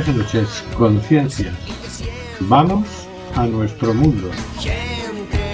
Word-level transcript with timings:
Buenas 0.00 0.16
noches, 0.16 0.64
conciencia. 0.78 1.52
Vamos 2.40 2.88
a 3.34 3.44
nuestro 3.44 3.92
mundo. 3.92 4.30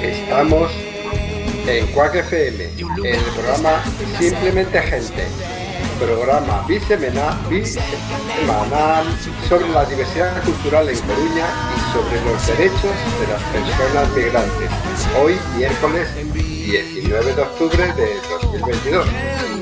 Estamos 0.00 0.70
en 1.66 1.84
Quack 1.88 2.14
FM, 2.14 2.64
el 3.02 3.18
programa 3.34 3.82
Simplemente 4.20 4.80
Gente, 4.82 5.26
programa 5.98 6.64
bisemanal, 6.68 7.36
bisemanal 7.50 9.06
sobre 9.48 9.68
la 9.70 9.84
diversidad 9.84 10.40
cultural 10.44 10.90
en 10.90 10.98
Coruña 11.00 11.46
y 11.74 11.92
sobre 11.92 12.24
los 12.24 12.46
derechos 12.46 12.94
de 13.18 13.26
las 13.26 13.42
personas 13.50 14.08
migrantes. 14.14 14.70
Hoy, 15.20 15.36
miércoles 15.56 16.08
19 16.32 17.34
de 17.34 17.42
octubre 17.42 17.92
de 17.94 18.14
2022, 18.30 19.06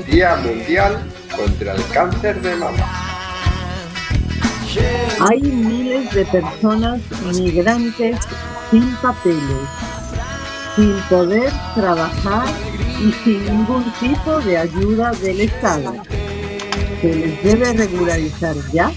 Día 0.05 0.35
Mundial 0.35 1.11
contra 1.35 1.73
el 1.73 1.87
Cáncer 1.87 2.39
de 2.39 2.55
Mama. 2.55 3.04
Hay 5.19 5.41
miles 5.41 6.13
de 6.13 6.25
personas 6.25 7.01
migrantes 7.33 8.17
sin 8.71 8.95
papeles, 8.97 9.67
sin 10.75 10.93
poder 11.09 11.51
trabajar 11.73 12.45
y 12.99 13.11
sin 13.23 13.45
ningún 13.45 13.83
tipo 13.99 14.39
de 14.41 14.57
ayuda 14.57 15.11
del 15.11 15.41
Estado. 15.41 15.95
Se 17.01 17.13
les 17.13 17.43
debe 17.43 17.73
regularizar 17.73 18.55
ya 18.73 18.91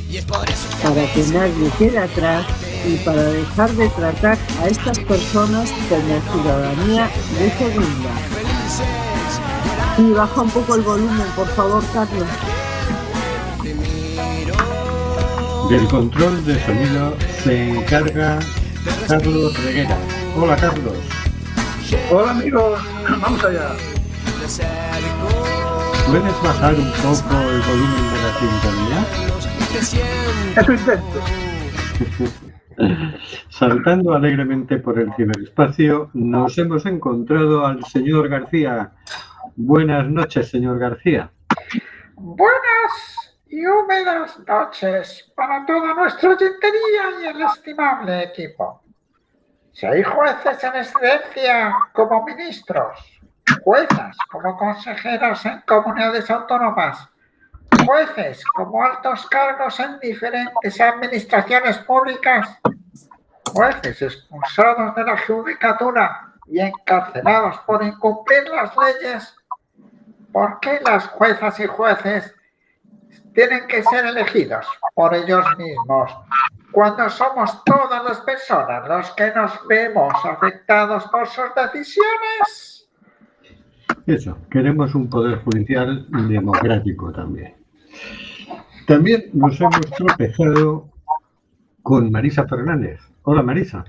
para 0.83 1.13
que 1.13 1.23
nadie 1.33 1.71
quede 1.79 1.99
atrás 1.99 2.47
y 2.87 2.97
para 3.05 3.23
dejar 3.23 3.71
de 3.73 3.89
tratar 3.91 4.39
a 4.63 4.69
estas 4.69 4.99
personas 5.01 5.71
como 5.89 6.21
ciudadanía 6.33 7.11
de 7.39 7.51
segunda. 7.59 8.11
Y 9.99 10.13
baja 10.13 10.43
un 10.43 10.51
poco 10.51 10.75
el 10.77 10.83
volumen, 10.83 11.27
por 11.35 11.49
favor, 11.49 11.83
Carlos. 11.93 12.29
Del 15.69 15.87
control 15.89 16.45
de 16.47 16.59
sonido 16.61 17.15
se 17.43 17.69
encarga 17.69 18.39
Carlos 19.07 19.65
Reguera. 19.65 19.99
Hola 20.35 20.57
Carlos. 20.57 20.97
Hola 22.11 22.31
amigos, 22.31 22.81
vamos 23.21 23.45
allá. 23.45 23.73
¿Puedes 26.07 26.43
bajar 26.43 26.75
un 26.75 26.91
poco 26.93 27.35
el 27.51 27.61
volumen 27.61 28.05
de 28.15 28.19
la 28.23 28.33
sintonía? 28.39 29.05
Eso 30.57 30.73
intento. 30.73 31.21
Saltando 33.51 34.15
alegremente 34.15 34.79
por 34.79 34.99
el 34.99 35.13
ciberespacio, 35.17 36.11
nos 36.15 36.57
hemos 36.57 36.87
encontrado 36.87 37.67
al 37.67 37.85
señor 37.85 38.31
García. 38.31 38.93
Buenas 39.55 40.09
noches, 40.09 40.49
señor 40.49 40.79
García. 40.79 41.31
Buenas 42.17 43.28
y 43.49 43.67
húmedas 43.67 44.39
noches 44.47 45.31
para 45.35 45.65
toda 45.65 45.95
nuestra 45.95 46.31
oyentería 46.31 47.21
y 47.23 47.27
el 47.27 47.43
estimable 47.43 48.25
equipo. 48.25 48.83
Si 49.73 49.87
hay 49.87 50.03
jueces 50.03 50.63
en 50.65 50.77
excedencia 50.77 51.75
como 51.93 52.25
ministros, 52.25 52.99
juezas 53.63 54.17
como 54.31 54.57
consejeros 54.57 55.47
en 55.47 55.61
comunidades 55.63 56.31
autónomas, 56.31 57.09
jueces 57.87 58.45
como 58.55 58.83
altos 58.85 59.27
cargos 59.29 59.79
en 59.81 59.99
diferentes 60.01 60.81
administraciones 60.81 61.79
públicas, 61.79 62.59
jueces 63.53 64.03
expulsados 64.03 64.95
de 64.95 65.05
la 65.05 65.17
judicatura 65.27 66.35
y 66.47 66.61
encarcelados 66.61 67.59
por 67.61 67.83
incumplir 67.83 68.49
las 68.49 68.73
leyes, 68.77 69.35
¿por 70.33 70.61
qué 70.61 70.81
las 70.85 71.07
juezas 71.09 71.59
y 71.61 71.67
jueces 71.67 72.35
tienen 73.35 73.67
que 73.67 73.83
ser 73.83 74.07
elegidos 74.07 74.67
por 74.95 75.15
ellos 75.15 75.45
mismos. 75.57 76.11
Cuando 76.73 77.09
somos 77.09 77.63
todas 77.65 78.05
las 78.05 78.21
personas 78.21 78.89
los 78.89 79.11
que 79.13 79.33
nos 79.35 79.53
vemos 79.67 80.13
afectados 80.25 81.05
por 81.07 81.27
sus 81.27 81.55
decisiones. 81.55 82.89
Eso, 84.07 84.39
queremos 84.51 84.95
un 84.95 85.09
poder 85.09 85.43
judicial 85.45 86.07
democrático 86.29 87.13
también. 87.13 87.55
También 88.87 89.31
nos 89.33 89.61
hemos 89.61 89.81
tropezado 89.97 90.89
con 91.83 92.11
Marisa 92.11 92.47
Fernández. 92.47 93.01
Hola 93.23 93.43
Marisa. 93.43 93.85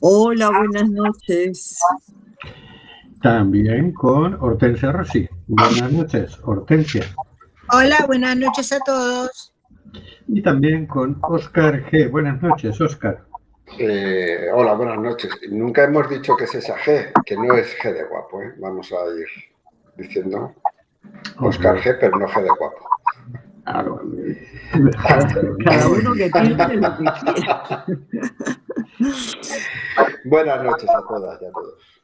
Hola, 0.00 0.50
buenas 0.50 0.90
noches. 0.90 1.78
También 3.22 3.92
con 3.92 4.36
Hortensia 4.40 4.92
Rossi. 4.92 5.28
Buenas 5.48 5.90
noches, 5.90 6.38
Hortensia. 6.44 7.04
Hola, 7.72 8.04
buenas 8.06 8.36
noches 8.36 8.72
a 8.72 8.78
todos. 8.80 9.52
Y 10.28 10.40
también 10.40 10.86
con 10.86 11.18
Oscar 11.22 11.84
G. 11.90 12.08
Buenas 12.10 12.40
noches, 12.40 12.80
Oscar. 12.80 13.24
Eh, 13.78 14.48
hola, 14.54 14.74
buenas 14.74 14.98
noches. 14.98 15.32
Nunca 15.50 15.82
hemos 15.84 16.08
dicho 16.08 16.36
que 16.36 16.44
es 16.44 16.54
esa 16.54 16.76
G, 16.76 17.10
que 17.24 17.36
no 17.36 17.54
es 17.54 17.76
G 17.78 17.92
de 17.92 18.04
guapo. 18.04 18.40
¿eh? 18.42 18.54
Vamos 18.58 18.92
a 18.92 18.96
ir 19.18 19.26
diciendo 19.96 20.54
Oscar 21.38 21.76
G, 21.78 21.96
pero 21.98 22.16
no 22.16 22.28
G 22.28 22.42
de 22.42 22.50
guapo. 22.50 22.88
Cada 25.64 25.88
uno 25.88 26.12
que 26.14 26.30
tiene 26.30 26.76
lo 26.76 26.96
que 26.96 27.04
Buenas 30.24 30.62
noches 30.62 30.88
a 30.88 31.02
todas 31.08 31.42
y 31.42 31.46
a 31.46 31.50
todos. 31.50 31.95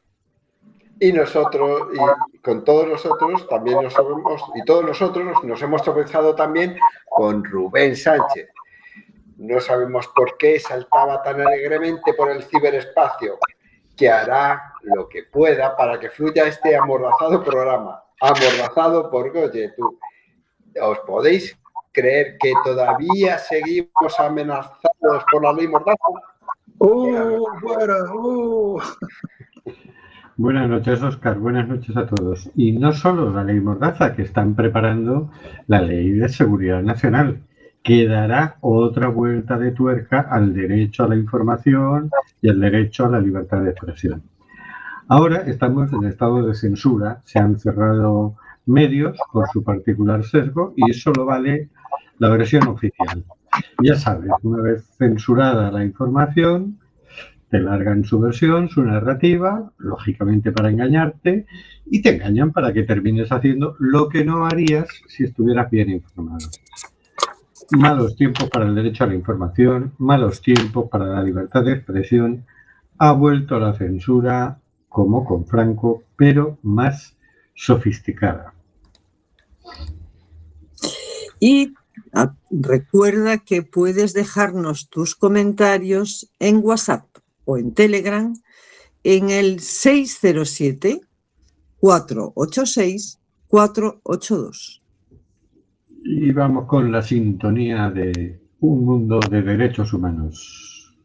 Y 0.99 1.11
nosotros, 1.11 1.89
y 1.93 2.37
con 2.39 2.63
todos 2.63 2.87
nosotros, 2.87 3.47
también 3.47 3.81
nos 3.81 3.97
hemos, 3.97 4.43
y 4.55 4.63
todos 4.63 4.85
nosotros 4.85 5.43
nos 5.43 5.61
hemos 5.61 5.81
tropezado 5.81 6.35
también 6.35 6.77
con 7.09 7.43
Rubén 7.43 7.95
Sánchez. 7.95 8.49
No 9.37 9.59
sabemos 9.59 10.07
por 10.09 10.37
qué 10.37 10.59
saltaba 10.59 11.21
tan 11.23 11.41
alegremente 11.41 12.13
por 12.13 12.29
el 12.29 12.43
ciberespacio, 12.43 13.37
que 13.97 14.09
hará 14.09 14.73
lo 14.83 15.09
que 15.09 15.23
pueda 15.23 15.75
para 15.75 15.99
que 15.99 16.09
fluya 16.09 16.47
este 16.47 16.75
amordazado 16.75 17.43
programa, 17.43 18.03
amordazado 18.21 19.09
por 19.09 19.31
Goye. 19.31 19.73
¿Os 20.81 20.99
podéis 20.99 21.57
creer 21.91 22.37
que 22.39 22.53
todavía 22.63 23.37
seguimos 23.37 24.19
amenazados 24.19 25.25
por 25.31 25.43
la 25.43 25.53
ley 25.53 25.67
mordaza? 25.67 25.97
¡Uh, 26.79 27.45
fuera! 27.59 27.95
¡Uh! 28.13 28.81
Buenas 30.35 30.67
noches, 30.67 30.99
Oscar. 31.03 31.37
Buenas 31.37 31.67
noches 31.67 31.95
a 31.95 32.07
todos. 32.07 32.49
Y 32.55 32.71
no 32.71 32.91
solo 32.91 33.31
la 33.31 33.43
ley 33.43 33.59
Mordaza, 33.59 34.15
que 34.15 34.23
están 34.23 34.55
preparando 34.55 35.29
la 35.67 35.79
ley 35.79 36.09
de 36.09 36.27
seguridad 36.27 36.81
nacional, 36.81 37.43
que 37.83 38.07
dará 38.07 38.57
otra 38.61 39.09
vuelta 39.09 39.59
de 39.59 39.71
tuerca 39.71 40.21
al 40.21 40.55
derecho 40.55 41.03
a 41.03 41.09
la 41.09 41.17
información 41.17 42.09
y 42.41 42.49
al 42.49 42.59
derecho 42.59 43.05
a 43.05 43.09
la 43.09 43.19
libertad 43.19 43.61
de 43.61 43.69
expresión. 43.69 44.23
Ahora 45.07 45.43
estamos 45.45 45.93
en 45.93 46.05
estado 46.05 46.47
de 46.47 46.55
censura, 46.55 47.21
se 47.25 47.37
han 47.37 47.59
cerrado 47.59 48.35
medios 48.65 49.15
por 49.31 49.47
su 49.49 49.63
particular 49.63 50.23
sesgo 50.23 50.73
y 50.75 50.93
solo 50.93 51.25
vale 51.25 51.69
la 52.17 52.29
versión 52.29 52.67
oficial. 52.69 53.23
Ya 53.83 53.95
sabes, 53.95 54.31
una 54.41 54.63
vez 54.63 54.83
censurada 54.97 55.69
la 55.69 55.83
información, 55.83 56.79
te 57.53 57.59
largan 57.59 58.03
su 58.03 58.19
versión, 58.19 58.67
su 58.67 58.81
narrativa, 58.81 59.71
lógicamente 59.77 60.51
para 60.51 60.71
engañarte, 60.71 61.45
y 61.85 62.01
te 62.01 62.15
engañan 62.15 62.51
para 62.51 62.73
que 62.73 62.81
termines 62.81 63.31
haciendo 63.31 63.75
lo 63.77 64.09
que 64.09 64.25
no 64.25 64.47
harías 64.47 64.87
si 65.07 65.25
estuvieras 65.25 65.69
bien 65.69 65.91
informado. 65.91 66.47
Malos 67.69 68.15
tiempos 68.15 68.49
para 68.49 68.65
el 68.65 68.73
derecho 68.73 69.03
a 69.03 69.07
la 69.07 69.13
información, 69.13 69.93
malos 69.99 70.41
tiempos 70.41 70.89
para 70.89 71.05
la 71.05 71.21
libertad 71.21 71.63
de 71.63 71.73
expresión, 71.73 72.43
ha 72.97 73.11
vuelto 73.11 73.59
la 73.59 73.75
censura 73.75 74.57
como 74.89 75.23
con 75.23 75.45
Franco, 75.45 76.01
pero 76.15 76.57
más 76.63 77.15
sofisticada. 77.53 78.55
Y 81.39 81.75
ah, 82.13 82.33
recuerda 82.49 83.37
que 83.37 83.61
puedes 83.61 84.13
dejarnos 84.13 84.89
tus 84.89 85.13
comentarios 85.13 86.31
en 86.39 86.59
WhatsApp 86.63 87.12
o 87.45 87.57
en 87.57 87.73
Telegram 87.73 88.33
en 89.03 89.29
el 89.29 89.59
607 89.59 91.01
486 91.79 93.19
482. 93.47 94.81
Y 96.05 96.31
vamos 96.31 96.65
con 96.65 96.91
la 96.91 97.01
sintonía 97.01 97.89
de 97.89 98.39
un 98.59 98.85
mundo 98.85 99.19
de 99.19 99.41
derechos 99.41 99.93
humanos. 99.93 100.95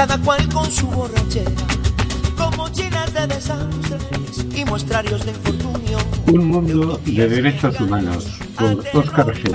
Cada 0.00 0.16
cual 0.22 0.48
con 0.48 0.64
su 0.70 0.86
borrachera. 0.86 1.50
Con 2.34 2.56
mochilas 2.56 3.12
de 3.12 3.26
desastres 3.26 4.46
y 4.56 4.64
muestrarios 4.64 5.26
de 5.26 5.32
infortunio. 5.32 5.98
Un 6.32 6.48
mundo 6.48 6.98
de 7.04 7.28
derechos 7.28 7.78
humanos 7.78 8.24
por 8.58 8.78
Oscar 8.94 9.26
G. 9.26 9.54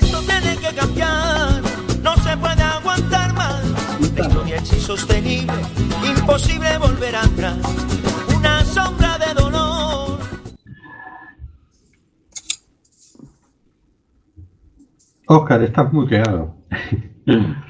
Esto 0.00 0.20
tiene 0.20 0.56
que 0.58 0.76
cambiar, 0.76 1.60
no 2.04 2.14
se 2.18 2.36
puede 2.36 2.62
aguantar 2.62 3.32
más. 3.32 3.64
La 4.00 4.26
historia 4.26 4.56
es 4.58 4.72
insostenible, 4.72 5.52
imposible 6.06 6.78
volver 6.78 7.16
atrás. 7.16 7.58
Una 8.36 8.64
sombra 8.64 9.18
de 9.18 9.34
dolor. 9.34 10.20
Oscar, 15.26 15.62
estás 15.64 15.92
muteado. 15.92 16.54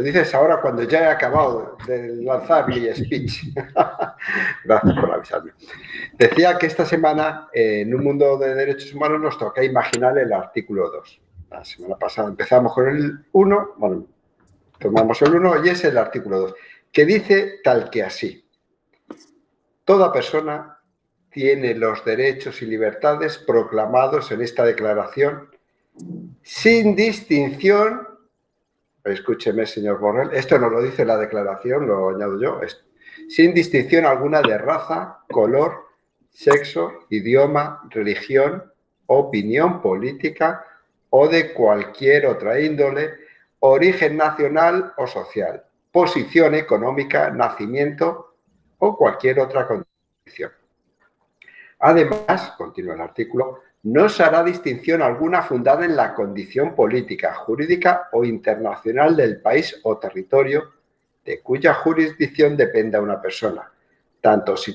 Lo 0.00 0.04
dices 0.04 0.34
ahora 0.34 0.62
cuando 0.62 0.82
ya 0.84 1.02
he 1.02 1.06
acabado 1.08 1.76
de 1.86 2.16
lanzar 2.22 2.66
mi 2.66 2.90
speech. 2.90 3.52
Gracias 4.64 4.94
por 4.98 5.12
avisarme. 5.12 5.52
Decía 6.14 6.56
que 6.56 6.68
esta 6.68 6.86
semana, 6.86 7.50
eh, 7.52 7.82
en 7.82 7.94
un 7.94 8.04
mundo 8.04 8.38
de 8.38 8.54
derechos 8.54 8.94
humanos, 8.94 9.20
nos 9.20 9.36
toca 9.36 9.62
imaginar 9.62 10.16
el 10.16 10.32
artículo 10.32 10.90
2. 10.90 11.20
La 11.50 11.62
semana 11.66 11.96
pasada 11.98 12.30
empezamos 12.30 12.72
con 12.72 12.88
el 12.88 13.26
1, 13.32 13.74
bueno, 13.76 14.06
tomamos 14.78 15.20
el 15.20 15.34
1 15.34 15.66
y 15.66 15.68
es 15.68 15.84
el 15.84 15.98
artículo 15.98 16.38
2, 16.38 16.54
que 16.90 17.04
dice 17.04 17.60
tal 17.62 17.90
que 17.90 18.02
así. 18.02 18.42
Toda 19.84 20.10
persona 20.10 20.78
tiene 21.30 21.74
los 21.74 22.02
derechos 22.06 22.62
y 22.62 22.64
libertades 22.64 23.36
proclamados 23.36 24.32
en 24.32 24.40
esta 24.40 24.64
declaración 24.64 25.50
sin 26.42 26.96
distinción 26.96 28.09
escúcheme, 29.10 29.66
señor 29.66 29.98
Borrell, 29.98 30.32
esto 30.32 30.58
no 30.58 30.68
lo 30.68 30.82
dice 30.82 31.04
la 31.04 31.16
declaración, 31.16 31.86
lo 31.86 32.10
añado 32.10 32.40
yo, 32.40 32.60
sin 33.28 33.54
distinción 33.54 34.04
alguna 34.04 34.42
de 34.42 34.58
raza, 34.58 35.20
color, 35.30 35.88
sexo, 36.30 37.06
idioma, 37.10 37.82
religión, 37.90 38.72
opinión 39.06 39.82
política 39.82 40.64
o 41.10 41.28
de 41.28 41.52
cualquier 41.52 42.26
otra 42.26 42.60
índole, 42.60 43.14
origen 43.60 44.16
nacional 44.16 44.94
o 44.96 45.06
social, 45.06 45.64
posición 45.90 46.54
económica, 46.54 47.30
nacimiento 47.30 48.34
o 48.78 48.96
cualquier 48.96 49.40
otra 49.40 49.66
condición. 49.66 50.52
Además, 51.80 52.54
continúa 52.56 52.94
el 52.94 53.00
artículo, 53.00 53.60
no 53.82 54.08
se 54.08 54.22
hará 54.22 54.44
distinción 54.44 55.00
alguna 55.00 55.42
fundada 55.42 55.84
en 55.84 55.96
la 55.96 56.14
condición 56.14 56.74
política, 56.74 57.34
jurídica 57.34 58.08
o 58.12 58.24
internacional 58.24 59.16
del 59.16 59.40
país 59.40 59.80
o 59.84 59.96
territorio 59.98 60.72
de 61.24 61.40
cuya 61.40 61.74
jurisdicción 61.74 62.56
dependa 62.56 63.00
una 63.00 63.20
persona, 63.20 63.70
tanto 64.20 64.56
si, 64.56 64.74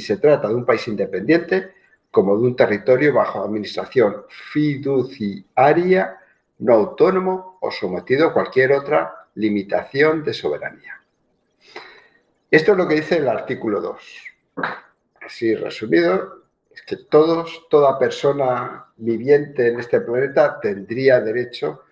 se 0.00 0.16
trata 0.18 0.48
de 0.48 0.54
un 0.54 0.66
país 0.66 0.86
independiente 0.88 1.72
como 2.10 2.36
de 2.36 2.44
un 2.44 2.56
territorio 2.56 3.14
bajo 3.14 3.42
administración 3.42 4.24
fiduciaria, 4.52 6.18
no 6.58 6.74
autónomo 6.74 7.58
o 7.60 7.70
sometido 7.70 8.28
a 8.28 8.32
cualquier 8.32 8.72
otra 8.72 9.28
limitación 9.34 10.24
de 10.24 10.32
soberanía. 10.32 11.02
Esto 12.50 12.72
es 12.72 12.78
lo 12.78 12.88
que 12.88 12.94
dice 12.94 13.18
el 13.18 13.28
artículo 13.28 13.80
2. 13.80 14.24
Así 15.20 15.54
resumido, 15.54 16.45
es 16.76 16.82
que 16.82 16.96
todos, 16.96 17.66
toda 17.70 17.98
persona 17.98 18.86
viviente 18.98 19.68
en 19.68 19.80
este 19.80 20.00
planeta 20.00 20.60
tendría 20.60 21.20
derecho 21.20 21.82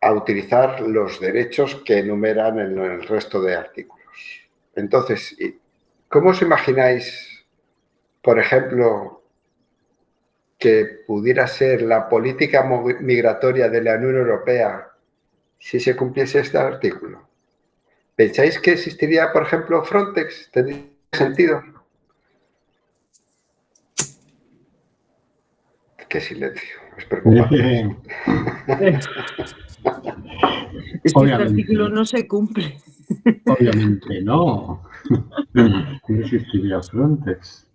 a 0.00 0.12
utilizar 0.12 0.80
los 0.80 1.20
derechos 1.20 1.76
que 1.84 1.98
enumeran 2.00 2.58
en 2.58 2.76
el 2.76 3.06
resto 3.06 3.40
de 3.40 3.54
artículos. 3.54 4.02
Entonces, 4.74 5.40
¿y 5.40 5.56
¿cómo 6.08 6.30
os 6.30 6.42
imagináis, 6.42 7.44
por 8.20 8.40
ejemplo, 8.40 9.22
que 10.58 10.84
pudiera 11.06 11.46
ser 11.46 11.82
la 11.82 12.08
política 12.08 12.64
migratoria 13.00 13.68
de 13.68 13.82
la 13.82 13.94
Unión 13.94 14.16
Europea 14.16 14.88
si 15.60 15.78
se 15.78 15.94
cumpliese 15.94 16.40
este 16.40 16.58
artículo? 16.58 17.28
¿Pensáis 18.16 18.58
que 18.58 18.72
existiría, 18.72 19.32
por 19.32 19.44
ejemplo, 19.44 19.84
Frontex? 19.84 20.50
¿Tendría 20.50 20.82
sentido? 21.12 21.71
Qué 26.12 26.20
silencio, 26.20 26.76
es 26.98 27.06
preocupante. 27.06 27.96
Es 31.04 31.14
que 31.14 31.18
Obviamente. 31.18 31.44
este 31.44 31.60
artículo 31.62 31.88
no 31.88 32.04
se 32.04 32.28
cumple. 32.28 32.76
Obviamente 33.46 34.22
no. 34.22 34.82
No 35.54 36.20
existiría 36.20 36.82
Frontex. 36.82 37.66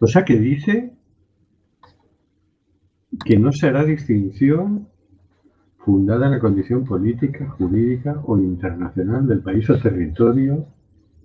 O 0.00 0.06
sea 0.08 0.24
que 0.24 0.36
dice 0.38 0.92
que 3.24 3.38
no 3.38 3.52
se 3.52 3.68
hará 3.68 3.84
distinción 3.84 4.88
fundada 5.78 6.26
en 6.26 6.32
la 6.32 6.40
condición 6.40 6.84
política, 6.84 7.48
jurídica 7.50 8.20
o 8.24 8.36
internacional 8.38 9.26
del 9.26 9.40
país 9.40 9.70
o 9.70 9.78
territorio 9.78 10.66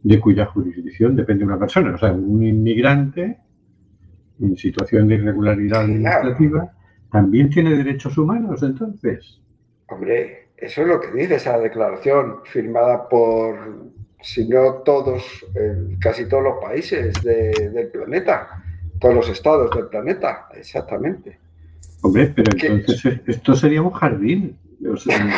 de 0.04 0.20
cuya 0.20 0.46
jurisdicción 0.46 1.16
depende 1.16 1.44
una 1.46 1.58
persona. 1.58 1.96
O 1.96 1.98
sea, 1.98 2.14
un 2.14 2.46
inmigrante 2.46 3.40
en 4.42 4.56
situación 4.58 5.08
de 5.08 5.16
irregularidad 5.16 5.82
administrativa 5.82 6.72
también 7.12 7.50
tiene 7.50 7.76
derechos 7.76 8.18
humanos, 8.18 8.64
entonces. 8.64 9.40
Hombre, 9.88 10.50
eso 10.58 10.82
es 10.82 10.88
lo 10.88 11.00
que 11.00 11.12
dice 11.12 11.36
esa 11.36 11.58
declaración 11.60 12.38
firmada 12.46 13.08
por, 13.08 13.56
si 14.22 14.48
no 14.48 14.76
todos, 14.86 15.24
eh, 15.56 15.96
casi 16.00 16.28
todos 16.28 16.44
los 16.44 16.56
países 16.62 17.14
de- 17.24 17.70
del 17.74 17.88
planeta, 17.90 18.48
todos 19.00 19.14
los 19.16 19.30
estados 19.30 19.70
del 19.76 19.88
planeta, 19.88 20.48
exactamente. 20.56 21.38
Hombre, 22.02 22.34
pero 22.36 22.52
entonces 22.58 23.20
esto 23.28 23.54
sería 23.56 23.82
un 23.82 23.92
jardín. 23.92 24.58
O 24.92 24.98
sea, 24.98 25.16
un 25.18 25.30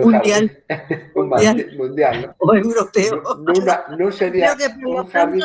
Mundial 0.00 0.62
jardín- 0.68 1.10
un 1.14 1.28
Mundial. 1.28 1.56
jardín 1.56 1.76
mundial, 1.78 2.34
o 2.38 2.46
¿no? 2.52 2.58
europeo. 2.58 3.22
No, 3.22 3.52
no 3.52 3.96
no 3.98 4.12
sería 4.12 4.56
un 4.84 5.06
jardín 5.06 5.42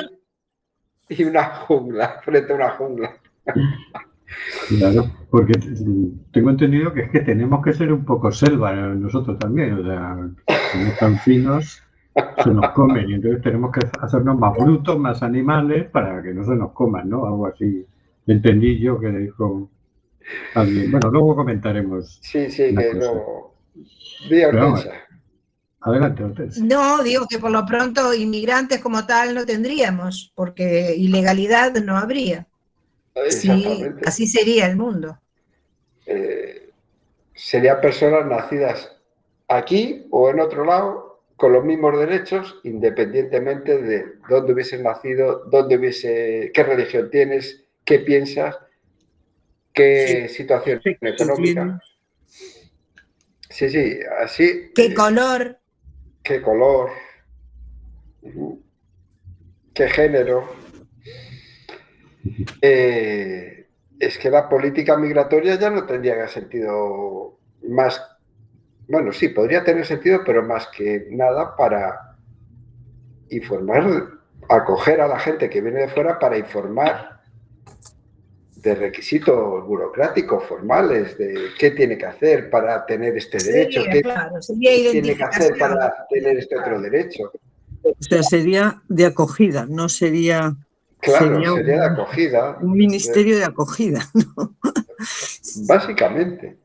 y 1.18 1.24
una 1.24 1.44
jungla, 1.44 2.20
frente 2.24 2.54
a 2.54 2.56
una 2.56 2.70
jungla. 2.72 3.14
Claro, 4.70 5.12
porque 5.30 5.54
tengo 6.32 6.50
entendido 6.52 6.94
que 6.94 7.02
es 7.02 7.10
que 7.10 7.20
tenemos 7.20 7.62
que 7.64 7.74
ser 7.74 7.92
un 7.92 8.06
poco 8.06 8.32
selva 8.32 8.72
eh, 8.72 8.96
nosotros 8.96 9.38
también. 9.38 9.74
O 9.74 9.84
sea, 9.84 10.18
somos 10.72 10.98
tan 10.98 11.18
finos, 11.20 11.84
se 12.42 12.50
nos 12.52 12.70
comen 12.70 13.10
y 13.10 13.14
entonces 13.16 13.42
tenemos 13.42 13.72
que 13.72 13.82
hacernos 14.00 14.40
más 14.40 14.58
brutos, 14.58 14.98
más 14.98 15.22
animales 15.22 15.90
para 15.90 16.24
que 16.24 16.34
no 16.34 16.46
se 16.46 16.56
nos 16.56 16.72
coman, 16.72 17.10
¿no? 17.10 17.26
Algo 17.26 17.48
así. 17.48 17.86
Entendí 18.26 18.80
yo 18.80 19.00
que 19.00 19.10
dijo 19.10 19.70
alguien. 20.56 20.92
Bueno, 20.92 21.10
luego 21.12 21.36
comentaremos. 21.36 22.20
Sí, 22.22 22.50
sí, 22.50 22.74
que 22.74 22.92
cosa. 22.94 23.12
no. 23.12 23.52
Día. 24.30 24.50
Adelante, 25.82 26.24
Hortensia. 26.24 26.64
No, 26.64 27.02
digo 27.04 27.26
que 27.28 27.40
por 27.40 27.52
lo 27.52 27.66
pronto 27.66 28.14
inmigrantes 28.14 28.80
como 28.80 29.06
tal 29.06 29.34
no 29.34 29.46
tendríamos, 29.46 30.32
porque 30.36 30.96
ilegalidad 30.96 31.74
no 31.76 31.98
habría. 31.98 32.48
Sí, 33.30 33.84
así 34.06 34.28
sería 34.28 34.68
el 34.68 34.78
mundo. 34.78 35.20
eh, 36.06 36.70
serían 37.34 37.82
personas 37.82 38.26
nacidas 38.26 38.92
aquí 39.48 40.06
o 40.12 40.30
en 40.30 40.40
otro 40.40 40.66
lado 40.66 41.24
con 41.36 41.54
los 41.54 41.66
mismos 41.66 41.98
derechos, 41.98 42.60
independientemente 42.64 43.82
de 43.82 44.06
dónde 44.30 44.54
hubieses 44.54 44.80
nacido, 44.80 45.46
dónde 45.46 45.78
hubiese, 45.78 46.52
qué 46.54 46.64
religión 46.64 47.10
tienes, 47.10 47.64
qué 47.84 47.98
piensas, 48.00 48.58
qué 49.74 50.30
situación 50.30 50.80
económica. 51.02 51.82
Sí, 53.50 53.70
sí, 53.70 54.00
así. 54.20 54.72
¿Qué 54.76 54.86
eh, 54.86 54.94
color? 54.94 55.61
Qué 56.24 56.42
color, 56.42 56.90
qué 59.74 59.90
género. 59.90 60.50
eh, 62.62 63.68
es 64.00 64.18
que 64.18 64.32
la 64.32 64.50
política 64.50 64.98
migratoria 64.98 65.56
ya 65.56 65.70
no 65.70 65.86
tendría 65.86 66.28
sentido 66.28 67.38
más, 67.68 68.02
bueno, 68.88 69.12
sí, 69.12 69.30
podría 69.30 69.64
tener 69.64 69.86
sentido, 69.86 70.22
pero 70.26 70.44
más 70.44 70.68
que 70.68 71.08
nada 71.12 71.56
para 71.56 72.18
informar, 73.30 74.08
acoger 74.50 75.02
a 75.02 75.08
la 75.08 75.20
gente 75.20 75.50
que 75.50 75.62
viene 75.62 75.82
de 75.82 75.88
fuera 75.88 76.18
para 76.18 76.38
informar 76.38 77.22
de 78.62 78.76
requisitos 78.76 79.66
burocráticos, 79.66 80.44
formales, 80.46 81.18
de 81.18 81.50
qué 81.58 81.72
tiene 81.72 81.98
que 81.98 82.06
hacer 82.06 82.50
para 82.50 82.86
tener 82.86 83.18
este 83.18 83.38
derecho, 83.44 83.84
qué 83.92 84.02
claro, 84.02 84.42
sería 84.42 84.92
tiene 84.92 85.16
que 85.16 85.24
hacer 85.24 85.58
para 85.58 86.06
tener 86.10 86.38
este 86.38 86.58
otro 86.60 86.80
derecho. 86.80 87.32
O 87.84 87.96
sea, 88.00 88.22
sería 88.22 88.82
de 88.88 89.06
acogida, 89.08 89.66
no 89.68 89.90
sería 89.90 90.56
Claro, 91.00 91.26
Sería 91.26 91.36
sería, 91.38 91.54
un- 91.54 91.66
de 91.66 91.80
acogida. 91.84 92.58
un 92.62 92.74
ministerio 92.74 93.36
de 93.36 93.44
acogida. 93.44 94.02
¿no? 94.14 94.56
Básicamente. 95.68 96.58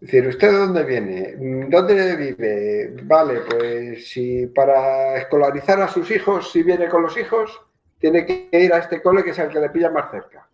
decir, 0.12 0.26
¿usted 0.28 0.50
de 0.52 0.56
dónde 0.58 0.84
viene? 0.84 1.34
¿Dónde 1.68 2.16
vive? 2.16 2.94
Vale, 3.02 3.40
pues 3.50 4.08
si 4.08 4.46
para 4.48 5.16
escolarizar 5.16 5.80
a 5.82 5.88
sus 5.88 6.08
hijos, 6.12 6.52
si 6.52 6.62
viene 6.62 6.88
con 6.88 7.02
los 7.02 7.16
hijos, 7.18 7.50
tiene 7.98 8.24
que 8.24 8.48
ir 8.52 8.72
a 8.72 8.78
este 8.78 9.02
cole 9.02 9.24
que 9.24 9.30
es 9.30 9.38
el 9.40 9.48
que 9.48 9.58
le 9.58 9.70
pilla 9.70 9.90
más 9.90 10.10
cerca. 10.12 10.46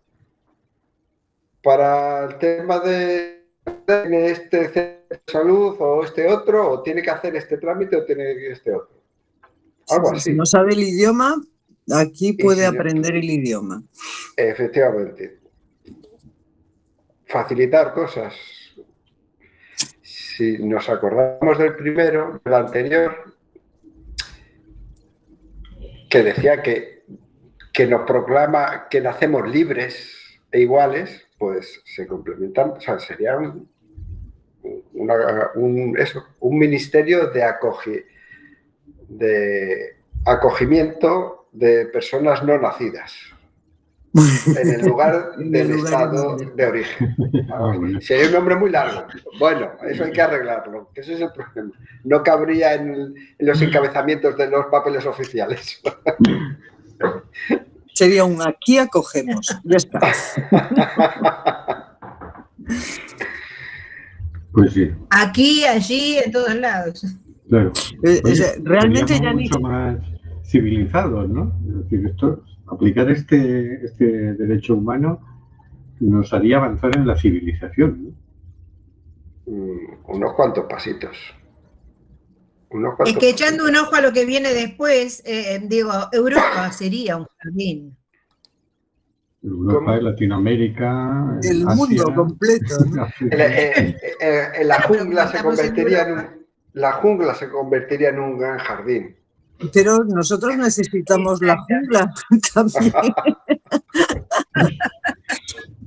Para 1.63 2.25
el 2.25 2.37
tema 2.37 2.79
de 2.79 3.47
este 3.87 4.65
centro 4.69 5.03
de 5.09 5.21
salud 5.31 5.75
o 5.79 6.03
este 6.03 6.27
otro, 6.27 6.71
o 6.71 6.83
tiene 6.83 7.01
que 7.01 7.09
hacer 7.09 7.35
este 7.35 7.57
trámite 7.57 7.95
o 7.95 8.05
tiene 8.05 8.35
que 8.35 8.51
este 8.51 8.73
otro. 8.73 9.01
Algo 9.89 10.15
Si 10.19 10.33
no 10.33 10.45
sabe 10.45 10.73
el 10.73 10.83
idioma, 10.83 11.41
aquí 11.91 12.33
puede 12.33 12.61
si 12.61 12.65
aprender 12.65 13.15
el 13.15 13.25
idioma. 13.25 13.83
Efectivamente. 14.37 15.39
Facilitar 17.25 17.93
cosas. 17.93 18.33
Si 20.01 20.57
nos 20.57 20.89
acordamos 20.89 21.57
del 21.57 21.75
primero, 21.75 22.41
del 22.43 22.53
anterior, 22.53 23.35
que 26.09 26.23
decía 26.23 26.61
que, 26.61 27.03
que 27.71 27.87
nos 27.87 28.01
proclama 28.05 28.87
que 28.89 29.01
nacemos 29.01 29.47
libres 29.49 30.11
e 30.51 30.61
iguales, 30.61 31.27
pues 31.43 31.81
se 31.83 32.07
complementan, 32.07 32.69
o 32.71 32.79
sea, 32.79 32.97
sería 32.99 33.37
un, 33.37 33.67
una- 34.93 35.51
un- 35.55 35.93
eso, 35.99 36.23
un 36.39 36.57
ministerio 36.57 37.27
de, 37.27 37.43
acogi- 37.43 38.05
de 39.09 39.97
acogimiento 40.25 41.47
de 41.51 41.87
personas 41.87 42.43
no 42.43 42.57
nacidas 42.57 43.13
en 44.61 44.69
el 44.69 44.85
lugar 44.87 45.31
el 45.37 45.51
del 45.51 45.67
lugar 45.71 45.83
estado 46.13 46.37
de 46.37 46.65
origen. 46.65 47.15
Ah, 47.51 47.73
bueno. 47.77 47.99
Sería 48.01 48.27
un 48.27 48.33
nombre 48.33 48.55
muy 48.55 48.69
largo. 48.71 49.05
Bueno, 49.37 49.73
eso 49.87 50.05
hay 50.05 50.11
que 50.11 50.21
arreglarlo, 50.21 50.89
que 50.93 51.01
ese 51.01 51.13
es 51.15 51.21
el 51.21 51.31
problema. 51.33 51.73
No 52.05 52.23
cabría 52.23 52.73
en, 52.75 52.89
en 53.37 53.45
los 53.47 53.61
encabezamientos 53.67 54.37
de 54.37 54.47
los 54.49 54.67
papeles 54.67 55.05
oficiales. 55.05 55.81
Sería 57.93 58.23
un 58.25 58.41
aquí 58.41 58.77
acogemos. 58.77 59.47
Ya 59.63 59.77
está. 59.77 59.99
Pues 64.51 64.73
sí, 64.73 64.91
Aquí, 65.09 65.65
allí, 65.65 66.17
en 66.23 66.31
todos 66.31 66.55
lados. 66.55 67.03
claro. 67.49 67.71
Eh, 68.03 68.21
o 68.23 68.27
Oye, 68.27 68.35
sea, 68.35 68.51
realmente 68.63 69.19
ya 69.19 69.33
ni 69.33 69.43
mucho 69.45 69.59
más 69.59 69.97
civilizados, 70.43 71.27
¿no? 71.29 71.53
Es 71.67 71.75
decir, 71.83 72.05
esto, 72.05 72.43
aplicar 72.67 73.09
este, 73.09 73.83
este 73.85 74.05
derecho 74.35 74.75
humano 74.75 75.19
nos 75.99 76.31
haría 76.33 76.57
avanzar 76.57 76.95
en 76.95 77.07
la 77.07 77.15
civilización, 77.17 78.13
¿no? 79.47 79.53
Mm, 79.53 79.77
Unos 80.15 80.33
cuantos 80.33 80.65
pasitos. 80.69 81.17
Unos 82.73 82.95
Es 83.05 83.17
que 83.17 83.29
echando 83.29 83.65
un 83.65 83.75
ojo 83.75 83.95
a 83.95 84.01
lo 84.01 84.11
que 84.11 84.25
viene 84.25 84.51
después, 84.53 85.21
eh, 85.25 85.59
digo, 85.63 85.91
Europa 86.11 86.71
sería 86.71 87.17
un 87.17 87.27
jardín. 87.37 87.95
Europa, 89.43 89.97
¿Cómo? 89.97 90.09
Latinoamérica, 90.09 91.39
el 91.43 91.67
Asia, 91.67 91.75
mundo 91.75 92.13
completo. 92.15 92.77
¿no? 92.89 93.07
En 93.29 93.37
la- 93.37 93.45
eh, 93.47 93.97
eh, 94.19 94.47
en 94.55 94.67
la 94.67 94.81
jungla 94.81 95.27
se 95.27 95.43
convertiría 95.43 96.01
en 96.07 96.11
un, 96.13 96.45
la 96.73 96.93
jungla 96.93 97.35
se 97.35 97.49
convertiría 97.49 98.09
en 98.09 98.19
un 98.19 98.39
gran 98.39 98.57
jardín. 98.57 99.15
Pero 99.71 100.03
nosotros 100.03 100.57
necesitamos 100.57 101.41
la 101.41 101.57
jungla 101.57 102.11
también. 102.53 102.93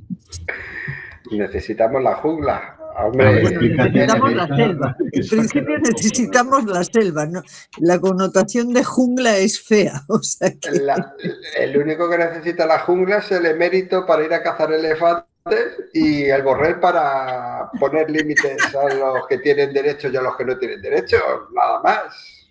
Necesitamos 1.31 2.03
la 2.03 2.15
jungla. 2.17 2.73
Hombre, 2.99 3.43
Necesitamos 3.43 4.33
la 4.35 4.47
selva. 4.47 4.97
En 5.13 5.29
principio 5.29 5.79
necesitamos 5.79 6.65
la 6.65 6.83
selva. 6.85 7.27
¿no? 7.27 7.43
La 7.79 7.99
connotación 8.01 8.73
de 8.73 8.83
jungla 8.85 9.37
es 9.37 9.61
fea. 9.61 10.03
O 10.09 10.23
sea 10.23 10.51
que 10.51 10.71
La- 10.81 11.15
el 11.59 11.77
único 11.77 12.09
que 12.09 12.17
necesita 12.19 12.65
la 12.67 12.79
jungla 12.81 13.19
es 13.19 13.31
el 13.33 13.45
emérito 13.47 14.07
para 14.07 14.25
ir 14.25 14.33
a 14.33 14.43
cazar 14.43 14.73
elefantes 14.73 15.25
y 15.93 16.25
el 16.25 16.43
borrell 16.43 16.81
para 16.81 17.71
poner 17.79 18.11
límites 18.11 18.75
a 18.75 18.95
los 18.95 19.27
que 19.29 19.39
tienen 19.39 19.73
derecho 19.73 20.09
y 20.09 20.17
a 20.17 20.23
los 20.23 20.37
que 20.37 20.45
no 20.45 20.57
tienen 20.59 20.81
derecho, 20.83 21.19
nada 21.55 21.81
más. 21.83 22.49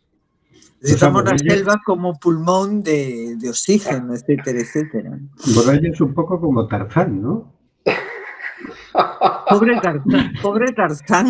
necesitamos 0.79 1.23
la 1.25 1.37
selva 1.37 1.81
como 1.85 2.17
pulmón 2.19 2.83
de, 2.83 3.35
de 3.37 3.49
oxígeno, 3.49 4.13
etcétera, 4.13 4.59
etcétera. 4.59 5.17
Borrell 5.55 5.85
es 5.87 5.99
un 5.99 6.13
poco 6.13 6.39
como 6.39 6.67
Tarzán, 6.67 7.21
¿no? 7.21 7.54
Pobre 9.49 9.79
Tarzán, 9.81 10.33
pobre 10.41 10.71
Tarzán. 10.73 11.25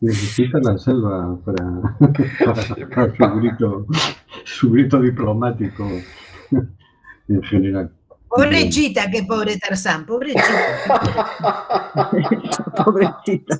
Necesita 0.00 0.58
la 0.62 0.76
selva 0.78 1.36
para, 1.44 1.64
para- 2.44 2.88
para 2.88 3.14
su, 3.16 3.36
grito, 3.40 3.86
su 4.44 4.70
grito 4.72 5.00
diplomático 5.00 5.86
en 7.28 7.42
general. 7.42 7.90
Pobrechita, 8.28 9.10
qué 9.10 9.22
pobre 9.24 9.56
Tarzán, 9.58 10.04
pobrechita. 10.06 10.42
Pobrecita. 12.84 13.58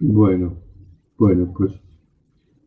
Bueno, 0.00 0.56
bueno, 1.16 1.52
pues. 1.56 1.72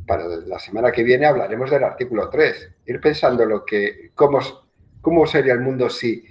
Para 0.06 0.24
la 0.26 0.58
semana 0.58 0.90
que 0.90 1.02
viene 1.02 1.26
hablaremos 1.26 1.70
del 1.70 1.84
artículo 1.84 2.30
3. 2.30 2.70
Ir 2.86 3.00
pensando 3.00 3.44
lo 3.44 3.64
que, 3.64 4.10
cómo, 4.14 4.40
cómo 5.00 5.26
sería 5.26 5.52
el 5.52 5.60
mundo 5.60 5.90
si 5.90 6.24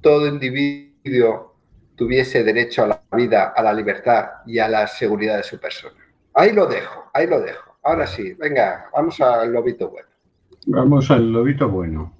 todo 0.00 0.26
individuo 0.26 1.54
tuviese 1.96 2.44
derecho 2.44 2.84
a 2.84 2.88
la 2.88 3.00
vida, 3.12 3.54
a 3.56 3.62
la 3.62 3.72
libertad 3.72 4.28
y 4.46 4.58
a 4.58 4.68
la 4.68 4.86
seguridad 4.86 5.38
de 5.38 5.42
su 5.42 5.58
persona. 5.58 5.96
Ahí 6.34 6.52
lo 6.52 6.66
dejo, 6.66 7.10
ahí 7.14 7.26
lo 7.26 7.40
dejo. 7.40 7.73
Ahora 7.86 8.06
sí, 8.06 8.32
venga, 8.38 8.86
vamos 8.94 9.20
al 9.20 9.52
lobito 9.52 9.90
bueno. 9.90 10.08
Vamos 10.68 11.10
al 11.10 11.30
lobito 11.30 11.68
bueno. 11.68 12.10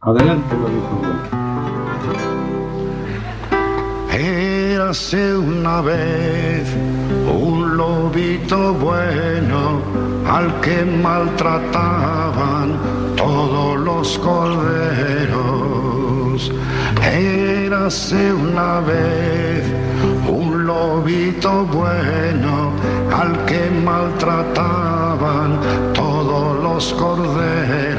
Adelante, 0.00 0.54
lobito 0.56 0.88
bueno. 0.96 1.18
Érase 4.10 5.36
una 5.36 5.82
vez 5.82 6.66
un 7.30 7.76
lobito 7.76 8.72
bueno 8.72 9.82
al 10.26 10.58
que 10.62 10.82
maltrataban 10.82 12.78
todos 13.16 13.78
los 13.78 14.18
corderos. 14.18 14.50
Érase 17.04 18.32
una 18.32 18.80
vez 18.80 19.62
un 20.26 20.64
lobito 20.64 21.66
bueno 21.66 22.72
al 23.18 23.44
que 23.46 23.70
maltrataban 23.84 25.58
todos 25.92 26.62
los 26.62 26.92
corderos. 26.94 27.98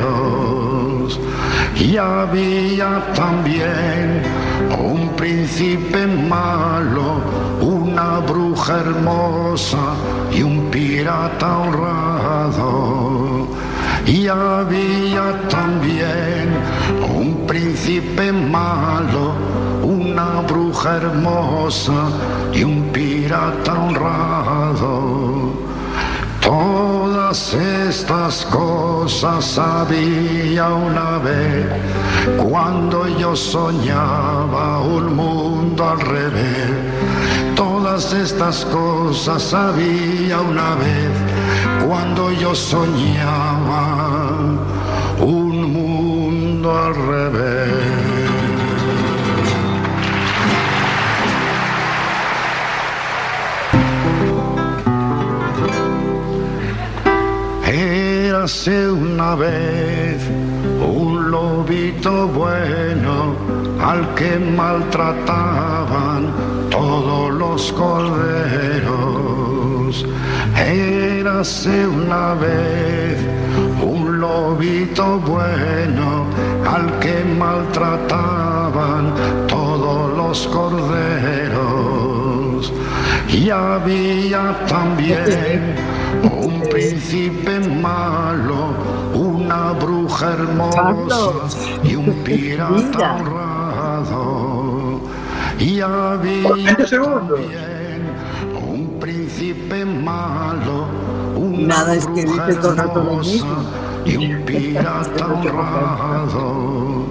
Y 1.79 1.97
había 1.97 3.11
también 3.13 4.21
un 4.79 5.09
príncipe 5.15 6.07
malo, 6.07 7.21
una 7.61 8.19
bruja 8.19 8.79
hermosa 8.79 9.95
y 10.31 10.41
un 10.43 10.69
pirata 10.71 11.57
honrado. 11.57 13.47
Y 14.05 14.27
había 14.27 15.47
también 15.49 16.49
un 17.15 17.45
príncipe 17.45 18.31
malo, 18.31 19.33
una 20.11 20.41
bruja 20.41 20.97
hermosa 20.97 22.09
y 22.53 22.63
un 22.63 22.89
pirata 22.91 23.73
honrado. 23.73 25.53
Todas 26.41 27.53
estas 27.53 28.45
cosas 28.45 29.57
había 29.57 30.69
una 30.73 31.19
vez 31.19 31.67
cuando 32.37 33.07
yo 33.19 33.35
soñaba 33.35 34.79
un 34.79 35.15
mundo 35.15 35.89
al 35.89 35.99
revés. 35.99 36.71
Todas 37.55 38.13
estas 38.13 38.65
cosas 38.65 39.53
había 39.53 40.39
una 40.41 40.75
vez 40.75 41.11
cuando 41.87 42.31
yo 42.31 42.55
soñaba 42.55 43.83
un 45.19 45.73
mundo 45.73 46.67
al 46.77 46.95
revés. 46.95 47.98
Érase 58.39 58.89
una 58.89 59.35
vez 59.35 60.17
un 60.79 61.29
lobito 61.29 62.25
bueno 62.29 63.35
al 63.81 64.15
que 64.15 64.39
maltrataban 64.39 66.31
todos 66.69 67.33
los 67.33 67.73
corderos. 67.73 68.85
Érase 70.55 71.85
una 71.85 72.33
vez 72.35 73.17
un 73.83 74.21
lobito 74.21 75.19
bueno 75.19 76.25
al 76.65 76.97
que 76.99 77.25
maltrataban 77.37 79.13
todos 79.49 80.15
los 80.15 80.47
corderos. 80.47 81.59
Y 83.27 83.49
había 83.49 84.57
también 84.65 85.88
un 86.23 86.61
príncipe 86.69 87.59
malo, 87.59 88.73
una 89.13 89.71
bruja 89.73 90.33
hermosa 90.33 91.31
y 91.83 91.95
un 91.95 92.11
pirata 92.23 93.15
honrado. 93.19 95.01
Y 95.59 95.81
había 95.81 96.53
20 96.53 96.87
segundos. 96.87 97.39
también 97.39 98.09
un 98.67 98.99
príncipe 98.99 99.85
malo, 99.85 100.87
una 101.35 101.67
Nada, 101.67 101.95
es 101.95 102.07
que 102.07 102.23
bruja 102.25 102.47
dice 102.47 102.55
todo 102.61 102.75
hermosa 102.75 103.45
y 104.05 104.17
un 104.17 104.41
pirata 104.45 105.27
honrado. 105.27 107.05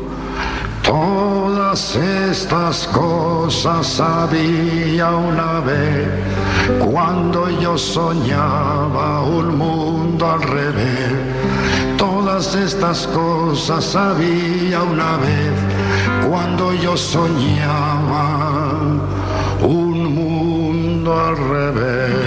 Todas 1.68 1.96
estas 1.96 2.86
cosas 2.86 4.00
había 4.00 5.10
una 5.10 5.60
vez 5.60 6.08
cuando 6.90 7.50
yo 7.60 7.76
soñaba 7.76 9.22
un 9.24 9.58
mundo 9.58 10.30
al 10.30 10.40
revés. 10.44 11.12
Todas 11.98 12.54
estas 12.54 13.06
cosas 13.08 13.94
había 13.94 14.82
una 14.82 15.18
vez 15.18 15.52
cuando 16.26 16.72
yo 16.72 16.96
soñaba 16.96 18.64
un 19.60 20.14
mundo 20.14 21.20
al 21.20 21.36
revés. 21.36 22.17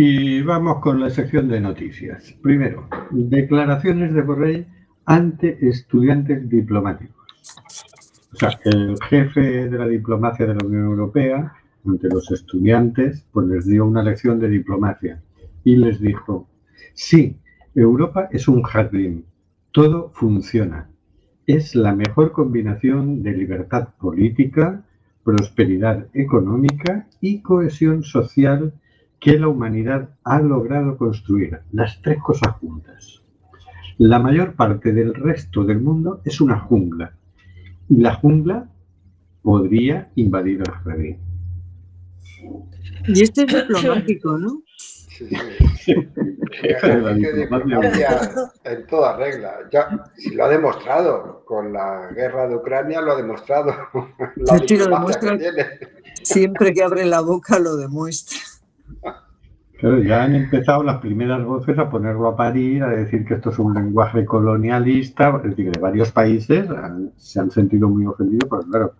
Y 0.00 0.42
vamos 0.42 0.78
con 0.78 1.00
la 1.00 1.10
sección 1.10 1.48
de 1.48 1.58
noticias. 1.58 2.32
Primero, 2.40 2.88
declaraciones 3.10 4.14
de 4.14 4.22
Borrell 4.22 4.66
ante 5.06 5.58
estudiantes 5.68 6.48
diplomáticos. 6.48 7.26
O 8.32 8.36
sea, 8.36 8.60
el 8.64 8.96
jefe 9.08 9.68
de 9.68 9.76
la 9.76 9.88
diplomacia 9.88 10.46
de 10.46 10.54
la 10.54 10.64
Unión 10.64 10.84
Europea, 10.84 11.52
ante 11.84 12.08
los 12.10 12.30
estudiantes, 12.30 13.26
pues 13.32 13.48
les 13.48 13.66
dio 13.66 13.86
una 13.86 14.04
lección 14.04 14.38
de 14.38 14.48
diplomacia 14.48 15.20
y 15.64 15.74
les 15.74 16.00
dijo, 16.00 16.46
sí, 16.94 17.36
Europa 17.74 18.28
es 18.30 18.46
un 18.46 18.62
jardín, 18.62 19.24
todo 19.72 20.12
funciona. 20.14 20.88
Es 21.44 21.74
la 21.74 21.92
mejor 21.92 22.30
combinación 22.30 23.24
de 23.24 23.32
libertad 23.32 23.88
política, 23.98 24.84
prosperidad 25.24 26.06
económica 26.14 27.08
y 27.20 27.42
cohesión 27.42 28.04
social 28.04 28.72
que 29.20 29.38
la 29.38 29.48
humanidad 29.48 30.10
ha 30.24 30.40
logrado 30.40 30.96
construir, 30.96 31.60
las 31.72 32.00
tres 32.02 32.18
cosas 32.22 32.54
juntas. 32.56 33.22
La 33.98 34.18
mayor 34.18 34.54
parte 34.54 34.92
del 34.92 35.14
resto 35.14 35.64
del 35.64 35.80
mundo 35.80 36.20
es 36.24 36.40
una 36.40 36.60
jungla 36.60 37.12
y 37.88 37.96
la 37.96 38.14
jungla 38.14 38.68
podría 39.42 40.10
invadir 40.14 40.60
el 40.60 40.70
jardín. 40.70 41.18
Y 43.06 43.22
este 43.22 43.42
es 43.42 43.54
diplomático, 43.54 44.38
¿no? 44.38 44.62
Sí, 45.08 45.28
sí. 45.76 45.94
En 48.64 48.86
toda 48.86 49.16
regla. 49.16 49.54
Ya, 49.72 50.10
si 50.16 50.34
lo 50.34 50.44
ha 50.44 50.48
demostrado 50.48 51.44
con 51.44 51.72
la 51.72 52.10
guerra 52.14 52.46
de 52.48 52.56
Ucrania, 52.56 53.00
lo 53.00 53.12
ha 53.12 53.16
demostrado. 53.16 53.74
La 54.36 54.58
Sí, 54.58 54.68
sí, 54.68 54.76
lo 54.76 54.86
diplomacia 54.86 55.20
que 55.20 55.26
demuestra. 55.26 55.38
tiene. 55.38 55.66
Siempre 56.22 56.72
que 56.72 56.82
abre 56.82 57.04
la 57.04 57.20
boca 57.20 57.58
lo 57.58 57.76
demuestra. 57.76 58.38
Claro, 59.78 60.02
ya 60.02 60.24
han 60.24 60.34
empezado 60.34 60.82
las 60.82 60.98
primeras 61.00 61.44
voces 61.44 61.78
a 61.78 61.88
ponerlo 61.88 62.26
a 62.28 62.36
parir, 62.36 62.82
a 62.82 62.88
decir 62.88 63.24
que 63.24 63.34
esto 63.34 63.50
es 63.50 63.58
un 63.60 63.74
lenguaje 63.74 64.24
colonialista, 64.24 65.36
es 65.44 65.50
decir, 65.50 65.70
de 65.70 65.80
varios 65.80 66.10
países 66.10 66.68
han- 66.68 67.12
se 67.16 67.38
han 67.38 67.50
sentido 67.52 67.88
muy 67.88 68.04
ofendidos, 68.06 68.48
pero 68.50 68.62
claro, 68.62 68.94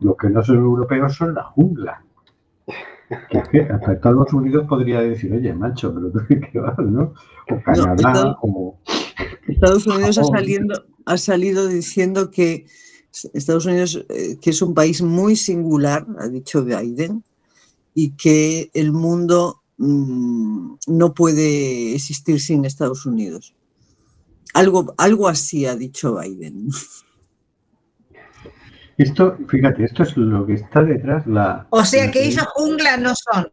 los 0.00 0.16
que 0.18 0.28
no 0.28 0.42
son 0.44 0.56
europeos 0.56 1.14
son 1.14 1.34
la 1.34 1.44
jungla. 1.44 2.02
Que 3.30 3.38
es 3.38 3.48
que 3.48 3.60
hasta 3.62 3.92
Estados 3.94 4.32
Unidos 4.34 4.66
podría 4.68 5.00
decir, 5.00 5.32
oye, 5.32 5.54
macho, 5.54 5.94
pero 5.94 6.10
tú 6.10 6.20
qué 6.52 6.58
vas, 6.58 6.76
¿no? 6.78 7.14
O 7.50 7.62
Canadá, 7.64 7.94
Estados- 7.94 8.36
o... 8.42 8.78
Estados 9.48 9.86
Unidos 9.86 10.18
ha 10.18 10.22
Japón. 10.24 10.38
salido, 10.38 10.84
ha 11.06 11.16
salido 11.16 11.68
diciendo 11.68 12.30
que 12.30 12.66
Estados 13.32 13.64
Unidos, 13.64 14.04
eh, 14.10 14.36
que 14.42 14.50
es 14.50 14.60
un 14.60 14.74
país 14.74 15.00
muy 15.00 15.36
singular, 15.36 16.04
ha 16.18 16.28
dicho 16.28 16.62
Biden, 16.64 17.24
y 17.94 18.10
que 18.16 18.70
el 18.74 18.92
mundo 18.92 19.62
mm, 19.78 20.74
no 20.88 21.14
puede 21.14 21.94
existir 21.94 22.40
sin 22.40 22.64
Estados 22.64 23.06
Unidos. 23.06 23.54
Algo, 24.54 24.94
algo 24.98 25.28
así 25.28 25.66
ha 25.66 25.76
dicho 25.76 26.18
Biden. 26.18 26.68
Esto, 28.96 29.36
fíjate, 29.48 29.84
esto 29.84 30.02
es 30.04 30.16
lo 30.16 30.46
que 30.46 30.54
está 30.54 30.82
detrás 30.82 31.26
la... 31.26 31.66
O 31.70 31.84
sea 31.84 32.06
la- 32.06 32.10
que 32.12 32.26
ellos 32.26 32.46
jungla 32.54 32.96
no 32.96 33.12
son. 33.14 33.48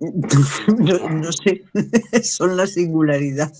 No, 0.78 1.10
no 1.10 1.30
sé, 1.30 1.62
son 2.22 2.56
la 2.56 2.66
singularidad. 2.66 3.52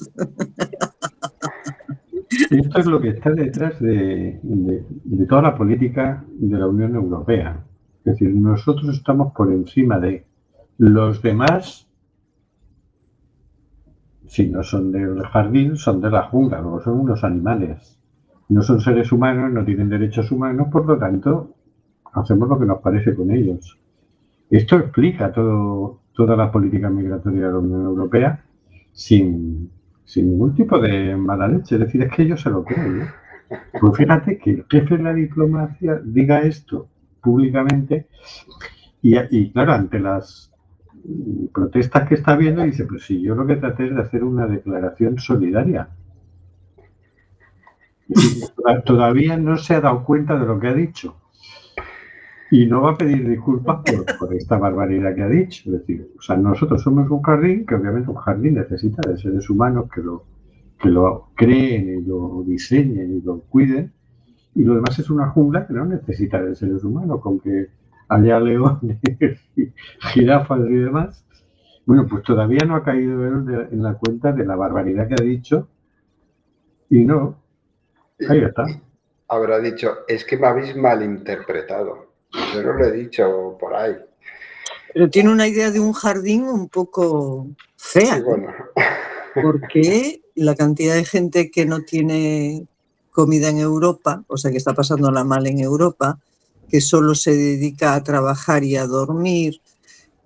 Esto 2.51 2.79
es 2.79 2.87
lo 2.87 3.01
que 3.01 3.11
está 3.11 3.31
detrás 3.31 3.79
de, 3.81 4.41
de- 4.43 4.85
de 4.89 5.27
toda 5.27 5.43
la 5.43 5.55
política 5.57 6.25
de 6.31 6.59
la 6.59 6.67
Unión 6.67 6.95
Europea. 6.95 7.63
Es 8.05 8.13
decir, 8.13 8.35
nosotros 8.35 8.97
estamos 8.97 9.33
por 9.35 9.53
encima 9.53 10.01
de 10.01 10.25
los 10.79 11.21
demás, 11.21 11.87
si 14.27 14.49
no 14.49 14.63
son 14.63 14.91
del 14.91 15.21
jardín, 15.27 15.77
son 15.77 16.01
de 16.01 16.11
la 16.11 16.23
jungla, 16.23 16.63
luego 16.63 16.81
son 16.81 17.01
unos 17.01 17.23
animales. 17.25 17.99
No 18.49 18.63
son 18.63 18.81
seres 18.81 19.13
humanos, 19.13 19.53
no 19.53 19.65
tienen 19.65 19.91
derechos 19.91 20.33
humanos, 20.33 20.69
por 20.73 20.87
lo 20.87 20.99
tanto, 20.99 21.55
hacemos 22.13 22.49
lo 22.49 22.59
que 22.59 22.65
nos 22.65 22.81
parece 22.81 23.15
con 23.15 23.31
ellos. 23.31 23.79
Esto 24.49 24.79
explica 24.79 25.31
todo, 25.31 26.01
toda 26.15 26.37
la 26.37 26.51
política 26.51 26.89
migratoria 26.89 27.47
de 27.47 27.53
la 27.53 27.59
Unión 27.59 27.85
Europea 27.85 28.43
sin, 28.93 29.71
sin 30.05 30.31
ningún 30.31 30.55
tipo 30.55 30.79
de 30.81 31.15
mala 31.17 31.47
leche. 31.47 31.75
Es 31.77 31.81
decir, 31.83 32.03
es 32.03 32.13
que 32.13 32.23
ellos 32.23 32.41
se 32.41 32.51
lo 32.51 32.65
creen. 32.65 33.03
¿eh? 33.03 33.07
Pues 33.79 33.97
fíjate 33.97 34.39
que 34.39 34.51
el 34.51 34.65
jefe 34.69 34.97
de 34.97 35.03
la 35.03 35.13
diplomacia 35.13 36.01
diga 36.03 36.41
esto 36.41 36.89
públicamente 37.23 38.09
y, 39.03 39.51
claro, 39.53 39.73
ante 39.73 39.99
las 40.01 40.53
protestas 41.53 42.09
que 42.09 42.15
está 42.17 42.33
habiendo, 42.33 42.63
dice, 42.63 42.85
pues 42.85 43.05
si 43.05 43.21
yo 43.23 43.35
lo 43.35 43.47
que 43.47 43.57
traté 43.57 43.87
es 43.87 43.95
de 43.95 44.03
hacer 44.03 44.23
una 44.25 44.47
declaración 44.47 45.19
solidaria. 45.19 45.89
Y 48.09 48.41
toda- 48.57 48.83
Todavía 48.83 49.37
no 49.37 49.57
se 49.57 49.75
ha 49.75 49.81
dado 49.81 50.05
cuenta 50.05 50.39
de 50.39 50.47
lo 50.47 50.59
que 50.59 50.69
ha 50.69 50.75
dicho. 50.75 51.17
Y 52.51 52.67
no 52.67 52.83
va 52.83 52.93
a 52.93 52.99
pedir 52.99 53.29
disculpas 53.29 53.81
por, 53.85 54.05
por 54.19 54.35
esta 54.35 54.59
barbaridad 54.59 55.15
que 55.15 55.23
ha 55.23 55.29
dicho. 55.29 55.63
Es 55.67 55.81
decir, 55.81 56.11
o 56.19 56.21
sea, 56.23 56.37
nosotros 56.37 56.83
somos 56.83 57.09
un 57.11 57.23
jardín, 57.23 57.65
que 57.65 57.77
obviamente 57.77 58.11
un 58.11 58.17
jardín 58.17 58.55
necesita 58.55 59.09
de 59.09 59.17
seres 59.19 59.49
humanos 59.49 59.89
que 59.95 60.03
lo, 60.03 60.25
que 60.79 60.89
lo 60.89 61.31
creen 61.37 62.01
y 62.01 62.03
lo 62.03 62.43
diseñen 62.45 63.19
y 63.19 63.21
lo 63.21 63.41
cuiden. 63.43 63.93
Y 64.55 64.65
lo 64.65 64.75
demás 64.75 64.99
es 64.99 65.11
una 65.11 65.29
jungla 65.31 65.67
que 65.67 65.73
no 65.75 65.85
necesita 65.85 66.43
de 66.43 66.55
seres 66.55 66.83
humanos, 66.85 67.21
con 67.21 67.39
que 67.41 67.69
haya 68.09 68.41
leones, 68.41 68.99
jirafas 70.13 70.61
y 70.69 70.75
demás. 70.75 71.25
Bueno, 71.87 72.07
pues 72.09 72.23
todavía 72.25 72.61
no 72.67 72.77
ha 72.77 72.83
caído 72.85 73.27
él 73.27 73.47
de- 73.47 73.69
en 73.73 73.83
la 73.83 73.95
cuenta 73.95 74.33
de 74.33 74.45
la 74.45 74.57
barbaridad 74.57 75.09
que 75.09 75.15
ha 75.15 75.25
dicho. 75.25 75.69
Y 76.89 77.05
no, 77.05 77.41
ahí 78.29 78.41
está. 78.41 78.67
Habrá 79.29 79.61
dicho, 79.61 79.99
es 80.09 80.25
que 80.25 80.37
me 80.37 80.49
habéis 80.49 80.77
malinterpretado. 80.77 82.11
Yo 82.55 82.63
no 82.63 82.73
lo 82.73 82.85
he 82.85 82.93
dicho 82.93 83.57
por 83.61 83.75
ahí. 83.75 83.97
Pero 84.93 85.09
tiene 85.09 85.31
una 85.31 85.47
idea 85.47 85.71
de 85.71 85.79
un 85.79 85.93
jardín 85.93 86.43
un 86.45 86.69
poco 86.69 87.47
fea, 87.77 88.17
Sí, 88.17 88.23
bueno, 88.23 88.49
porque 89.41 90.23
la 90.35 90.57
cantidad 90.57 90.95
de 90.95 91.05
gente 91.05 91.51
que 91.53 91.65
no 91.65 91.81
tiene 91.83 92.67
comida 93.21 93.51
en 93.51 93.59
Europa, 93.59 94.25
o 94.29 94.39
sea, 94.39 94.51
que 94.51 94.57
está 94.57 94.73
pasándola 94.73 95.25
mal 95.25 95.47
en 95.47 95.61
Europa, 95.61 96.19
que 96.71 96.81
solo 96.81 97.15
se 97.15 97.37
dedica 97.37 97.93
a 97.93 98.03
trabajar 98.03 98.65
y 98.65 98.77
a 98.77 98.87
dormir, 98.87 99.61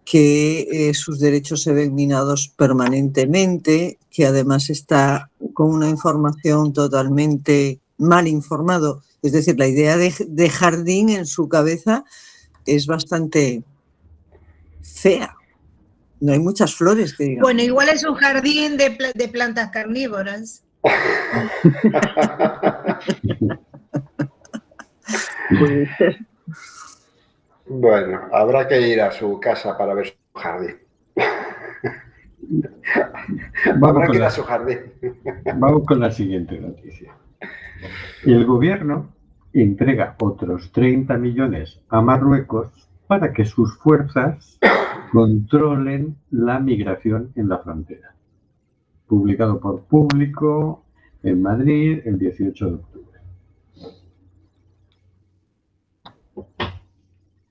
que 0.04 0.68
eh, 0.70 0.94
sus 0.94 1.18
derechos 1.18 1.60
se 1.64 1.72
ven 1.72 1.92
minados 1.92 2.52
permanentemente, 2.56 3.98
que 4.10 4.26
además 4.26 4.70
está 4.70 5.28
con 5.54 5.70
una 5.70 5.88
información 5.88 6.72
totalmente 6.72 7.80
mal 7.98 8.28
informado. 8.28 9.02
Es 9.22 9.32
decir, 9.32 9.58
la 9.58 9.66
idea 9.66 9.96
de, 9.96 10.50
jardín 10.50 11.08
en 11.08 11.26
su 11.26 11.48
cabeza 11.48 12.04
es 12.66 12.86
bastante 12.86 13.64
fea. 14.82 15.34
No 16.20 16.32
hay 16.32 16.38
muchas 16.38 16.76
flores 16.76 17.12
que 17.14 17.24
digamos. 17.24 17.42
Bueno, 17.42 17.62
igual 17.62 17.88
es 17.88 18.04
un 18.04 18.14
jardín 18.14 18.76
de 18.76 19.28
plantas 19.32 19.70
carnívoras. 19.70 20.63
Puede 25.58 25.86
ser. 25.96 26.16
bueno, 27.66 28.20
habrá 28.32 28.66
que 28.68 28.80
ir 28.88 29.00
a 29.00 29.10
su 29.12 29.38
casa 29.40 29.76
para 29.76 29.94
ver 29.94 30.06
su 30.08 30.14
jardín. 30.40 30.76
Habrá 33.82 34.06
que 34.06 34.14
ir 34.14 34.20
la- 34.20 34.26
a 34.26 34.30
su 34.30 34.42
jardín. 34.42 34.78
Vamos 35.56 35.84
con 35.86 36.00
la 36.00 36.10
siguiente 36.10 36.58
noticia. 36.60 37.14
El 38.24 38.44
gobierno 38.46 39.12
entrega 39.52 40.16
otros 40.20 40.72
30 40.72 41.16
millones 41.18 41.80
a 41.88 42.00
Marruecos 42.00 42.88
para 43.06 43.32
que 43.32 43.44
sus 43.44 43.76
fuerzas 43.78 44.58
controlen 45.12 46.16
la 46.30 46.58
migración 46.58 47.32
en 47.36 47.48
la 47.48 47.58
frontera. 47.58 48.14
Publicado 49.06 49.60
por 49.60 49.82
Público 49.84 50.84
en 51.22 51.42
Madrid 51.42 52.00
el 52.04 52.18
18 52.18 52.66
de 52.66 52.74
octubre. 52.74 53.20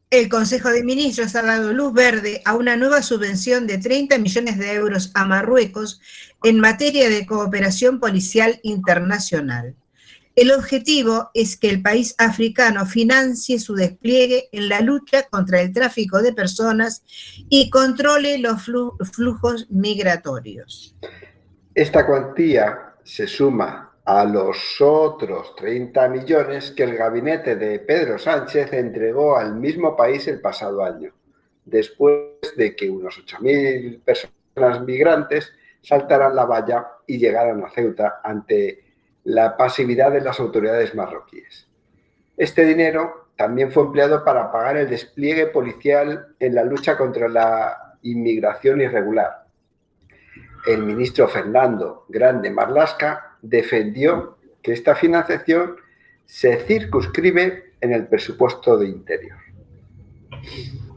El 0.10 0.30
Consejo 0.30 0.70
de 0.70 0.84
Ministros 0.84 1.36
ha 1.36 1.42
dado 1.42 1.74
luz 1.74 1.92
verde 1.94 2.42
a 2.46 2.56
una 2.56 2.76
nueva 2.78 3.02
subvención 3.02 3.66
de 3.66 3.80
30 3.80 4.20
millones 4.20 4.60
de 4.60 4.74
euros 4.74 5.12
a 5.16 5.26
Marruecos 5.26 6.00
en 6.44 6.60
materia 6.60 7.10
de 7.10 7.26
cooperación 7.26 8.00
policial 8.00 8.60
internacional. 8.62 9.76
El 10.36 10.52
objetivo 10.52 11.30
es 11.34 11.58
que 11.58 11.70
el 11.70 11.82
país 11.82 12.16
africano 12.20 12.86
financie 12.86 13.60
su 13.60 13.76
despliegue 13.76 14.50
en 14.52 14.70
la 14.70 14.82
lucha 14.82 15.24
contra 15.30 15.62
el 15.62 15.72
tráfico 15.74 16.22
de 16.22 16.34
personas 16.34 17.04
y 17.50 17.70
controle 17.70 18.38
los 18.40 18.68
flu- 18.68 18.96
flujos 19.12 19.68
migratorios. 19.70 20.96
Esta 21.76 22.06
cuantía 22.06 22.94
se 23.04 23.26
suma 23.26 23.96
a 24.06 24.26
los 24.26 24.80
otros 24.80 25.56
30 25.56 26.08
millones 26.10 26.70
que 26.70 26.84
el 26.84 26.96
gabinete 26.96 27.56
de 27.56 27.80
Pedro 27.80 28.20
Sánchez 28.20 28.74
entregó 28.74 29.38
al 29.38 29.56
mismo 29.56 29.96
país 29.96 30.28
el 30.28 30.40
pasado 30.40 30.84
año, 30.84 31.12
después 31.66 32.38
de 32.56 32.76
que 32.76 32.92
unos 32.92 33.18
8.000 33.26 34.04
personas 34.04 34.82
migrantes 34.86 35.52
saltaran 35.82 36.36
la 36.36 36.46
valla 36.46 36.88
y 37.08 37.18
llegaran 37.18 37.64
a 37.64 37.72
Ceuta 37.72 38.22
ante 38.24 38.84
la 39.24 39.58
pasividad 39.58 40.12
de 40.12 40.22
las 40.22 40.40
autoridades 40.40 40.94
marroquíes. 40.94 41.68
Este 42.38 42.66
dinero 42.66 43.30
también 43.36 43.72
fue 43.72 43.84
empleado 43.84 44.24
para 44.24 44.52
pagar 44.52 44.78
el 44.78 44.90
despliegue 44.92 45.48
policial 45.48 46.36
en 46.40 46.54
la 46.54 46.64
lucha 46.64 46.96
contra 46.98 47.28
la 47.28 47.98
inmigración 48.04 48.82
irregular. 48.82 49.43
El 50.66 50.84
ministro 50.84 51.28
Fernando 51.28 52.06
Grande 52.10 52.50
Marlasca 52.50 53.38
defendió 53.42 54.38
que 54.62 54.72
esta 54.74 54.96
financiación 54.96 55.76
se 56.26 56.58
circunscribe 56.66 57.74
en 57.82 57.94
el 57.94 58.08
presupuesto 58.08 58.78
de 58.78 58.88
Interior. 58.88 59.38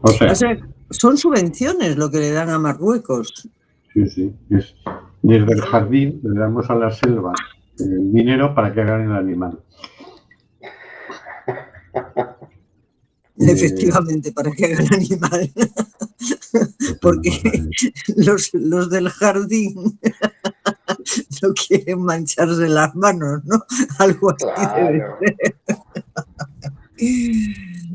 O 0.03 0.09
sea, 0.09 0.33
O 0.33 0.35
sea, 0.35 0.57
son 0.91 1.17
subvenciones 1.17 1.97
lo 1.97 2.11
que 2.11 2.19
le 2.19 2.31
dan 2.31 2.51
a 2.51 2.59
Marruecos. 2.59 3.49
sí, 3.93 4.09
sí, 4.09 4.35
es- 4.51 4.75
desde 5.23 5.53
el 5.55 5.61
jardín 5.63 6.21
le 6.23 6.39
damos 6.39 6.71
a 6.71 6.75
la 6.77 6.91
selva 6.93 7.33
el 7.81 8.13
dinero 8.13 8.55
para 8.55 8.73
que 8.73 8.81
hagan 8.83 9.11
el 9.11 9.17
animal. 9.17 9.59
Eh, 10.61 10.69
Efectivamente, 13.39 14.33
para 14.33 14.51
que 14.51 14.65
haga 14.67 14.83
el 14.83 14.95
animal. 14.95 15.53
Porque 17.03 17.31
los, 18.17 18.53
los 18.55 18.89
del 18.91 19.09
jardín 19.11 19.99
no 21.43 21.53
quieren 21.55 22.03
mancharse 22.03 22.69
las 22.69 22.95
manos, 22.95 23.45
¿no? 23.45 23.63
Algo 23.99 24.31
así 24.31 24.47
debe 24.77 24.99
Claro. 24.99 25.19
ser. 25.21 25.37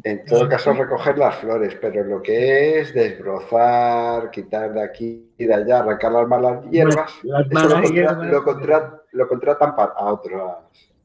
En 0.03 0.25
todo 0.25 0.47
caso, 0.47 0.73
recoger 0.73 1.17
las 1.17 1.35
flores, 1.37 1.75
pero 1.81 2.03
lo 2.03 2.21
que 2.21 2.79
es 2.79 2.93
desbrozar, 2.93 4.29
quitar 4.31 4.73
de 4.73 4.83
aquí 4.83 5.31
y 5.37 5.45
de 5.45 5.53
allá, 5.53 5.79
arrancar 5.79 6.11
las 6.11 6.27
malas 6.27 6.63
hierbas, 6.69 7.11
Las 7.23 7.47
malas 7.51 7.69
lo, 7.69 7.75
contra- 7.81 7.91
hierbas. 7.95 8.17
lo 8.27 9.01
lo 9.13 9.27
contratan 9.27 9.75
pa- 9.75 9.93
a 9.97 10.13
otros, 10.13 10.41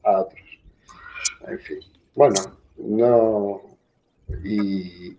a 0.03 0.11
otros. 0.21 0.41
En 1.47 1.59
fin, 1.59 1.77
bueno, 2.15 2.35
no. 2.77 3.61
Y, 4.43 5.17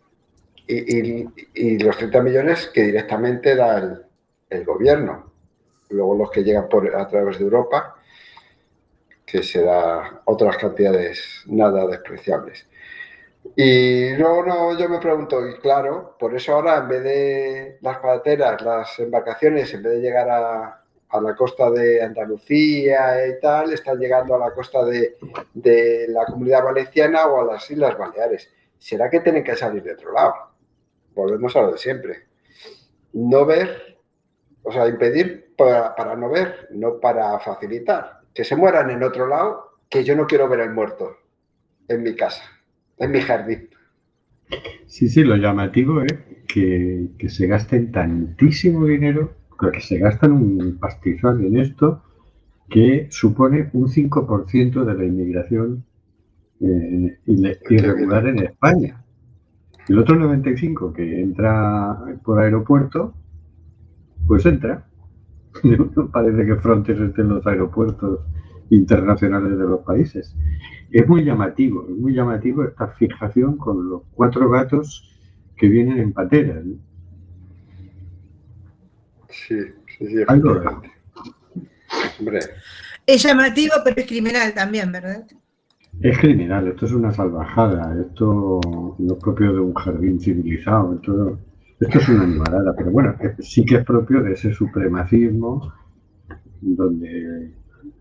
y- 0.66 1.78
los 1.78 1.96
30 1.96 2.22
millones 2.22 2.68
que 2.72 2.82
directamente 2.84 3.54
da 3.56 3.78
el, 3.78 4.02
el 4.50 4.64
gobierno. 4.64 5.32
Luego 5.90 6.16
los 6.16 6.30
que 6.30 6.44
llegan 6.44 6.68
por, 6.68 6.94
a 6.94 7.06
través 7.08 7.38
de 7.38 7.44
Europa, 7.44 7.96
que 9.26 9.42
será 9.42 10.22
otras 10.24 10.56
cantidades 10.56 11.42
nada 11.46 11.86
despreciables. 11.86 12.66
Y 13.56 14.14
luego 14.16 14.44
no, 14.46 14.78
yo 14.78 14.88
me 14.88 14.98
pregunto, 15.00 15.46
y 15.48 15.56
claro, 15.58 16.16
por 16.18 16.34
eso 16.34 16.54
ahora 16.54 16.78
en 16.78 16.88
vez 16.88 17.04
de 17.04 17.78
las 17.82 17.98
pateras, 17.98 18.62
las 18.62 18.98
embarcaciones, 19.00 19.72
en 19.74 19.82
vez 19.84 19.94
de 19.94 20.00
llegar 20.00 20.30
a, 20.30 20.84
a 21.10 21.20
la 21.20 21.36
costa 21.36 21.70
de 21.70 22.02
Andalucía 22.02 23.26
y 23.28 23.40
tal, 23.40 23.72
están 23.72 23.98
llegando 23.98 24.34
a 24.36 24.38
la 24.38 24.52
costa 24.54 24.84
de, 24.84 25.16
de 25.54 26.06
la 26.08 26.26
comunidad 26.26 26.64
valenciana 26.64 27.26
o 27.26 27.42
a 27.42 27.54
las 27.54 27.70
Islas 27.70 27.98
Baleares. 27.98 28.50
¿Será 28.78 29.10
que 29.10 29.20
tienen 29.20 29.44
que 29.44 29.56
salir 29.56 29.82
de 29.82 29.92
otro 29.92 30.12
lado? 30.12 30.34
Volvemos 31.14 31.54
a 31.56 31.62
lo 31.62 31.72
de 31.72 31.78
siempre. 31.78 32.28
No 33.12 33.44
ver, 33.44 33.98
o 34.62 34.72
sea, 34.72 34.88
impedir 34.88 35.54
para, 35.56 36.14
no 36.16 36.30
ver, 36.30 36.68
no 36.72 37.00
para 37.00 37.38
facilitar. 37.40 38.20
Que 38.32 38.44
se 38.44 38.56
mueran 38.56 38.90
en 38.90 39.02
otro 39.02 39.26
lado, 39.26 39.80
que 39.90 40.04
yo 40.04 40.14
no 40.14 40.26
quiero 40.26 40.48
ver 40.48 40.60
el 40.60 40.70
muerto 40.70 41.16
en 41.88 42.02
mi 42.02 42.14
casa, 42.14 42.44
en 42.98 43.10
mi 43.10 43.20
jardín. 43.20 43.68
Sí, 44.86 45.08
sí, 45.08 45.24
lo 45.24 45.36
llamativo 45.36 46.02
es 46.02 46.14
que, 46.46 47.08
que 47.18 47.28
se 47.28 47.46
gasten 47.46 47.90
tantísimo 47.90 48.86
dinero, 48.86 49.34
que 49.72 49.80
se 49.80 49.98
gastan 49.98 50.32
un 50.32 50.78
pastizal 50.78 51.44
en 51.44 51.58
esto, 51.58 52.02
que 52.70 53.08
supone 53.10 53.70
un 53.72 53.88
5% 53.88 54.84
de 54.84 54.94
la 54.94 55.04
inmigración 55.04 55.84
eh, 56.60 57.18
irregular 57.70 58.26
en 58.26 58.38
España. 58.40 59.04
El 59.88 59.98
otro 59.98 60.16
95% 60.16 60.92
que 60.92 61.20
entra 61.20 61.98
por 62.22 62.40
aeropuerto, 62.40 63.14
pues 64.26 64.46
entra. 64.46 64.84
No 65.64 66.10
parece 66.10 66.46
que 66.46 66.56
Frontex 66.56 67.00
esté 67.00 67.22
en 67.22 67.30
los 67.30 67.46
aeropuertos 67.46 68.20
internacionales 68.70 69.58
de 69.58 69.64
los 69.64 69.80
países. 69.80 70.36
Es 70.90 71.08
muy 71.08 71.24
llamativo, 71.24 71.86
es 71.88 71.96
muy 71.96 72.14
llamativo 72.14 72.64
esta 72.64 72.88
fijación 72.88 73.56
con 73.56 73.88
los 73.88 74.02
cuatro 74.14 74.48
gatos 74.50 75.18
que 75.56 75.68
vienen 75.68 75.98
en 75.98 76.12
pateras. 76.12 76.64
¿no? 76.64 76.76
Sí, 79.28 79.56
sí, 79.98 80.06
sí, 80.06 80.14
Algo 80.26 80.60
Es 83.06 83.22
llamativo, 83.22 83.74
pero 83.84 84.00
es 84.00 84.06
criminal 84.06 84.54
también, 84.54 84.92
¿verdad? 84.92 85.26
Es 86.00 86.18
criminal, 86.18 86.68
esto 86.68 86.86
es 86.86 86.92
una 86.92 87.12
salvajada, 87.12 88.00
esto 88.00 88.60
no 88.98 89.12
es 89.14 89.18
propio 89.18 89.52
de 89.52 89.60
un 89.60 89.74
jardín 89.74 90.20
civilizado, 90.20 90.94
esto, 90.94 91.38
es 91.80 92.08
una 92.08 92.22
animalada, 92.22 92.74
pero 92.76 92.90
bueno, 92.90 93.14
es- 93.20 93.46
sí 93.48 93.64
que 93.64 93.76
es 93.76 93.84
propio 93.84 94.22
de 94.22 94.32
ese 94.32 94.52
supremacismo 94.52 95.72
donde 96.60 97.52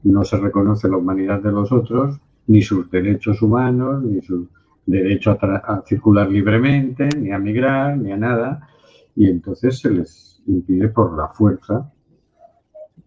no 0.03 0.23
se 0.23 0.37
reconoce 0.37 0.89
la 0.89 0.97
humanidad 0.97 1.41
de 1.41 1.51
los 1.51 1.71
otros, 1.71 2.19
ni 2.47 2.61
sus 2.61 2.89
derechos 2.91 3.41
humanos, 3.41 4.03
ni, 4.03 4.21
su- 4.21 4.49
derecho 4.85 5.31
a, 5.41 5.55
a 5.57 5.81
circular 5.85 6.29
libremente, 6.31 7.09
ni 7.17 7.31
a 7.31 7.39
migrar, 7.39 7.97
ni 7.97 8.11
a 8.11 8.17
nada, 8.17 8.67
y 9.15 9.29
entonces 9.29 9.79
se 9.79 9.91
les 9.91 10.41
impide 10.47 10.89
por 10.89 11.17
la 11.17 11.29
fuerza 11.29 11.91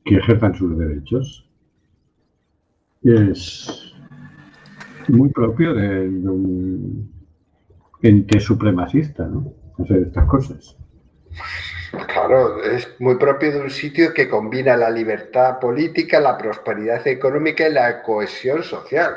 que 0.05 0.17
ejerzan 0.17 0.55
sus 0.55 0.77
derechos. 0.79 1.49
Es 3.03 3.90
muy 5.09 5.29
propio 5.31 5.75
de, 5.75 6.09
de 6.11 6.29
un 6.29 7.13
ente 8.03 8.41
supremacista, 8.41 9.27
¿no? 9.27 9.53
Hacer 9.79 9.99
estas 10.09 10.25
cosas. 10.27 10.77
Claro, 12.13 12.63
es 12.63 12.89
muy 13.01 13.17
propio 13.17 13.51
de 13.53 13.61
un 13.63 13.71
sitio 13.71 14.13
que 14.15 14.29
combina 14.29 14.77
la 14.77 14.91
libertad 14.91 15.59
política, 15.59 16.21
la 16.21 16.39
prosperidad 16.39 17.07
económica 17.07 17.69
y 17.69 17.73
la 17.73 18.03
cohesión 18.03 18.63
social. 18.63 19.13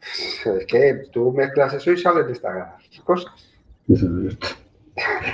Es 0.00 0.66
que 0.66 1.02
tú 1.12 1.32
mezclas 1.32 1.74
eso 1.74 1.92
y 1.92 1.98
salen 1.98 2.30
estas 2.30 2.72
cosas. 3.04 3.32
Eso 3.88 4.06
es 4.20 4.32
esto. 4.32 4.46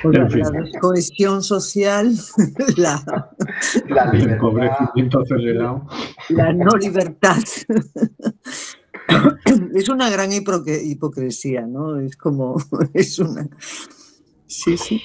Bueno, 0.03 0.27
la 0.29 0.81
cohesión 0.81 1.41
social, 1.41 2.13
la, 2.77 3.01
La 3.89 4.05
El 4.11 4.19
libertad, 4.19 4.35
empobrecimiento 4.35 5.21
acelerado. 5.21 5.87
la 6.31 6.53
no 6.53 6.71
libertad. 6.81 7.37
Es 9.75 9.89
una 9.89 10.11
gran 10.11 10.31
hipocresía, 10.33 11.67
¿no? 11.67 11.99
Es 11.99 12.17
como, 12.17 12.57
es 12.95 13.19
una, 13.19 13.49
sí, 14.47 14.77
sí, 14.77 15.01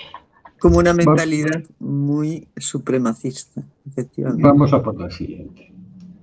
como 0.60 0.80
una 0.80 0.94
mentalidad 0.94 1.64
muy 1.80 2.48
supremacista, 2.58 3.64
efectivamente. 3.86 4.44
Vamos 4.44 4.74
a 4.74 4.82
por 4.82 5.00
la 5.00 5.10
siguiente. 5.10 5.74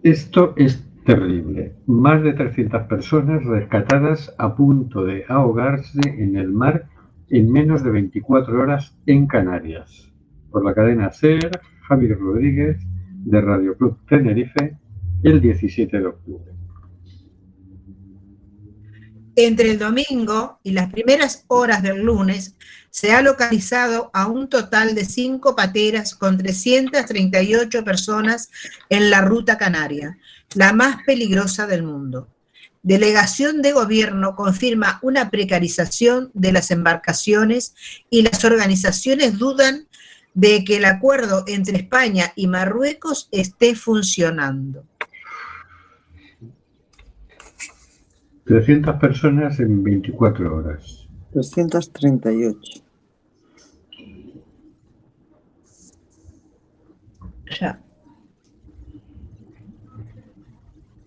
Esto 0.02 0.54
es 0.56 0.84
terrible. 1.04 1.74
Más 1.86 2.22
de 2.22 2.32
300 2.32 2.82
personas 2.84 3.44
rescatadas 3.44 4.34
a 4.38 4.54
punto 4.54 5.04
de 5.04 5.24
ahogarse 5.28 6.00
en 6.04 6.36
el 6.36 6.50
mar 6.50 6.88
en 7.30 7.50
menos 7.50 7.82
de 7.82 7.90
24 7.90 8.60
horas 8.60 8.96
en 9.06 9.26
Canarias. 9.26 10.12
Por 10.50 10.64
la 10.64 10.74
cadena 10.74 11.10
SER, 11.10 11.50
Javier 11.88 12.18
Rodríguez, 12.18 12.78
de 13.24 13.40
Radio 13.40 13.76
Club 13.76 13.98
Tenerife, 14.08 14.76
el 15.22 15.40
17 15.40 15.98
de 15.98 16.06
octubre. 16.06 16.53
Entre 19.36 19.72
el 19.72 19.78
domingo 19.78 20.60
y 20.62 20.72
las 20.72 20.90
primeras 20.92 21.44
horas 21.48 21.82
del 21.82 22.02
lunes 22.02 22.54
se 22.90 23.12
ha 23.12 23.20
localizado 23.20 24.10
a 24.12 24.26
un 24.26 24.48
total 24.48 24.94
de 24.94 25.04
cinco 25.04 25.56
pateras 25.56 26.14
con 26.14 26.38
338 26.38 27.82
personas 27.82 28.50
en 28.88 29.10
la 29.10 29.22
ruta 29.22 29.58
canaria, 29.58 30.18
la 30.54 30.72
más 30.72 31.02
peligrosa 31.04 31.66
del 31.66 31.82
mundo. 31.82 32.28
Delegación 32.84 33.62
de 33.62 33.72
gobierno 33.72 34.36
confirma 34.36 35.00
una 35.02 35.30
precarización 35.30 36.30
de 36.34 36.52
las 36.52 36.70
embarcaciones 36.70 37.74
y 38.10 38.22
las 38.22 38.44
organizaciones 38.44 39.38
dudan 39.38 39.88
de 40.34 40.64
que 40.64 40.76
el 40.76 40.84
acuerdo 40.84 41.44
entre 41.48 41.78
España 41.78 42.32
y 42.36 42.46
Marruecos 42.46 43.28
esté 43.32 43.74
funcionando. 43.74 44.84
300 48.44 48.96
personas 48.96 49.60
en 49.60 49.82
24 49.82 50.56
horas. 50.56 51.08
238. 51.32 52.82
Ya. 57.60 57.80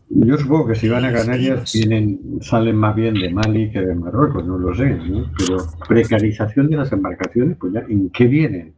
Yo 0.09 0.37
supongo 0.37 0.67
que 0.67 0.75
si 0.75 0.89
van 0.89 1.05
a 1.05 1.13
Canarias 1.13 1.71
vienen, 1.73 2.39
salen 2.41 2.75
más 2.75 2.95
bien 2.95 3.13
de 3.13 3.29
Mali 3.29 3.69
que 3.71 3.81
de 3.81 3.93
Marruecos, 3.93 4.45
no 4.45 4.57
lo 4.57 4.73
sé, 4.73 4.95
¿no? 4.95 5.31
Pero 5.37 5.57
precarización 5.87 6.69
de 6.69 6.77
las 6.77 6.91
embarcaciones, 6.91 7.57
pues 7.57 7.73
ya, 7.73 7.81
¿en 7.87 8.09
qué 8.09 8.25
vienen? 8.25 8.73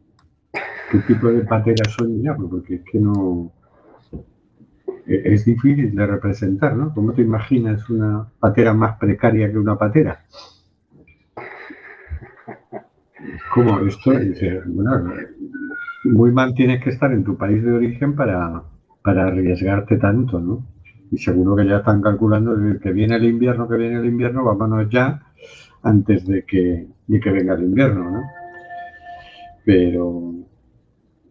¿Qué 0.90 0.98
tipo 1.06 1.28
de 1.28 1.42
pateras 1.42 1.94
son 1.96 2.20
ya? 2.22 2.34
Pues 2.34 2.50
Porque 2.50 2.74
es 2.76 2.82
que 2.90 2.98
no... 2.98 3.52
e- 5.06 5.22
Es 5.34 5.44
difícil 5.44 5.94
de 5.94 6.06
representar, 6.06 6.76
¿no? 6.76 6.92
¿Cómo 6.94 7.12
te 7.12 7.22
imaginas 7.22 7.88
una 7.90 8.26
patera 8.38 8.72
más 8.74 8.98
precaria 8.98 9.50
que 9.50 9.58
una 9.58 9.76
patera? 9.76 10.20
¿Cómo 13.54 13.80
esto? 13.80 14.12
Dice, 14.12 14.60
bueno, 14.66 15.12
muy 16.04 16.32
mal 16.32 16.54
tienes 16.54 16.82
que 16.82 16.90
estar 16.90 17.12
en 17.12 17.24
tu 17.24 17.36
país 17.36 17.62
de 17.62 17.72
origen 17.72 18.14
para, 18.16 18.62
para 19.02 19.26
arriesgarte 19.28 19.96
tanto, 19.98 20.40
¿no? 20.40 20.66
Y 21.10 21.18
seguro 21.18 21.56
que 21.56 21.66
ya 21.66 21.78
están 21.78 22.00
calculando 22.02 22.56
que 22.80 22.92
viene 22.92 23.16
el 23.16 23.24
invierno, 23.24 23.68
que 23.68 23.76
viene 23.76 23.98
el 23.98 24.06
invierno, 24.06 24.44
vámonos 24.44 24.88
ya 24.90 25.22
antes 25.82 26.26
de 26.26 26.44
que, 26.44 26.86
de 27.06 27.20
que 27.20 27.30
venga 27.30 27.54
el 27.54 27.64
invierno, 27.64 28.10
¿no? 28.10 28.22
Pero 29.64 30.34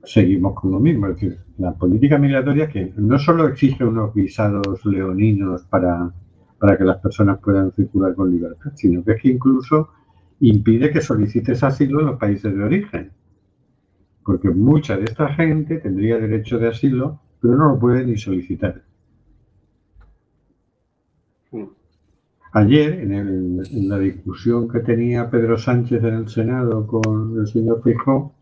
seguimos 0.03 0.55
con 0.59 0.71
lo 0.71 0.79
mismo, 0.79 1.07
es 1.07 1.15
decir, 1.15 1.39
la 1.59 1.73
política 1.73 2.17
migratoria 2.17 2.67
que 2.69 2.91
no 2.97 3.19
solo 3.19 3.47
exige 3.47 3.85
unos 3.85 4.13
visados 4.15 4.83
leoninos 4.85 5.63
para, 5.65 6.11
para 6.59 6.77
que 6.77 6.83
las 6.85 6.97
personas 6.99 7.39
puedan 7.39 7.71
circular 7.73 8.15
con 8.15 8.31
libertad, 8.31 8.71
sino 8.75 9.03
que 9.03 9.11
es 9.13 9.21
que 9.21 9.29
incluso 9.29 9.89
impide 10.39 10.91
que 10.91 11.01
solicites 11.01 11.63
asilo 11.63 11.99
en 11.99 12.07
los 12.07 12.19
países 12.19 12.55
de 12.55 12.63
origen. 12.63 13.11
Porque 14.23 14.49
mucha 14.49 14.95
de 14.95 15.03
esta 15.03 15.27
gente 15.33 15.77
tendría 15.79 16.17
derecho 16.17 16.57
de 16.57 16.69
asilo, 16.69 17.19
pero 17.41 17.57
no 17.57 17.73
lo 17.73 17.79
puede 17.79 18.05
ni 18.05 18.17
solicitar. 18.17 18.81
Ayer, 22.53 22.99
en, 22.99 23.11
el- 23.11 23.67
en 23.71 23.89
la 23.89 23.97
discusión 23.97 24.67
que 24.69 24.81
tenía 24.81 25.31
Pedro 25.31 25.57
Sánchez 25.57 26.03
en 26.03 26.13
el 26.13 26.29
Senado 26.29 26.85
con 26.85 27.39
el 27.39 27.47
señor 27.47 27.81
Feijóo, 27.81 28.35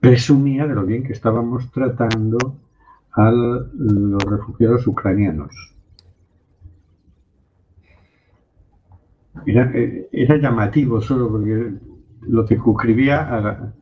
presumía 0.00 0.66
de 0.66 0.74
lo 0.74 0.84
bien 0.84 1.04
que 1.04 1.12
estábamos 1.12 1.70
tratando 1.70 2.38
a 3.12 3.30
los 3.30 4.24
refugiados 4.24 4.86
ucranianos. 4.86 5.74
Era, 9.46 9.70
eh, 9.74 10.08
llamativo 10.40 11.00
solo 11.00 11.30
porque 11.30 11.74
lo 12.22 12.46
circunscribía 12.46 13.20
a, 13.20 13.38
a, 13.38 13.72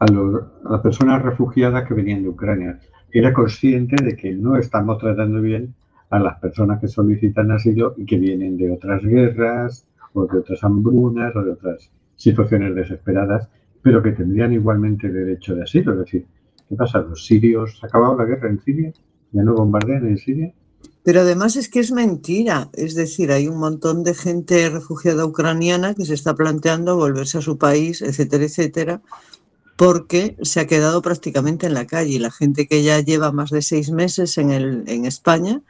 a 0.00 0.70
las 0.70 0.80
personas 0.80 1.22
refugiadas 1.22 1.86
que 1.86 1.94
venían 1.94 2.22
de 2.22 2.28
Ucrania. 2.28 2.80
Era 3.12 3.32
consciente 3.32 4.02
de 4.02 4.16
que 4.16 4.32
no 4.32 4.56
estamos 4.56 4.98
tratando 4.98 5.40
bien 5.40 5.74
a 6.10 6.18
las 6.18 6.38
personas 6.38 6.80
que 6.80 6.88
solicitan 6.88 7.50
asilo 7.50 7.94
y 7.96 8.04
que 8.04 8.18
vienen 8.18 8.56
de 8.56 8.70
otras 8.72 9.02
guerras 9.02 9.86
o 10.12 10.26
de 10.26 10.38
otras 10.38 10.62
hambrunas 10.62 11.34
o 11.34 11.42
de 11.42 11.52
otras 11.52 11.90
situaciones 12.16 12.74
desesperadas, 12.74 13.48
pero 13.84 14.02
que 14.02 14.12
tendrían 14.12 14.54
igualmente 14.54 15.10
derecho 15.10 15.54
de 15.54 15.62
asilo. 15.62 15.92
Es 15.92 15.98
decir, 15.98 16.26
¿qué 16.68 16.74
pasa? 16.74 17.00
¿Los 17.00 17.26
sirios, 17.26 17.78
¿se 17.78 17.84
ha 17.84 17.88
acabado 17.88 18.16
la 18.16 18.24
guerra 18.24 18.48
en 18.48 18.58
Siria? 18.58 18.92
¿Ya 19.30 19.42
no 19.42 19.54
bombardean 19.54 20.08
en 20.08 20.16
Siria? 20.16 20.54
Pero 21.02 21.20
además 21.20 21.54
es 21.56 21.68
que 21.68 21.80
es 21.80 21.92
mentira. 21.92 22.70
Es 22.72 22.94
decir, 22.94 23.30
hay 23.30 23.46
un 23.46 23.58
montón 23.58 24.02
de 24.02 24.14
gente 24.14 24.70
refugiada 24.70 25.26
ucraniana 25.26 25.94
que 25.94 26.06
se 26.06 26.14
está 26.14 26.34
planteando 26.34 26.96
volverse 26.96 27.36
a 27.36 27.42
su 27.42 27.58
país, 27.58 28.00
etcétera, 28.00 28.44
etcétera, 28.44 29.02
porque 29.76 30.38
se 30.40 30.60
ha 30.60 30.66
quedado 30.66 31.02
prácticamente 31.02 31.66
en 31.66 31.74
la 31.74 31.86
calle. 31.86 32.18
La 32.18 32.30
gente 32.30 32.66
que 32.66 32.82
ya 32.82 32.98
lleva 33.00 33.32
más 33.32 33.50
de 33.50 33.60
seis 33.60 33.90
meses 33.90 34.38
en, 34.38 34.50
el, 34.50 34.84
en 34.86 35.04
España, 35.04 35.60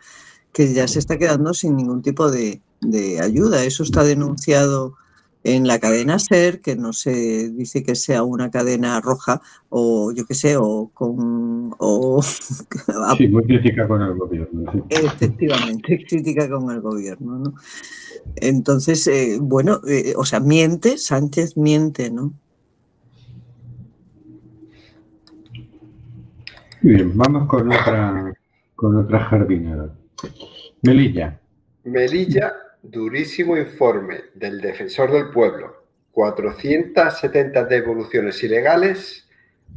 que 0.53 0.73
ya 0.73 0.87
se 0.87 1.01
está 1.01 1.19
quedando 1.19 1.53
sin 1.53 1.75
ningún 1.75 2.01
tipo 2.01 2.31
de, 2.31 2.63
de 2.81 3.21
ayuda. 3.21 3.65
Eso 3.65 3.83
está 3.83 4.05
denunciado 4.05 4.95
en 5.45 5.67
la 5.67 5.79
cadena 5.79 6.19
SER, 6.19 6.61
que 6.61 6.75
no 6.75 6.95
se 6.95 7.51
dice 7.51 7.83
que 7.83 7.95
sea 7.95 8.23
una 8.23 8.51
cadena 8.51 9.01
roja 9.01 9.43
o 9.69 10.11
yo 10.13 10.25
qué 10.25 10.35
sé, 10.35 10.57
o 10.57 10.91
con... 10.93 11.75
O, 11.79 12.23
Sí, 13.19 13.29
muy 13.29 13.45
crítica 13.45 13.87
con 13.87 14.03
el 14.03 14.15
gobierno. 14.15 14.73
sí. 14.73 14.83
Efectivamente, 14.89 16.05
crítica 16.09 16.49
con 16.49 16.71
el 16.71 16.81
gobierno, 16.81 17.39
¿no? 17.39 17.55
Entonces, 18.37 19.07
eh, 19.07 19.39
bueno, 19.41 19.81
eh, 19.87 20.15
o 20.17 20.25
sea, 20.25 20.41
miente, 20.41 20.97
Sánchez 20.97 21.59
miente, 21.59 22.11
¿no? 22.11 22.33
Bien, 26.81 27.17
vamos 27.17 27.49
con 27.49 27.69
otra, 27.69 28.35
con 28.75 28.97
otra 28.97 29.21
jardinera. 29.21 29.95
Melilla. 30.83 31.39
Melilla, 31.85 32.53
durísimo 32.85 33.57
informe 33.57 34.17
del 34.35 34.61
defensor 34.61 35.11
del 35.11 35.31
pueblo. 35.31 35.85
470 36.13 37.65
devoluciones 37.65 38.43
ilegales 38.45 39.29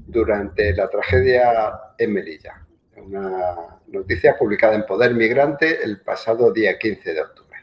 durante 0.06 0.76
la 0.76 0.90
tragedia 0.90 1.72
en 1.98 2.14
Melilla. 2.14 2.66
Una 2.98 3.56
noticia 3.88 4.36
publicada 4.38 4.76
en 4.76 4.86
Poder 4.86 5.16
Migrante 5.16 5.84
el 5.84 6.02
pasado 6.02 6.52
día 6.52 6.78
15 6.78 7.14
de 7.14 7.22
octubre. 7.22 7.58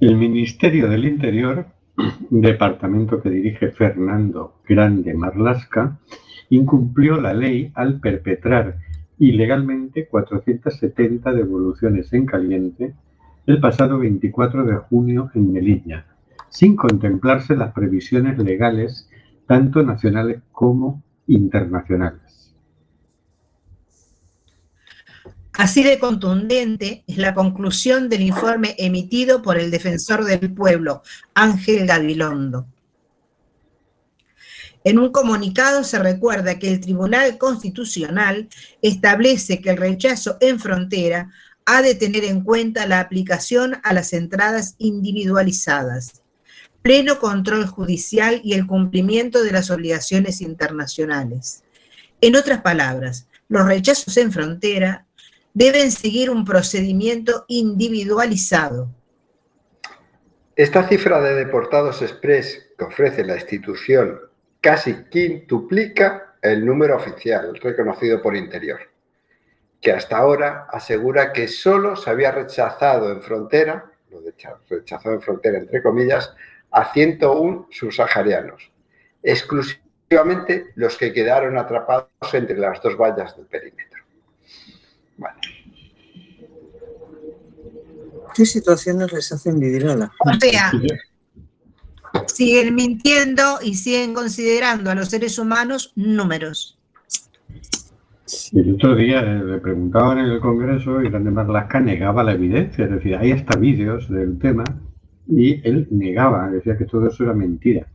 El 0.00 0.16
Ministerio 0.16 0.88
del 0.88 1.04
Interior, 1.04 1.66
departamento 2.30 3.20
que 3.20 3.30
dirige 3.30 3.70
Fernando 3.72 4.60
Grande 4.66 5.12
Marlasca, 5.14 5.98
incumplió 6.50 7.20
la 7.20 7.34
ley 7.34 7.72
al 7.74 8.00
perpetrar 8.00 8.76
ilegalmente 9.18 10.06
470 10.06 11.32
devoluciones 11.32 12.12
en 12.12 12.26
caliente 12.26 12.94
el 13.46 13.60
pasado 13.60 13.98
24 13.98 14.64
de 14.64 14.76
junio 14.76 15.30
en 15.34 15.52
Melilla, 15.52 16.06
sin 16.48 16.74
contemplarse 16.76 17.56
las 17.56 17.72
previsiones 17.72 18.38
legales 18.38 19.08
tanto 19.46 19.82
nacionales 19.82 20.42
como 20.52 21.02
internacionales. 21.28 22.54
Así 25.52 25.82
de 25.82 25.98
contundente 25.98 27.04
es 27.06 27.16
la 27.16 27.32
conclusión 27.32 28.10
del 28.10 28.22
informe 28.22 28.74
emitido 28.78 29.40
por 29.40 29.58
el 29.58 29.70
defensor 29.70 30.24
del 30.24 30.52
pueblo, 30.52 31.02
Ángel 31.34 31.86
Gabilondo. 31.86 32.66
En 34.84 34.98
un 34.98 35.10
comunicado 35.10 35.82
se 35.82 35.98
recuerda 35.98 36.58
que 36.58 36.72
el 36.72 36.80
Tribunal 36.80 37.38
Constitucional 37.38 38.48
establece 38.82 39.60
que 39.60 39.70
el 39.70 39.78
rechazo 39.78 40.36
en 40.40 40.60
frontera 40.60 41.30
ha 41.66 41.82
de 41.82 41.94
tener 41.94 42.24
en 42.24 42.42
cuenta 42.42 42.86
la 42.86 43.00
aplicación 43.00 43.80
a 43.82 43.92
las 43.92 44.12
entradas 44.12 44.76
individualizadas, 44.78 46.22
pleno 46.80 47.18
control 47.18 47.66
judicial 47.66 48.40
y 48.44 48.54
el 48.54 48.66
cumplimiento 48.66 49.42
de 49.42 49.50
las 49.50 49.70
obligaciones 49.70 50.40
internacionales. 50.40 51.64
En 52.20 52.36
otras 52.36 52.62
palabras, 52.62 53.26
los 53.48 53.66
rechazos 53.66 54.16
en 54.16 54.30
frontera 54.32 55.06
deben 55.54 55.90
seguir 55.90 56.30
un 56.30 56.44
procedimiento 56.44 57.44
individualizado. 57.48 58.94
Esta 60.54 60.88
cifra 60.88 61.20
de 61.20 61.34
deportados 61.34 62.00
express 62.00 62.66
que 62.78 62.84
ofrece 62.84 63.24
la 63.24 63.34
institución 63.34 64.20
casi 64.60 64.94
quintuplica 65.10 66.36
el 66.40 66.64
número 66.64 66.96
oficial 66.96 67.58
reconocido 67.60 68.22
por 68.22 68.36
Interior, 68.36 68.80
que 69.80 69.92
hasta 69.92 70.16
ahora 70.18 70.66
asegura 70.70 71.32
que 71.32 71.48
solo 71.48 71.96
se 71.96 72.10
había 72.10 72.32
rechazado 72.32 73.10
en 73.12 73.22
frontera, 73.22 73.92
rechazado 74.68 75.14
en 75.14 75.22
frontera 75.22 75.58
entre 75.58 75.82
comillas, 75.82 76.34
a 76.70 76.92
101 76.92 77.68
subsaharianos, 77.70 78.70
exclusivamente 79.22 80.72
los 80.74 80.96
que 80.96 81.12
quedaron 81.12 81.58
atrapados 81.58 82.08
entre 82.32 82.58
las 82.58 82.80
dos 82.82 82.96
vallas 82.96 83.36
del 83.36 83.46
perímetro. 83.46 84.02
¿Qué 88.34 88.44
situaciones 88.44 89.12
les 89.12 89.32
hacen 89.32 89.58
vivir 89.58 89.88
a 89.88 89.96
la 89.96 90.12
O 90.20 90.34
sea, 90.38 90.70
siguen 92.26 92.74
mintiendo 92.74 93.58
y 93.62 93.74
siguen 93.76 94.12
considerando 94.12 94.90
a 94.90 94.94
los 94.94 95.08
seres 95.08 95.38
humanos 95.38 95.92
números. 95.96 96.78
El 98.52 98.74
otro 98.74 98.96
día 98.96 99.22
le 99.22 99.58
preguntaban 99.58 100.18
en 100.18 100.26
el 100.26 100.40
Congreso 100.40 101.00
y 101.00 101.08
Grande 101.08 101.30
Marlasca 101.30 101.78
negaba 101.78 102.24
la 102.24 102.32
evidencia, 102.32 102.84
es 102.84 102.90
decir, 102.90 103.14
hay 103.14 103.30
hasta 103.30 103.56
vídeos 103.56 104.08
del 104.08 104.38
tema 104.38 104.64
y 105.28 105.66
él 105.66 105.86
negaba, 105.92 106.50
decía 106.50 106.76
que 106.76 106.86
todo 106.86 107.06
eso 107.06 107.22
era 107.22 107.34
mentira. 107.34 107.86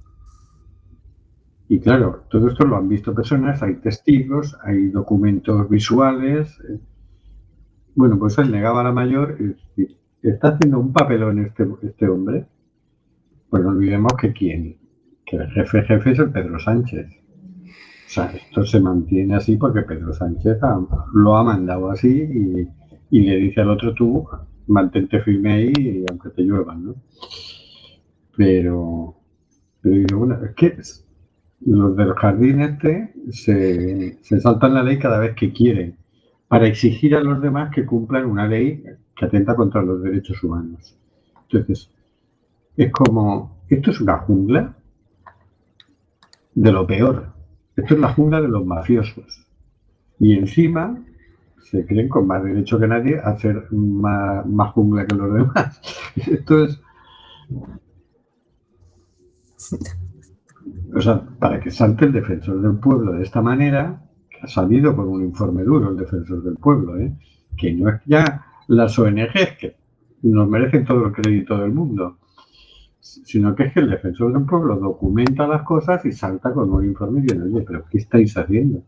Y 1.67 1.79
claro, 1.79 2.23
todo 2.29 2.47
esto 2.47 2.65
lo 2.65 2.77
han 2.77 2.87
visto 2.87 3.13
personas, 3.13 3.61
hay 3.61 3.75
testigos, 3.75 4.57
hay 4.63 4.87
documentos 4.87 5.69
visuales, 5.69 6.57
bueno, 7.95 8.17
pues 8.17 8.37
él 8.37 8.51
negaba 8.51 8.83
la 8.83 8.93
mayor 8.93 9.37
y 9.75 9.87
está 10.23 10.49
haciendo 10.49 10.79
un 10.79 10.93
papelón 10.93 11.39
este, 11.39 11.67
este 11.83 12.07
hombre. 12.07 12.45
Pues 13.49 13.63
no 13.63 13.69
olvidemos 13.69 14.13
que 14.13 14.31
quién, 14.31 14.77
que 15.25 15.35
el 15.35 15.49
jefe 15.51 15.83
jefe 15.83 16.11
es 16.11 16.19
el 16.19 16.31
Pedro 16.31 16.57
Sánchez. 16.57 17.20
O 18.11 18.13
sea, 18.13 18.25
esto 18.25 18.65
se 18.65 18.81
mantiene 18.81 19.35
así 19.35 19.55
porque 19.55 19.83
Pedro 19.83 20.11
Sánchez 20.11 20.57
lo 21.13 21.37
ha 21.37 21.45
mandado 21.45 21.89
así 21.91 22.67
y, 23.09 23.19
le 23.21 23.37
dice 23.37 23.61
al 23.61 23.69
otro 23.69 23.93
tú, 23.93 24.27
mantente 24.67 25.21
firme 25.21 25.53
ahí 25.53 25.73
y 25.77 26.05
aunque 26.09 26.31
te 26.31 26.41
lluevan, 26.41 26.87
¿no? 26.87 26.95
Pero, 28.35 29.15
pero 29.79 30.19
bueno, 30.19 30.43
es 30.43 30.51
que 30.55 30.77
los 31.61 31.95
del 31.95 32.13
jardín 32.15 32.59
este 32.59 33.13
se 33.31 34.41
saltan 34.41 34.73
la 34.73 34.83
ley 34.83 34.99
cada 34.99 35.17
vez 35.19 35.33
que 35.33 35.53
quieren 35.53 35.95
para 36.49 36.67
exigir 36.67 37.15
a 37.15 37.23
los 37.23 37.41
demás 37.41 37.73
que 37.73 37.85
cumplan 37.85 38.25
una 38.25 38.45
ley 38.45 38.83
que 39.15 39.25
atenta 39.25 39.55
contra 39.55 39.83
los 39.83 40.03
derechos 40.03 40.43
humanos. 40.43 40.97
Entonces, 41.43 41.89
es 42.75 42.91
como, 42.91 43.63
esto 43.69 43.91
es 43.91 44.01
una 44.01 44.17
jungla 44.17 44.75
de 46.53 46.71
lo 46.73 46.85
peor. 46.85 47.40
Esto 47.75 47.95
es 47.95 47.99
la 47.99 48.13
jungla 48.13 48.41
de 48.41 48.47
los 48.47 48.65
mafiosos. 48.65 49.45
Y 50.19 50.33
encima 50.33 50.97
se 51.59 51.85
creen 51.85 52.09
con 52.09 52.27
más 52.27 52.43
derecho 52.43 52.79
que 52.79 52.87
nadie 52.87 53.19
a 53.19 53.29
hacer 53.29 53.71
más, 53.71 54.71
jungla 54.73 55.05
que 55.05 55.15
los 55.15 55.33
demás. 55.33 55.81
Esto 56.15 56.65
es... 56.65 56.81
O 60.93 60.99
sea, 60.99 61.21
para 61.39 61.59
que 61.59 61.71
salte 61.71 62.05
el 62.05 62.11
defensor 62.11 62.61
del 62.61 62.77
pueblo 62.77 63.13
de 63.13 63.23
esta 63.23 63.41
manera, 63.41 64.01
ha 64.41 64.47
salido 64.47 64.95
por 64.95 65.07
un 65.07 65.23
informe 65.23 65.63
duro 65.63 65.89
el 65.89 65.97
defensor 65.97 66.43
del 66.43 66.55
pueblo, 66.55 66.99
¿eh? 66.99 67.13
que 67.57 67.73
no 67.73 67.89
es 67.89 68.01
ya 68.05 68.45
las 68.67 68.97
ONGs 68.97 69.57
que 69.59 69.75
nos 70.23 70.49
merecen 70.49 70.85
todo 70.85 71.05
el 71.05 71.13
crédito 71.13 71.57
del 71.57 71.71
mundo, 71.71 72.17
sino 73.01 73.55
que 73.55 73.63
es 73.63 73.73
que 73.73 73.79
el 73.79 73.89
defensor 73.89 74.31
del 74.31 74.45
pueblo 74.45 74.77
documenta 74.77 75.47
las 75.47 75.63
cosas 75.63 76.05
y 76.05 76.11
salta 76.11 76.53
con 76.53 76.71
un 76.71 76.85
informe 76.85 77.19
y 77.19 77.23
dice, 77.23 77.41
oye, 77.41 77.61
pero 77.61 77.83
¿qué 77.89 77.97
estáis 77.97 78.37
haciendo? 78.37 78.83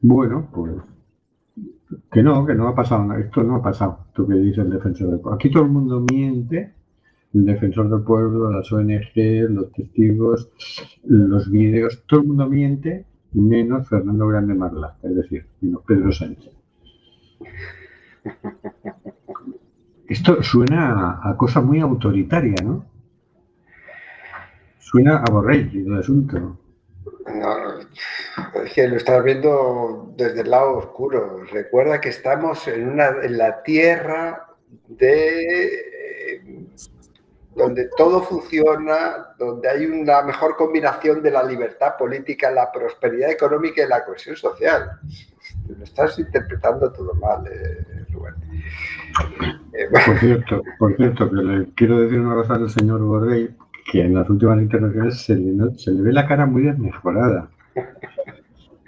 Bueno, 0.00 0.48
pues 0.52 0.72
que 2.12 2.22
no, 2.22 2.46
que 2.46 2.54
no 2.54 2.68
ha 2.68 2.74
pasado 2.74 3.04
nada, 3.04 3.20
esto 3.20 3.42
no 3.42 3.56
ha 3.56 3.62
pasado, 3.62 4.06
esto 4.08 4.26
que 4.26 4.34
dice 4.34 4.60
el 4.60 4.70
defensor 4.70 5.10
del 5.10 5.20
pueblo. 5.20 5.36
Aquí 5.36 5.50
todo 5.50 5.64
el 5.64 5.70
mundo 5.70 6.04
miente, 6.12 6.72
el 7.34 7.44
defensor 7.44 7.90
del 7.90 8.02
pueblo, 8.02 8.50
las 8.50 8.70
ONG, 8.72 9.50
los 9.50 9.72
testigos, 9.72 10.50
los 11.04 11.50
vídeos, 11.50 12.04
todo 12.06 12.20
el 12.20 12.26
mundo 12.28 12.48
miente 12.48 13.06
menos 13.32 13.88
Fernando 13.88 14.26
Grande 14.28 14.54
Marla, 14.54 14.96
es 15.02 15.14
decir, 15.14 15.46
menos 15.60 15.82
Pedro 15.86 16.12
Sánchez. 16.12 16.52
Esto 20.08 20.42
suena 20.42 21.20
a, 21.22 21.36
cosa 21.36 21.60
muy 21.60 21.80
autoritaria, 21.80 22.56
¿no? 22.64 22.84
Suena 24.78 25.18
a 25.18 25.30
Borrell 25.30 25.70
el 25.74 25.98
asunto. 25.98 26.58
No, 27.26 27.78
es 28.64 28.72
que 28.74 28.88
lo 28.88 28.96
estás 28.96 29.22
viendo 29.22 30.14
desde 30.16 30.40
el 30.40 30.50
lado 30.50 30.78
oscuro. 30.78 31.44
Recuerda 31.52 32.00
que 32.00 32.08
estamos 32.08 32.66
en, 32.68 32.88
una, 32.88 33.08
en 33.22 33.36
la 33.36 33.62
tierra 33.62 34.46
de 34.88 35.88
donde 37.54 37.90
todo 37.96 38.22
funciona, 38.22 39.34
donde 39.36 39.68
hay 39.68 39.84
una 39.84 40.22
mejor 40.22 40.56
combinación 40.56 41.22
de 41.22 41.32
la 41.32 41.42
libertad 41.42 41.96
política, 41.98 42.50
la 42.50 42.72
prosperidad 42.72 43.30
económica 43.30 43.82
y 43.82 43.88
la 43.88 44.04
cohesión 44.04 44.36
social. 44.36 44.92
Lo 45.66 45.84
estás 45.84 46.18
interpretando 46.18 46.90
todo 46.92 47.12
mal, 47.14 47.46
eh, 47.46 48.06
Rubén. 48.10 48.47
Eh, 49.72 49.86
por 49.90 50.18
cierto, 50.18 50.62
por 50.78 50.96
cierto, 50.96 51.30
que 51.30 51.36
le 51.36 51.66
quiero 51.74 52.00
decir 52.00 52.20
una 52.20 52.34
cosa 52.34 52.54
al 52.54 52.68
señor 52.70 53.00
Borrell, 53.00 53.54
que 53.90 54.02
en 54.02 54.14
las 54.14 54.28
últimas 54.28 54.60
intervenciones 54.60 55.22
se 55.22 55.36
le, 55.36 56.02
ve 56.02 56.12
la 56.12 56.26
cara 56.26 56.46
muy 56.46 56.62
desmejorada. 56.62 57.50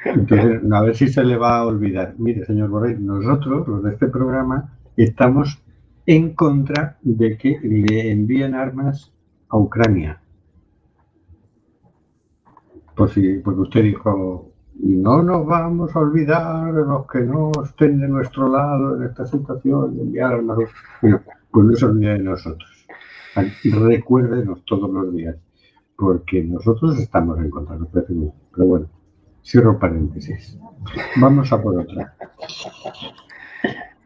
Entonces, 0.05 0.61
a 0.73 0.81
ver 0.81 0.97
si 0.97 1.09
se 1.09 1.25
le 1.25 1.37
va 1.37 1.59
a 1.59 1.67
olvidar. 1.67 2.15
Mire, 2.19 2.45
señor 2.45 2.71
Borrell, 2.71 3.05
nosotros, 3.05 3.69
los 3.69 3.83
de 3.83 3.91
este 3.91 4.09
programa, 4.09 4.77
estamos 4.97 5.63
en 6.07 6.35
contra 6.35 6.99
de 7.03 7.37
que 7.37 7.59
le 7.63 8.11
envíen 8.11 8.55
armas 8.55 9.13
a 9.49 9.59
Ucrania. 9.59 10.21
Por 12.95 13.11
si, 13.11 13.39
porque 13.39 13.61
usted 13.61 13.83
dijo, 13.83 14.50
no 14.83 15.23
nos 15.23 15.47
vamos 15.47 15.95
a 15.95 15.99
olvidar 15.99 16.73
de 16.73 16.85
los 16.85 17.07
que 17.07 17.21
no 17.21 17.53
estén 17.65 18.01
de 18.01 18.09
nuestro 18.09 18.49
lado 18.49 18.97
en 18.97 19.05
esta 19.05 19.27
situación 19.27 19.97
de 19.97 20.03
enviar 20.03 20.33
armas. 20.35 20.59
Bueno, 21.03 21.21
pues 21.51 21.67
no 21.67 21.73
se 21.75 21.85
olvide 21.85 22.13
de 22.13 22.19
nosotros. 22.21 22.87
Recuérdenos 23.65 24.65
todos 24.65 24.91
los 24.91 25.15
días, 25.15 25.37
porque 25.97 26.43
nosotros 26.43 26.99
estamos 26.99 27.39
en 27.39 27.51
contra, 27.51 27.77
de 27.77 27.87
Pero 27.93 28.67
bueno, 28.67 28.87
cierro 29.45 29.79
paréntesis. 29.79 30.59
Vamos 31.21 31.53
a 31.53 31.63
por 31.63 31.81
otra. 31.81 32.15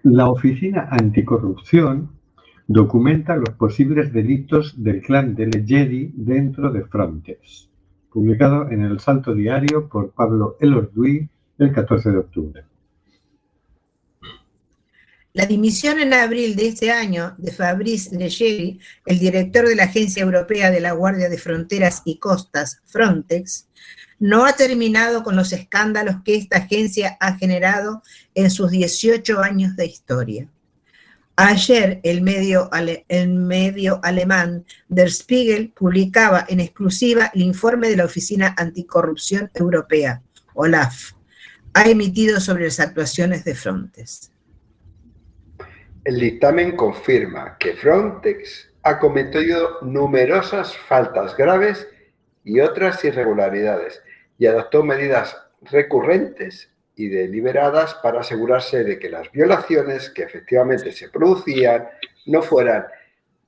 La 0.03 0.29
Oficina 0.29 0.89
Anticorrupción 0.91 2.11
documenta 2.66 3.37
los 3.37 3.51
posibles 3.51 4.12
delitos 4.12 4.83
del 4.83 5.03
clan 5.03 5.35
de 5.35 5.47
Leggeri 5.47 6.12
dentro 6.14 6.70
de 6.70 6.85
Frontex, 6.85 7.70
publicado 8.15 8.71
en 8.71 8.83
el 8.83 9.01
Salto 9.01 9.35
Diario 9.35 9.89
por 9.89 10.12
Pablo 10.12 10.57
Elorduy 10.61 11.29
el 11.59 11.73
14 11.73 12.12
de 12.12 12.19
octubre. 12.19 12.65
La 15.33 15.47
dimisión 15.47 15.99
en 15.99 16.15
abril 16.15 16.55
de 16.55 16.69
este 16.69 16.93
año 16.93 17.35
de 17.39 17.51
Fabrice 17.51 18.17
Leggeri, 18.17 18.79
el 19.05 19.19
director 19.19 19.67
de 19.67 19.75
la 19.75 19.85
Agencia 19.85 20.23
Europea 20.23 20.71
de 20.71 20.81
la 20.81 20.93
Guardia 20.93 21.29
de 21.29 21.39
Fronteras 21.39 22.03
y 22.05 22.19
Costas, 22.19 22.81
Frontex, 22.85 23.67
no 24.21 24.47
ha 24.47 24.53
terminado 24.53 25.25
con 25.25 25.35
los 25.35 25.53
escándalos 25.53 26.23
que 26.25 26.37
esta 26.37 26.59
agencia 26.59 27.17
ha 27.19 27.37
generado 27.37 28.05
en 28.37 28.49
sus 28.49 28.71
18 28.71 29.41
años 29.41 29.75
de 29.75 29.87
historia. 29.87 30.49
Ayer 31.37 31.99
el 32.05 32.22
medio, 32.22 32.70
medio 33.26 33.99
alemán 34.05 34.64
Der 34.89 35.11
Spiegel 35.11 35.72
publicaba 35.72 36.45
en 36.49 36.61
exclusiva 36.61 37.32
el 37.35 37.43
informe 37.43 37.89
de 37.89 37.97
la 37.97 38.05
Oficina 38.05 38.55
Anticorrupción 38.57 39.51
Europea, 39.53 40.22
OLAF, 40.55 41.12
ha 41.74 41.89
emitido 41.89 42.39
sobre 42.39 42.66
las 42.66 42.78
actuaciones 42.78 43.45
de 43.45 43.57
Frontex. 43.57 44.30
El 46.05 46.20
dictamen 46.20 46.76
confirma 46.76 47.57
que 47.59 47.74
Frontex 47.74 48.70
ha 48.85 49.01
cometido 49.01 49.80
numerosas 49.82 50.76
faltas 50.76 51.37
graves 51.37 51.89
y 52.45 52.61
otras 52.61 53.05
irregularidades 53.05 54.01
y 54.39 54.47
adoptó 54.47 54.85
medidas 54.85 55.37
recurrentes 55.62 56.70
y 56.97 57.09
deliberadas 57.09 57.95
para 57.95 58.21
asegurarse 58.21 58.85
de 58.85 58.99
que 58.99 59.11
las 59.11 59.31
violaciones 59.33 60.11
que 60.11 60.23
efectivamente 60.23 60.93
se 60.93 61.09
producían 61.09 61.89
no 62.27 62.43
fueran 62.43 62.87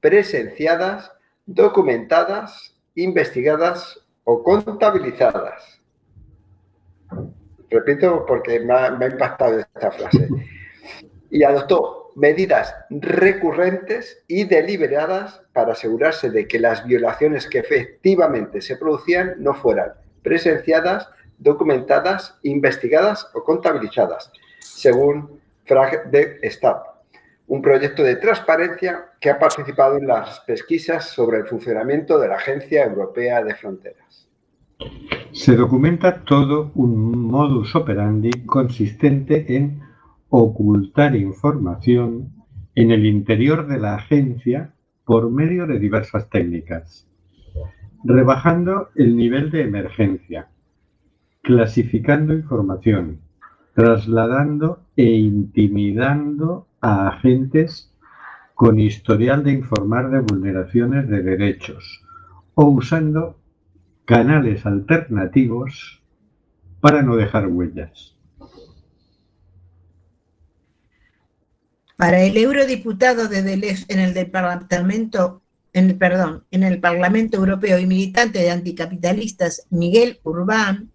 presenciadas, 0.00 1.12
documentadas, 1.46 2.76
investigadas 2.94 4.04
o 4.24 4.42
contabilizadas. 4.42 5.80
Repito 7.70 8.24
porque 8.26 8.60
me 8.60 8.74
ha, 8.74 8.88
impactado 8.88 9.60
esta 9.60 9.90
frase. 9.90 10.28
Y 11.30 11.42
adoptó 11.42 12.12
medidas 12.16 12.74
recurrentes 12.88 14.24
y 14.26 14.44
deliberadas 14.44 15.42
para 15.52 15.72
asegurarse 15.72 16.30
de 16.30 16.48
que 16.48 16.58
las 16.58 16.84
violaciones 16.86 17.46
que 17.46 17.58
efectivamente 17.58 18.60
se 18.62 18.76
producían 18.76 19.34
no 19.38 19.54
fueran 19.54 19.92
presenciadas, 20.22 21.08
documentadas, 21.38 22.38
investigadas 22.42 23.30
o 23.34 23.42
contabilizadas, 23.44 24.32
según 24.60 25.40
Frag 25.64 26.10
de 26.10 26.38
Stat, 26.50 26.82
un 27.48 27.62
proyecto 27.62 28.02
de 28.02 28.16
transparencia 28.16 29.06
que 29.20 29.30
ha 29.30 29.38
participado 29.38 29.96
en 29.96 30.06
las 30.06 30.40
pesquisas 30.40 31.08
sobre 31.08 31.38
el 31.38 31.46
funcionamiento 31.46 32.18
de 32.18 32.28
la 32.28 32.36
Agencia 32.36 32.84
Europea 32.84 33.42
de 33.42 33.54
Fronteras. 33.54 34.28
Se 35.32 35.54
documenta 35.54 36.24
todo 36.24 36.72
un 36.74 37.26
modus 37.28 37.74
operandi 37.74 38.30
consistente 38.46 39.56
en 39.56 39.80
ocultar 40.28 41.14
información 41.14 42.32
en 42.74 42.90
el 42.90 43.06
interior 43.06 43.66
de 43.66 43.78
la 43.78 43.94
agencia 43.94 44.72
por 45.04 45.30
medio 45.30 45.66
de 45.66 45.78
diversas 45.78 46.28
técnicas, 46.28 47.08
rebajando 48.04 48.88
el 48.96 49.16
nivel 49.16 49.50
de 49.50 49.62
emergencia, 49.62 50.48
clasificando 51.46 52.34
información, 52.34 53.20
trasladando 53.72 54.82
e 54.96 55.04
intimidando 55.04 56.66
a 56.80 57.06
agentes 57.06 57.94
con 58.56 58.80
historial 58.80 59.44
de 59.44 59.52
informar 59.52 60.10
de 60.10 60.18
vulneraciones 60.22 61.08
de 61.08 61.22
derechos 61.22 62.02
o 62.54 62.64
usando 62.64 63.38
canales 64.04 64.66
alternativos 64.66 66.02
para 66.80 67.02
no 67.02 67.14
dejar 67.14 67.46
huellas. 67.46 68.16
Para 71.96 72.22
el 72.22 72.36
eurodiputado 72.36 73.28
de 73.28 73.42
Delef 73.42 73.84
en 73.88 74.00
el 74.00 74.14
departamento, 74.14 75.42
en 75.72 75.90
el, 75.90 75.96
perdón, 75.96 76.44
en 76.50 76.64
el 76.64 76.80
Parlamento 76.80 77.36
Europeo 77.36 77.78
y 77.78 77.86
militante 77.86 78.40
de 78.40 78.50
anticapitalistas 78.50 79.68
Miguel 79.70 80.18
Urbán, 80.24 80.90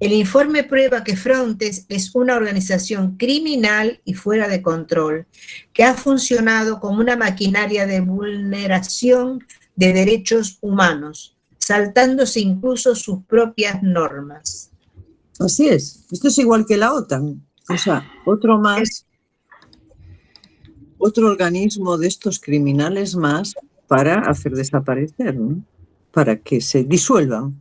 el 0.00 0.12
informe 0.14 0.64
prueba 0.64 1.04
que 1.04 1.14
Frontex 1.14 1.84
es 1.90 2.14
una 2.14 2.34
organización 2.34 3.18
criminal 3.18 4.00
y 4.06 4.14
fuera 4.14 4.48
de 4.48 4.62
control, 4.62 5.26
que 5.74 5.84
ha 5.84 5.92
funcionado 5.92 6.80
como 6.80 7.00
una 7.00 7.16
maquinaria 7.16 7.86
de 7.86 8.00
vulneración 8.00 9.44
de 9.76 9.92
derechos 9.92 10.56
humanos, 10.62 11.36
saltándose 11.58 12.40
incluso 12.40 12.94
sus 12.94 13.22
propias 13.24 13.82
normas. 13.82 14.70
Así 15.38 15.68
es. 15.68 16.06
Esto 16.10 16.28
es 16.28 16.38
igual 16.38 16.64
que 16.66 16.78
la 16.78 16.94
OTAN. 16.94 17.46
O 17.68 17.76
sea, 17.76 18.10
otro 18.24 18.58
más, 18.58 19.06
otro 20.98 21.28
organismo 21.28 21.98
de 21.98 22.08
estos 22.08 22.40
criminales 22.40 23.14
más 23.14 23.54
para 23.86 24.20
hacer 24.20 24.52
desaparecer, 24.52 25.36
¿no? 25.36 25.62
Para 26.10 26.36
que 26.36 26.62
se 26.62 26.84
disuelvan. 26.84 27.60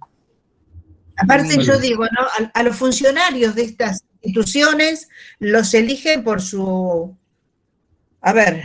Aparte 1.21 1.61
yo 1.63 1.77
digo, 1.79 2.03
¿no? 2.05 2.21
A, 2.21 2.51
a 2.59 2.63
los 2.63 2.75
funcionarios 2.75 3.55
de 3.55 3.63
estas 3.63 4.03
instituciones 4.21 5.09
los 5.39 5.73
eligen 5.73 6.23
por 6.23 6.41
su, 6.41 7.15
a 8.21 8.33
ver, 8.33 8.63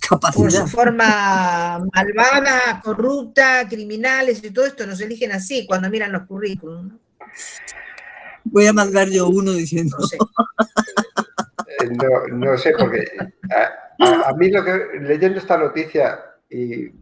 por 0.00 0.20
Capacidad. 0.20 0.50
su 0.62 0.68
forma 0.68 1.84
malvada, 1.94 2.80
corrupta, 2.82 3.66
criminales 3.68 4.42
y 4.42 4.50
todo 4.50 4.66
esto, 4.66 4.86
los 4.86 5.00
eligen 5.00 5.32
así 5.32 5.66
cuando 5.66 5.90
miran 5.90 6.12
los 6.12 6.24
currículums. 6.24 6.92
¿no? 6.92 6.98
Voy 8.44 8.66
a 8.66 8.72
mandar 8.72 9.08
yo 9.08 9.28
uno 9.28 9.52
diciendo. 9.52 9.96
No 10.00 10.06
sé. 10.06 10.16
Eh, 11.80 11.90
No, 11.90 12.36
no 12.36 12.56
sé, 12.58 12.72
porque 12.78 13.04
a, 13.50 14.04
a- 14.04 14.28
a 14.30 14.32
mí 14.34 14.50
lo 14.50 14.64
que, 14.64 14.98
leyendo 15.00 15.38
esta 15.38 15.56
noticia 15.58 16.18
y 16.48 16.84
eh, 16.86 16.92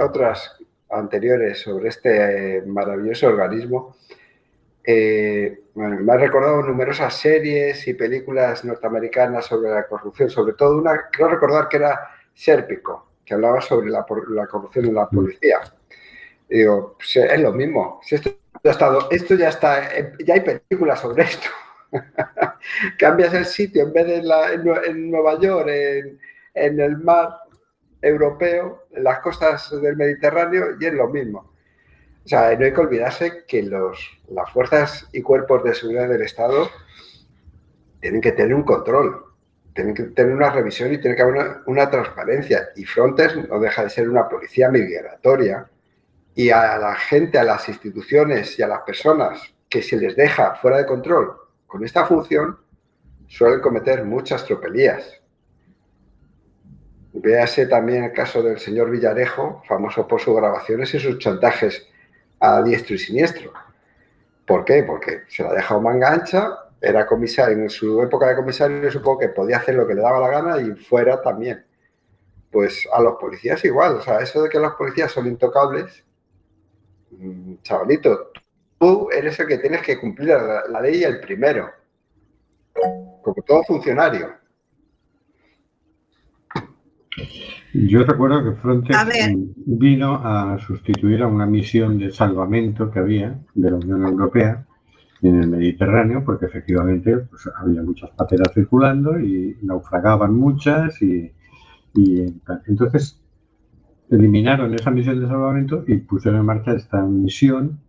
otras 0.00 0.50
anteriores 0.92 1.60
sobre 1.60 1.88
este 1.88 2.58
eh, 2.58 2.62
maravilloso 2.66 3.26
organismo, 3.28 3.96
eh, 4.84 5.60
bueno, 5.74 6.00
me 6.00 6.12
ha 6.12 6.16
recordado 6.16 6.62
numerosas 6.62 7.14
series 7.14 7.86
y 7.88 7.94
películas 7.94 8.64
norteamericanas 8.64 9.46
sobre 9.46 9.70
la 9.70 9.86
corrupción, 9.86 10.28
sobre 10.30 10.54
todo 10.54 10.78
una, 10.78 11.08
creo 11.10 11.28
recordar 11.28 11.68
que 11.68 11.76
era 11.78 12.00
Sérpico, 12.34 13.08
que 13.24 13.34
hablaba 13.34 13.60
sobre 13.60 13.90
la, 13.90 14.04
la 14.30 14.46
corrupción 14.46 14.86
en 14.86 14.94
la 14.94 15.08
policía. 15.08 15.60
Y 16.48 16.58
digo, 16.58 16.96
pues, 16.98 17.16
es 17.16 17.40
lo 17.40 17.52
mismo, 17.52 18.00
si 18.02 18.16
esto 18.16 18.30
ya 18.64 18.70
estado, 18.72 19.08
esto 19.10 19.34
ya 19.36 19.48
está, 19.48 19.96
eh, 19.96 20.12
ya 20.24 20.34
hay 20.34 20.40
películas 20.40 21.00
sobre 21.00 21.24
esto. 21.24 21.48
Cambias 22.98 23.34
el 23.34 23.44
sitio 23.44 23.84
en 23.84 23.92
vez 23.92 24.06
de 24.06 24.16
en, 24.16 24.28
la- 24.28 24.52
en 24.52 24.66
en 24.86 25.10
Nueva 25.10 25.38
York, 25.40 25.68
en, 25.68 26.18
en 26.54 26.80
el 26.80 26.98
mar 26.98 27.28
europeo, 28.02 28.86
en 28.90 29.04
las 29.04 29.20
costas 29.20 29.70
del 29.80 29.96
Mediterráneo, 29.96 30.76
y 30.78 30.84
es 30.84 30.92
lo 30.92 31.08
mismo. 31.08 31.52
O 32.24 32.28
sea, 32.28 32.54
no 32.56 32.64
hay 32.64 32.72
que 32.72 32.80
olvidarse 32.80 33.44
que 33.46 33.62
los, 33.62 34.20
las 34.28 34.50
fuerzas 34.50 35.08
y 35.12 35.22
cuerpos 35.22 35.64
de 35.64 35.74
seguridad 35.74 36.08
del 36.08 36.22
Estado 36.22 36.68
tienen 38.00 38.20
que 38.20 38.32
tener 38.32 38.54
un 38.54 38.64
control, 38.64 39.24
tienen 39.74 39.94
que 39.94 40.04
tener 40.04 40.34
una 40.34 40.50
revisión 40.50 40.92
y 40.92 40.98
tiene 40.98 41.16
que 41.16 41.22
haber 41.22 41.34
una, 41.34 41.62
una 41.66 41.90
transparencia. 41.90 42.68
Y 42.76 42.84
Frontex 42.84 43.48
no 43.48 43.58
deja 43.58 43.84
de 43.84 43.90
ser 43.90 44.08
una 44.08 44.28
policía 44.28 44.68
migratoria. 44.68 45.68
Y 46.34 46.50
a 46.50 46.78
la 46.78 46.94
gente, 46.94 47.38
a 47.38 47.44
las 47.44 47.68
instituciones 47.68 48.58
y 48.58 48.62
a 48.62 48.68
las 48.68 48.80
personas 48.82 49.54
que 49.68 49.82
se 49.82 49.96
les 49.96 50.16
deja 50.16 50.54
fuera 50.56 50.78
de 50.78 50.86
control 50.86 51.36
con 51.66 51.84
esta 51.84 52.04
función, 52.06 52.58
suelen 53.26 53.60
cometer 53.60 54.04
muchas 54.04 54.44
tropelías. 54.44 55.21
Véase 57.14 57.66
también 57.66 58.04
el 58.04 58.12
caso 58.12 58.42
del 58.42 58.58
señor 58.58 58.90
Villarejo, 58.90 59.62
famoso 59.68 60.08
por 60.08 60.20
sus 60.20 60.34
grabaciones 60.34 60.94
y 60.94 60.98
sus 60.98 61.18
chantajes 61.18 61.86
a 62.40 62.62
diestro 62.62 62.94
y 62.94 62.98
siniestro. 62.98 63.52
¿Por 64.46 64.64
qué? 64.64 64.82
Porque 64.82 65.22
se 65.28 65.42
la 65.42 65.50
ha 65.50 65.54
dejado 65.54 65.80
manga 65.80 66.10
ancha, 66.10 66.58
era 66.80 67.06
comisario, 67.06 67.56
en 67.56 67.70
su 67.70 68.02
época 68.02 68.28
de 68.28 68.36
comisario 68.36 68.90
supongo 68.90 69.20
que 69.20 69.28
podía 69.28 69.58
hacer 69.58 69.74
lo 69.74 69.86
que 69.86 69.94
le 69.94 70.00
daba 70.00 70.20
la 70.20 70.28
gana 70.28 70.60
y 70.60 70.72
fuera 70.72 71.20
también. 71.20 71.64
Pues 72.50 72.88
a 72.92 73.00
los 73.00 73.16
policías 73.16 73.64
igual, 73.64 73.96
o 73.96 74.02
sea, 74.02 74.18
eso 74.20 74.42
de 74.42 74.48
que 74.48 74.58
los 74.58 74.72
policías 74.74 75.12
son 75.12 75.26
intocables, 75.26 76.04
mm, 77.10 77.54
chavalito, 77.62 78.32
tú 78.78 79.08
eres 79.10 79.38
el 79.38 79.46
que 79.46 79.58
tienes 79.58 79.82
que 79.82 80.00
cumplir 80.00 80.28
la 80.28 80.80
ley 80.80 81.04
el 81.04 81.20
primero, 81.20 81.70
como 83.22 83.42
todo 83.46 83.62
funcionario. 83.64 84.41
Yo 87.74 88.04
recuerdo 88.04 88.44
que 88.44 88.52
Frontex 88.60 88.98
A 88.98 89.06
vino 89.66 90.20
a 90.22 90.58
sustituir 90.58 91.22
a 91.22 91.26
una 91.26 91.46
misión 91.46 91.98
de 91.98 92.10
salvamento 92.10 92.90
que 92.90 92.98
había 92.98 93.38
de 93.54 93.70
la 93.70 93.76
Unión 93.76 94.02
Europea 94.02 94.66
en 95.22 95.40
el 95.40 95.48
Mediterráneo, 95.48 96.24
porque 96.24 96.46
efectivamente 96.46 97.16
pues, 97.18 97.48
había 97.56 97.82
muchas 97.82 98.10
pateras 98.10 98.52
circulando 98.52 99.18
y 99.20 99.56
naufragaban 99.62 100.34
muchas 100.34 101.00
y, 101.02 101.32
entonces 102.66 103.20
eliminaron 104.10 104.74
esa 104.74 104.90
misión 104.90 105.20
de 105.20 105.26
salvamento 105.26 105.84
y 105.86 105.96
pusieron 105.96 106.40
en 106.40 106.46
marcha 106.46 106.72
esta 106.72 107.02
misión 107.02 107.80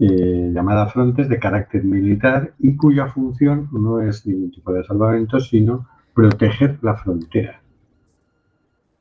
eh, 0.00 0.50
llamada 0.52 0.88
Frontex 0.88 1.28
de 1.28 1.38
carácter 1.38 1.84
militar 1.84 2.54
y 2.58 2.76
cuya 2.76 3.06
función 3.06 3.68
no 3.72 4.00
es 4.00 4.26
ningún 4.26 4.50
tipo 4.50 4.72
de 4.72 4.82
salvamento, 4.82 5.38
sino 5.38 5.88
proteger 6.12 6.78
la 6.82 6.96
frontera 6.96 7.63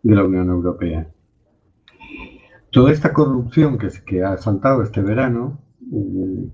de 0.04 0.16
la 0.16 0.24
Unión 0.24 0.50
Europea. 0.50 1.08
Toda 2.72 2.92
esta 2.92 3.14
corrupción 3.14 3.78
que, 3.78 3.90
que 4.06 4.24
ha 4.24 4.38
saltado 4.38 4.84
este 4.84 5.02
verano 5.02 5.60
eh, 5.92 6.50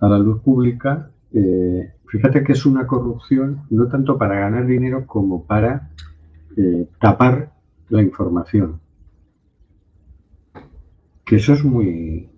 a 0.00 0.08
la 0.08 0.18
luz 0.18 0.40
pública, 0.42 1.10
eh, 1.32 1.92
fíjate 2.06 2.42
que 2.42 2.52
es 2.52 2.64
una 2.64 2.86
corrupción 2.86 3.62
no 3.70 3.88
tanto 3.88 4.16
para 4.16 4.40
ganar 4.40 4.66
dinero 4.66 5.06
como 5.06 5.44
para 5.44 5.90
eh, 6.56 6.88
tapar 7.00 7.52
la 7.88 8.02
información. 8.02 8.80
Que 11.24 11.36
eso 11.36 11.52
es 11.52 11.64
muy, 11.64 12.30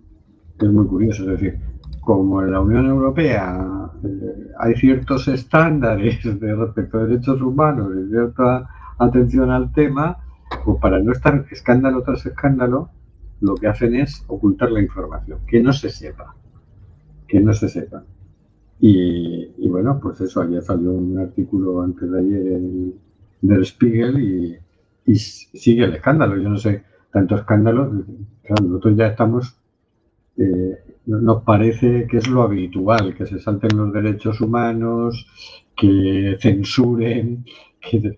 es 0.59 0.69
muy 0.69 0.85
curioso. 0.87 1.23
Es 1.23 1.39
decir, 1.39 1.59
como 2.01 2.41
en 2.41 2.51
la 2.51 2.59
Unión 2.59 2.87
Europea 2.87 3.91
hay 4.59 4.75
ciertos 4.75 5.27
estándares 5.27 6.23
de 6.39 6.55
respecto 6.55 6.97
a 6.97 7.05
derechos 7.05 7.41
humanos 7.41 7.93
y 7.95 8.09
cierta 8.09 8.67
atención 8.97 9.51
al 9.51 9.71
tema, 9.71 10.17
pues 10.63 10.77
para 10.79 10.99
no 10.99 11.11
estar 11.11 11.45
escándalo 11.51 12.01
tras 12.03 12.25
escándalo, 12.25 12.89
lo 13.41 13.55
que 13.55 13.67
hacen 13.67 13.95
es 13.95 14.23
ocultar 14.27 14.71
la 14.71 14.81
información, 14.81 15.39
que 15.47 15.61
no 15.61 15.73
se 15.73 15.89
sepa, 15.89 16.35
que 17.27 17.39
no 17.39 17.53
se 17.53 17.69
sepa. 17.69 18.03
Y, 18.83 19.67
bueno, 19.67 19.99
pues 20.01 20.21
eso, 20.21 20.41
ayer 20.41 20.61
salió 20.63 20.91
un 20.91 21.19
artículo 21.19 21.81
antes 21.83 22.09
de 22.09 22.19
ayer 22.19 22.47
en 22.47 22.93
del 23.41 23.65
Spiegel 23.65 24.59
y, 25.05 25.15
sigue 25.15 25.83
el 25.83 25.95
escándalo. 25.95 26.37
Yo 26.37 26.49
no 26.49 26.57
sé, 26.57 26.83
tanto 27.11 27.35
escándalo, 27.35 27.91
claro, 28.43 28.63
nosotros 28.65 28.95
ya 28.95 29.07
estamos, 29.07 29.55
eh, 30.37 30.79
nos 31.05 31.43
parece 31.43 32.07
que 32.07 32.17
es 32.17 32.27
lo 32.27 32.43
habitual, 32.43 33.13
que 33.15 33.25
se 33.25 33.39
salten 33.39 33.77
los 33.77 33.91
derechos 33.93 34.41
humanos, 34.41 35.27
que 35.75 36.37
censuren, 36.39 37.45
que 37.79 38.17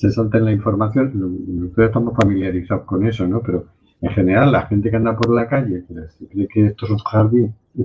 se 0.00 0.10
salten 0.10 0.46
la 0.46 0.52
información. 0.52 1.12
Nosotros 1.14 1.86
estamos 1.86 2.16
familiarizados 2.16 2.84
con 2.86 3.06
eso, 3.06 3.26
¿no? 3.26 3.42
Pero 3.42 3.66
en 4.00 4.10
general 4.12 4.50
la 4.50 4.66
gente 4.66 4.90
que 4.90 4.96
anda 4.96 5.14
por 5.14 5.34
la 5.34 5.46
calle, 5.46 5.84
que 5.86 6.26
cree 6.26 6.48
que 6.48 6.66
esto 6.68 6.86
es 6.86 6.92
un 6.92 6.98
jardín, 6.98 7.54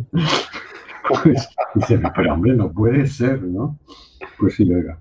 pues 1.23 1.49
dice, 1.75 2.01
pero 2.15 2.33
hombre, 2.33 2.53
no 2.53 2.71
puede 2.71 3.05
ser, 3.05 3.41
¿no? 3.41 3.77
Pues 4.39 4.55
sí, 4.55 4.73
oiga, 4.73 4.97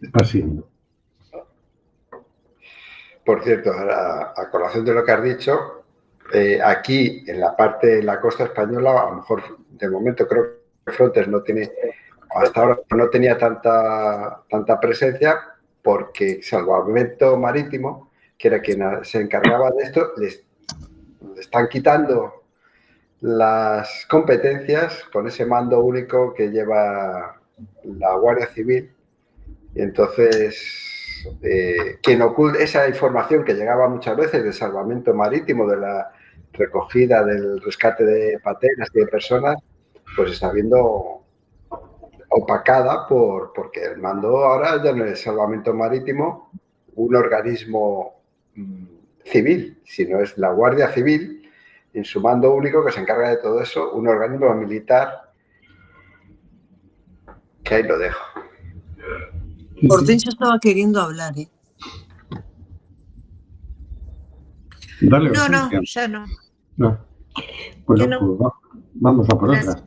está 0.00 0.24
siendo. 0.24 0.68
Por 3.26 3.42
cierto, 3.42 3.72
a, 3.72 4.32
a 4.36 4.50
colación 4.50 4.84
de 4.84 4.94
lo 4.94 5.04
que 5.04 5.12
has 5.12 5.24
dicho, 5.24 5.52
eh, 6.32 6.60
aquí 6.64 7.24
en 7.26 7.40
la 7.40 7.56
parte 7.56 7.96
de 7.96 8.02
la 8.04 8.20
costa 8.20 8.44
española, 8.44 9.00
a 9.00 9.10
lo 9.10 9.16
mejor 9.16 9.42
de 9.70 9.90
momento 9.90 10.28
creo 10.28 10.44
que 10.86 10.92
Frontex 10.92 11.26
no 11.26 11.42
tiene, 11.42 11.68
hasta 12.36 12.60
ahora 12.60 12.78
no 12.96 13.08
tenía 13.08 13.36
tanta, 13.36 14.42
tanta 14.48 14.78
presencia 14.78 15.36
porque 15.82 16.42
Salvamento 16.42 17.36
Marítimo, 17.36 18.10
que 18.38 18.48
era 18.48 18.60
quien 18.60 18.82
se 19.04 19.20
encargaba 19.20 19.70
de 19.70 19.84
esto, 19.84 20.12
les, 20.16 20.44
le 21.34 21.40
están 21.40 21.68
quitando 21.68 22.42
las 23.20 24.06
competencias 24.06 25.04
con 25.12 25.28
ese 25.28 25.46
mando 25.46 25.80
único 25.80 26.34
que 26.34 26.50
lleva 26.50 27.40
la 27.84 28.14
Guardia 28.16 28.46
Civil. 28.46 28.90
Y 29.74 29.80
entonces 29.80 30.82
eh, 31.42 31.98
quien 32.02 32.22
oculta 32.22 32.58
esa 32.58 32.88
información 32.88 33.44
que 33.44 33.54
llegaba 33.54 33.88
muchas 33.88 34.16
veces 34.16 34.44
de 34.44 34.52
salvamento 34.52 35.14
marítimo, 35.14 35.68
de 35.68 35.76
la 35.76 36.12
recogida, 36.52 37.24
del 37.24 37.60
rescate 37.62 38.04
de 38.04 38.38
pateras 38.40 38.88
y 38.92 39.00
de 39.00 39.06
personas, 39.06 39.56
pues 40.16 40.32
está 40.32 40.50
viendo 40.50 41.21
opacada 42.34 43.06
por, 43.06 43.52
porque 43.52 43.82
el 43.84 43.98
mando 43.98 44.38
ahora 44.44 44.82
ya 44.82 44.92
no 44.92 45.04
es 45.04 45.22
salvamento 45.22 45.74
marítimo, 45.74 46.50
un 46.94 47.14
organismo 47.14 48.22
mm, 48.54 48.84
civil, 49.24 49.80
sino 49.84 50.20
es 50.20 50.36
la 50.38 50.50
Guardia 50.52 50.88
Civil, 50.92 51.48
en 51.94 52.04
su 52.04 52.20
mando 52.20 52.54
único 52.54 52.84
que 52.84 52.92
se 52.92 53.00
encarga 53.00 53.28
de 53.30 53.36
todo 53.36 53.60
eso, 53.60 53.92
un 53.92 54.08
organismo 54.08 54.54
militar, 54.54 55.32
que 57.62 57.74
ahí 57.74 57.82
lo 57.82 57.98
dejo. 57.98 58.20
Hortensia 59.90 60.30
estaba 60.30 60.58
queriendo 60.58 61.00
hablar, 61.00 61.34
¿eh? 61.38 61.48
Dale, 65.00 65.30
No, 65.30 65.48
no, 65.48 65.68
ya 65.82 66.08
no. 66.08 66.24
No. 66.76 66.98
Bueno, 67.86 68.04
Que 68.04 68.08
no. 68.10 68.18
pues 68.20 68.30
va- 68.40 68.54
vamos 68.94 69.28
a 69.28 69.36
por 69.38 69.50
otra. 69.50 69.86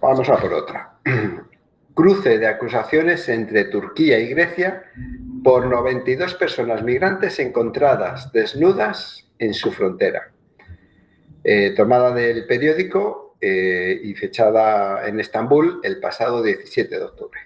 Vamos 0.00 0.28
a 0.28 0.36
por 0.36 0.52
otra. 0.52 0.91
Cruce 1.94 2.38
de 2.38 2.46
acusaciones 2.46 3.28
entre 3.28 3.64
Turquía 3.64 4.18
y 4.18 4.28
Grecia 4.28 4.84
por 5.44 5.66
92 5.66 6.34
personas 6.34 6.82
migrantes 6.82 7.38
encontradas 7.38 8.32
desnudas 8.32 9.28
en 9.38 9.52
su 9.52 9.70
frontera. 9.72 10.32
Eh, 11.44 11.74
tomada 11.76 12.14
del 12.14 12.46
periódico 12.46 13.36
eh, 13.40 14.00
y 14.02 14.14
fechada 14.14 15.06
en 15.06 15.18
Estambul 15.18 15.80
el 15.82 15.98
pasado 15.98 16.42
17 16.42 16.96
de 16.96 17.04
octubre. 17.04 17.40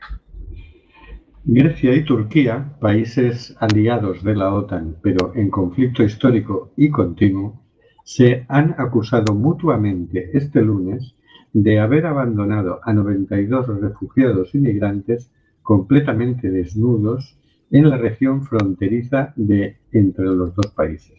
Grecia 1.48 1.94
y 1.94 2.04
Turquía, 2.04 2.76
países 2.80 3.56
aliados 3.60 4.22
de 4.22 4.34
la 4.34 4.52
OTAN, 4.52 4.96
pero 5.02 5.32
en 5.34 5.48
conflicto 5.48 6.02
histórico 6.02 6.72
y 6.76 6.90
continuo, 6.90 7.62
se 8.04 8.44
han 8.48 8.74
acusado 8.78 9.32
mutuamente 9.32 10.30
este 10.34 10.60
lunes 10.60 11.15
de 11.62 11.80
haber 11.80 12.04
abandonado 12.04 12.80
a 12.84 12.92
92 12.92 13.80
refugiados 13.80 14.54
inmigrantes 14.54 15.30
completamente 15.62 16.50
desnudos 16.50 17.38
en 17.70 17.88
la 17.88 17.96
región 17.96 18.44
fronteriza 18.44 19.32
de 19.36 19.78
entre 19.90 20.26
los 20.26 20.54
dos 20.54 20.66
países. 20.72 21.16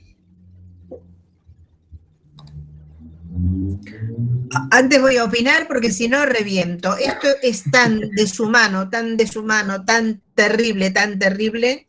Antes 4.70 5.02
voy 5.02 5.18
a 5.18 5.24
opinar 5.24 5.68
porque 5.68 5.92
si 5.92 6.08
no 6.08 6.24
reviento. 6.28 6.96
Esto 6.98 7.30
es 7.42 7.64
tan 7.72 8.00
deshumano, 8.12 8.92
tan 8.92 9.18
deshumano, 9.18 9.86
tan 9.86 10.22
terrible, 10.36 10.92
tan 10.92 11.18
terrible. 11.18 11.88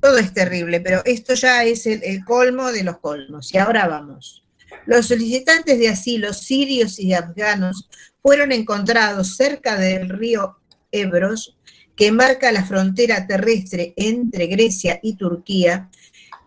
Todo 0.00 0.18
es 0.18 0.32
terrible, 0.32 0.80
pero 0.80 1.02
esto 1.04 1.34
ya 1.34 1.64
es 1.64 1.86
el, 1.86 2.00
el 2.04 2.24
colmo 2.24 2.70
de 2.70 2.84
los 2.84 2.98
colmos. 2.98 3.52
Y 3.52 3.58
ahora 3.58 3.88
vamos. 3.88 4.41
Los 4.86 5.06
solicitantes 5.06 5.78
de 5.78 5.88
asilo 5.88 6.32
sirios 6.32 6.98
y 6.98 7.14
afganos 7.14 7.88
fueron 8.22 8.52
encontrados 8.52 9.36
cerca 9.36 9.76
del 9.76 10.08
río 10.08 10.58
Ebros, 10.90 11.56
que 11.96 12.12
marca 12.12 12.52
la 12.52 12.64
frontera 12.64 13.26
terrestre 13.26 13.94
entre 13.96 14.46
Grecia 14.46 14.98
y 15.02 15.16
Turquía, 15.16 15.90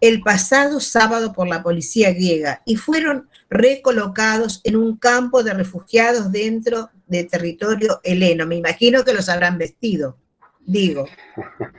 el 0.01 0.21
pasado 0.21 0.79
sábado 0.79 1.33
por 1.33 1.47
la 1.47 1.63
policía 1.63 2.11
griega 2.11 2.61
y 2.65 2.75
fueron 2.75 3.29
recolocados 3.49 4.61
en 4.63 4.75
un 4.75 4.97
campo 4.97 5.43
de 5.43 5.53
refugiados 5.53 6.31
dentro 6.31 6.89
de 7.07 7.23
territorio 7.23 8.01
heleno. 8.03 8.45
Me 8.45 8.55
imagino 8.55 9.03
que 9.03 9.13
los 9.13 9.29
habrán 9.29 9.57
vestido, 9.57 10.17
digo. 10.65 11.07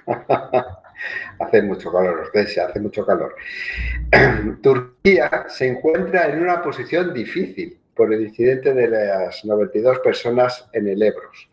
hace 1.38 1.62
mucho 1.62 1.92
calor, 1.92 2.18
Hortensia, 2.18 2.66
hace 2.66 2.80
mucho 2.80 3.04
calor. 3.04 3.34
Turquía 4.62 5.46
se 5.48 5.66
encuentra 5.66 6.28
en 6.28 6.42
una 6.42 6.62
posición 6.62 7.12
difícil 7.12 7.78
por 7.94 8.12
el 8.12 8.22
incidente 8.22 8.74
de 8.74 8.88
las 8.88 9.44
92 9.44 10.00
personas 10.00 10.68
en 10.72 10.88
el 10.88 11.02
Ebros. 11.02 11.48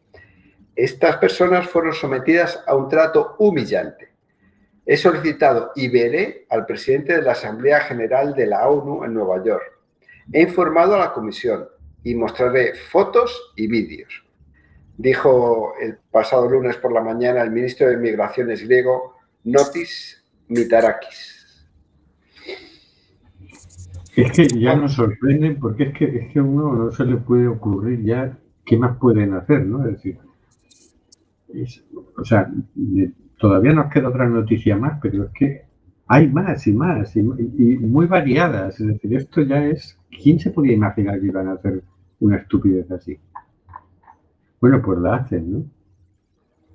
Estas 0.76 1.18
personas 1.18 1.68
fueron 1.68 1.94
sometidas 1.94 2.64
a 2.66 2.76
un 2.76 2.90
trato 2.90 3.36
humillante. 3.40 4.10
He 4.86 4.98
solicitado 4.98 5.72
y 5.76 5.88
veré 5.88 6.46
al 6.50 6.66
presidente 6.66 7.14
de 7.14 7.22
la 7.22 7.32
Asamblea 7.32 7.82
General 7.82 8.34
de 8.36 8.48
la 8.48 8.68
ONU 8.68 9.06
en 9.06 9.14
Nueva 9.14 9.44
York. 9.44 9.80
He 10.32 10.42
informado 10.42 10.96
a 10.96 11.00
la 11.00 11.14
comisión 11.14 11.70
y 12.04 12.16
mostraré 12.16 12.74
fotos 12.74 13.54
y 13.56 13.68
vídeos. 13.68 14.26
Dijo 14.98 15.74
el 15.82 15.98
pasado 16.12 16.50
lunes 16.50 16.76
por 16.78 16.92
la 16.92 17.02
mañana 17.02 17.42
el 17.42 17.52
ministro 17.52 17.88
de 17.88 17.98
Migraciones 17.98 18.64
griego, 18.64 19.13
Notis 19.46 19.94
Mitarakis. 20.50 21.22
Es 24.16 24.32
que 24.32 24.48
ya 24.48 24.76
nos 24.76 24.94
sorprenden 24.94 25.60
porque 25.60 25.84
es 25.84 25.94
que, 25.94 26.06
es 26.06 26.32
que 26.34 26.40
a 26.40 26.44
uno 26.44 26.74
no 26.74 26.92
se 26.92 27.06
le 27.06 27.18
puede 27.18 27.48
ocurrir 27.48 28.04
ya 28.04 28.38
qué 28.66 28.78
más 28.78 28.98
pueden 28.98 29.34
hacer, 29.34 29.66
¿no? 29.66 29.86
Es 29.86 29.94
decir, 29.94 30.18
o 32.18 32.24
sea, 32.26 32.50
de- 32.76 33.12
todavía 33.38 33.74
nos 33.74 33.92
queda 33.92 34.10
otra 34.10 34.28
noticia 34.28 34.78
más, 34.78 35.00
pero 35.02 35.26
es 35.26 35.32
que 35.32 35.62
hay 36.08 36.28
más 36.30 36.66
y 36.68 36.74
más 36.74 37.16
y, 37.16 37.20
y 37.20 37.78
muy 37.78 38.06
variadas. 38.08 38.80
Es 38.80 38.88
decir, 38.88 39.14
esto 39.16 39.42
ya 39.42 39.66
es, 39.66 39.98
¿quién 40.22 40.40
se 40.40 40.52
podía 40.52 40.74
imaginar 40.74 41.20
que 41.20 41.28
iban 41.28 41.48
a 41.48 41.54
hacer 41.54 41.84
una 42.20 42.38
estupidez 42.38 42.90
así? 42.92 43.18
Bueno, 44.60 44.82
pues 44.82 44.98
la 45.00 45.16
hacen, 45.18 45.52
¿no? 45.54 45.66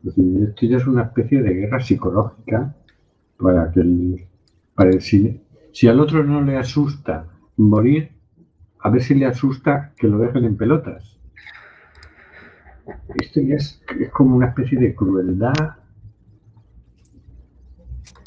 Esto 0.05 0.66
ya 0.66 0.76
es 0.76 0.86
una 0.86 1.03
especie 1.05 1.42
de 1.42 1.55
guerra 1.55 1.80
psicológica 1.80 2.74
para 3.38 3.70
que 3.70 3.80
el, 3.80 4.26
para 4.74 4.90
el 4.90 5.01
si, 5.01 5.40
si 5.72 5.88
al 5.88 6.01
otro 6.01 6.24
no 6.24 6.42
le 6.42 6.57
asusta 6.57 7.26
morir, 7.57 8.11
a 8.80 8.90
ver 8.90 9.03
si 9.03 9.14
le 9.14 9.26
asusta 9.26 9.92
que 9.96 10.09
lo 10.09 10.18
dejen 10.18 10.44
en 10.44 10.57
pelotas. 10.57 11.18
Esto 13.20 13.40
ya 13.40 13.57
es, 13.57 13.82
es 13.99 14.11
como 14.11 14.36
una 14.36 14.49
especie 14.49 14.78
de 14.78 14.94
crueldad 14.94 15.76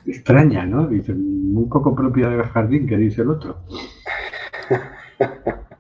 extraña, 0.05 0.65
¿no? 0.65 0.87
Dice, 0.87 1.13
muy 1.13 1.65
poco 1.65 1.95
propia 1.95 2.29
del 2.29 2.43
jardín, 2.43 2.87
que 2.87 2.97
dice 2.97 3.21
el 3.21 3.29
otro. 3.29 3.63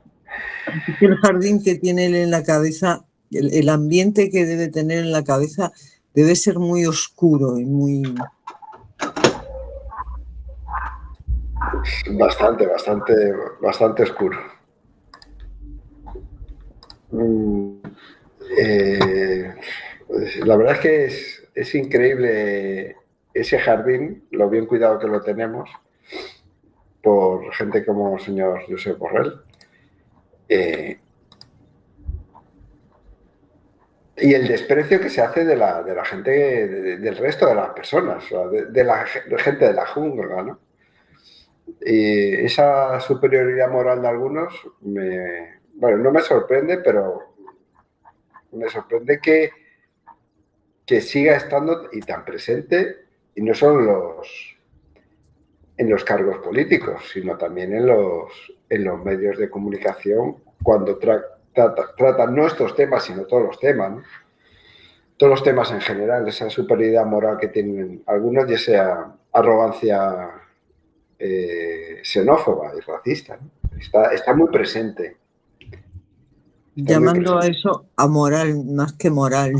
El 1.01 1.17
jardín 1.17 1.61
que 1.61 1.75
tiene 1.75 2.05
él 2.05 2.15
en 2.15 2.31
la 2.31 2.43
cabeza, 2.43 3.05
el, 3.31 3.69
ambiente 3.69 4.29
que 4.29 4.45
debe 4.45 4.67
tener 4.67 4.99
en 4.99 5.11
la 5.11 5.23
cabeza 5.23 5.71
debe 6.13 6.35
ser 6.35 6.59
muy 6.59 6.85
oscuro 6.85 7.57
y 7.57 7.65
muy... 7.65 8.03
Bastante, 12.11 12.67
bastante, 12.67 13.13
bastante 13.61 14.03
oscuro. 14.03 14.37
Mm, 17.11 17.77
eh, 18.57 19.55
pues, 20.07 20.37
la 20.45 20.57
verdad 20.57 20.75
es 20.75 20.79
que 20.79 21.05
es, 21.05 21.43
es 21.55 21.75
increíble 21.75 22.95
ese 23.33 23.59
jardín, 23.59 24.25
lo 24.31 24.49
bien 24.49 24.65
cuidado 24.65 24.99
que 24.99 25.07
lo 25.07 25.21
tenemos 25.21 25.69
por 27.01 27.53
gente 27.53 27.85
como 27.85 28.15
el 28.15 28.21
señor 28.21 28.61
Josep 28.69 28.97
Borrell. 28.97 29.41
Eh, 30.47 30.99
y 34.21 34.33
el 34.33 34.47
desprecio 34.47 34.99
que 34.99 35.09
se 35.09 35.21
hace 35.21 35.43
de 35.43 35.55
la, 35.55 35.81
de 35.81 35.95
la 35.95 36.05
gente, 36.05 36.67
del 36.97 37.17
resto 37.17 37.47
de 37.47 37.55
las 37.55 37.71
personas, 37.71 38.23
de, 38.51 38.83
la 38.83 39.05
gente 39.05 39.65
de 39.65 39.73
la 39.73 39.85
jungla, 39.87 40.43
¿no? 40.43 40.59
Y 41.83 42.33
esa 42.45 42.99
superioridad 42.99 43.69
moral 43.69 44.01
de 44.01 44.07
algunos, 44.07 44.53
me, 44.81 45.61
bueno, 45.73 45.97
no 45.97 46.11
me 46.11 46.21
sorprende, 46.21 46.77
pero 46.77 47.33
me 48.51 48.69
sorprende 48.69 49.19
que, 49.19 49.49
que 50.85 51.01
siga 51.01 51.35
estando 51.35 51.89
y 51.91 52.01
tan 52.01 52.23
presente, 52.23 53.05
y 53.33 53.41
no 53.41 53.55
solo 53.55 53.79
en 53.79 53.85
los, 53.87 54.57
en 55.77 55.89
los 55.89 56.03
cargos 56.03 56.37
políticos, 56.39 57.09
sino 57.11 57.37
también 57.37 57.73
en 57.73 57.87
los, 57.87 58.53
en 58.69 58.83
los 58.83 59.03
medios 59.03 59.39
de 59.39 59.49
comunicación 59.49 60.35
cuando 60.61 60.99
tratan 61.53 62.35
no 62.35 62.47
estos 62.47 62.75
temas, 62.75 63.03
sino 63.03 63.23
todos 63.23 63.43
los 63.43 63.59
temas. 63.59 64.03
Todos 65.17 65.31
los 65.31 65.43
temas 65.43 65.71
en 65.71 65.81
general, 65.81 66.27
esa 66.27 66.49
superioridad 66.49 67.05
moral 67.05 67.37
que 67.37 67.49
tienen 67.49 68.03
algunos 68.07 68.49
y 68.49 68.53
esa 68.53 69.15
arrogancia 69.31 70.29
eh, 71.19 71.99
xenófoba 72.03 72.71
y 72.75 72.79
racista. 72.79 73.37
Está, 73.79 74.11
está 74.13 74.33
muy 74.33 74.49
presente. 74.49 75.17
Llamando 76.73 77.37
a 77.37 77.45
eso 77.45 77.85
amoral 77.95 78.65
más 78.65 78.93
que 78.93 79.09
moral. 79.09 79.53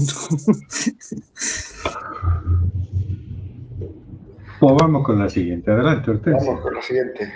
Pues 4.61 4.75
vamos 4.79 5.03
con 5.03 5.17
la 5.17 5.27
siguiente. 5.27 5.71
Adelante, 5.71 6.11
Vamos 6.11 6.61
con 6.61 6.75
la 6.75 6.83
siguiente. 6.83 7.33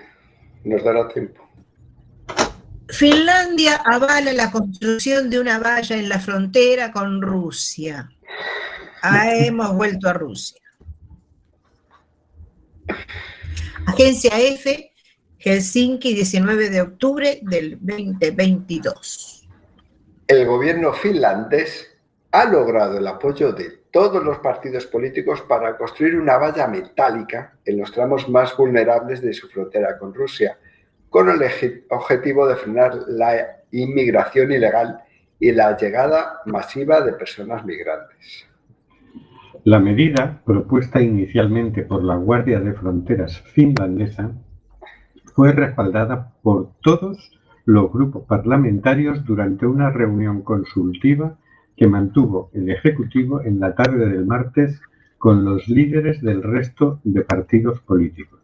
Nos 0.64 0.84
dará 0.84 1.08
tiempo. 1.08 1.45
Finlandia 2.90 3.78
avala 3.84 4.32
la 4.34 4.52
construcción 4.52 5.30
de 5.30 5.40
una 5.40 5.60
valla 5.60 5.98
en 5.98 6.08
la 6.08 6.20
frontera 6.20 6.92
con 6.92 7.22
Rusia. 7.22 8.10
Ah, 9.02 9.34
hemos 9.34 9.74
vuelto 9.76 10.08
a 10.08 10.14
Rusia. 10.14 10.62
Agencia 13.88 14.32
F, 14.40 14.92
Helsinki, 15.40 16.14
19 16.14 16.70
de 16.70 16.82
octubre 16.82 17.40
del 17.44 17.78
2022. 17.80 19.48
El 20.28 20.46
gobierno 20.46 20.94
finlandés 20.94 21.88
ha 22.32 22.46
logrado 22.46 22.98
el 22.98 23.08
apoyo 23.08 23.52
de 23.54 23.86
todos 23.92 24.24
los 24.24 24.40
partidos 24.40 24.86
políticos 24.88 25.42
para 25.48 25.78
construir 25.78 26.18
una 26.18 26.38
valla 26.38 26.68
metálica 26.68 27.58
en 27.64 27.80
los 27.80 27.92
tramos 27.92 28.28
más 28.28 28.58
vulnerables 28.58 29.22
de 29.22 29.34
su 29.34 29.48
frontera 29.48 29.98
con 29.98 30.14
Rusia, 30.14 30.58
con 31.16 31.30
el 31.30 31.39
objetivo 31.91 32.45
de 32.45 32.57
frenar 32.57 32.93
la 33.07 33.61
inmigración 33.72 34.51
ilegal 34.51 34.99
y 35.39 35.53
la 35.53 35.78
llegada 35.78 36.41
masiva 36.45 36.99
de 36.99 37.13
personas 37.13 37.63
migrantes. 37.63 38.45
La 39.63 39.80
medida, 39.80 40.41
propuesta 40.45 41.01
inicialmente 41.01 41.84
por 41.84 42.03
la 42.03 42.18
Guardia 42.18 42.59
de 42.59 42.74
Fronteras 42.74 43.39
finlandesa, 43.53 44.34
fue 45.34 45.53
respaldada 45.53 46.34
por 46.41 46.72
todos 46.82 47.32
los 47.63 47.93
grupos 47.93 48.26
parlamentarios 48.26 49.24
durante 49.24 49.66
una 49.66 49.91
reunión 49.91 50.41
consultiva 50.41 51.38
que 51.78 51.88
mantuvo 51.88 52.49
el 52.51 52.70
Ejecutivo 52.70 53.39
en 53.39 53.61
la 53.61 53.74
tarde 53.74 54.09
del 54.09 54.26
martes 54.26 54.82
con 55.18 55.45
los 55.45 55.70
líderes 55.70 56.22
del 56.22 56.43
resto 56.43 56.99
de 57.05 57.22
partidos 57.22 57.80
políticos. 57.80 58.35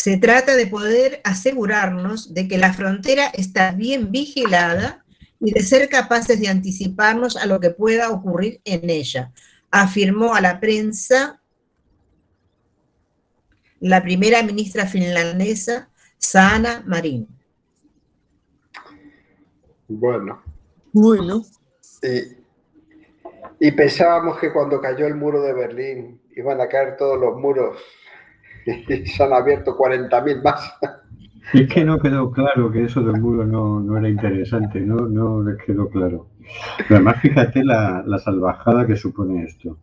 Se 0.00 0.16
trata 0.16 0.56
de 0.56 0.66
poder 0.66 1.20
asegurarnos 1.24 2.32
de 2.32 2.48
que 2.48 2.56
la 2.56 2.72
frontera 2.72 3.26
está 3.26 3.72
bien 3.72 4.10
vigilada 4.10 5.04
y 5.38 5.52
de 5.52 5.60
ser 5.60 5.90
capaces 5.90 6.40
de 6.40 6.48
anticiparnos 6.48 7.36
a 7.36 7.44
lo 7.44 7.60
que 7.60 7.68
pueda 7.68 8.08
ocurrir 8.08 8.62
en 8.64 8.88
ella, 8.88 9.30
afirmó 9.70 10.34
a 10.34 10.40
la 10.40 10.58
prensa 10.58 11.42
la 13.78 14.02
primera 14.02 14.42
ministra 14.42 14.86
finlandesa, 14.86 15.90
Sana 16.16 16.82
Marin. 16.86 17.28
Bueno. 19.86 20.42
Bueno. 20.94 21.44
Y, 23.60 23.70
pensábamos 23.72 24.38
que 24.38 24.50
cuando 24.50 24.80
cayó 24.80 25.06
el 25.06 25.14
muro 25.14 25.42
de 25.42 25.52
Berlín 25.52 26.22
iban 26.34 26.58
a 26.62 26.68
caer 26.68 26.96
todos 26.96 27.20
los 27.20 27.38
muros 27.38 27.76
se 29.06 29.22
han 29.22 29.32
abierto 29.32 29.76
40.000 29.76 30.42
más. 30.42 30.72
Es 31.52 31.68
que 31.68 31.84
no 31.84 31.98
quedó 31.98 32.30
claro 32.30 32.70
que 32.70 32.84
eso 32.84 33.02
del 33.02 33.20
muro 33.20 33.44
no, 33.44 33.98
era 33.98 34.08
interesante, 34.08 34.80
no, 34.80 34.96
no 35.08 35.42
les 35.42 35.58
quedó 35.64 35.88
claro. 35.88 36.28
Pero 36.78 36.96
además, 36.96 37.20
fíjate 37.20 37.64
la, 37.64 38.04
salvajada 38.22 38.86
que 38.86 38.96
supone 38.96 39.44
esto. 39.44 39.76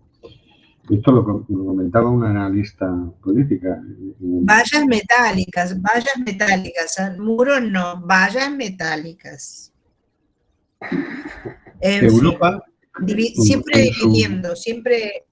Esto 0.89 1.11
lo, 1.11 1.45
comentaba 1.45 2.09
una 2.09 2.29
analista 2.29 2.89
política. 3.21 3.81
Vallas 4.19 4.85
metálicas, 4.87 5.81
vallas 5.81 6.17
metálicas, 6.25 7.17
muros 7.19 7.61
no, 7.61 7.99
vallas 8.01 8.51
metálicas. 8.51 9.73
Europa. 11.81 12.63
siempre 13.35 13.91
viviendo, 14.01 14.55
siempre. 14.55 15.25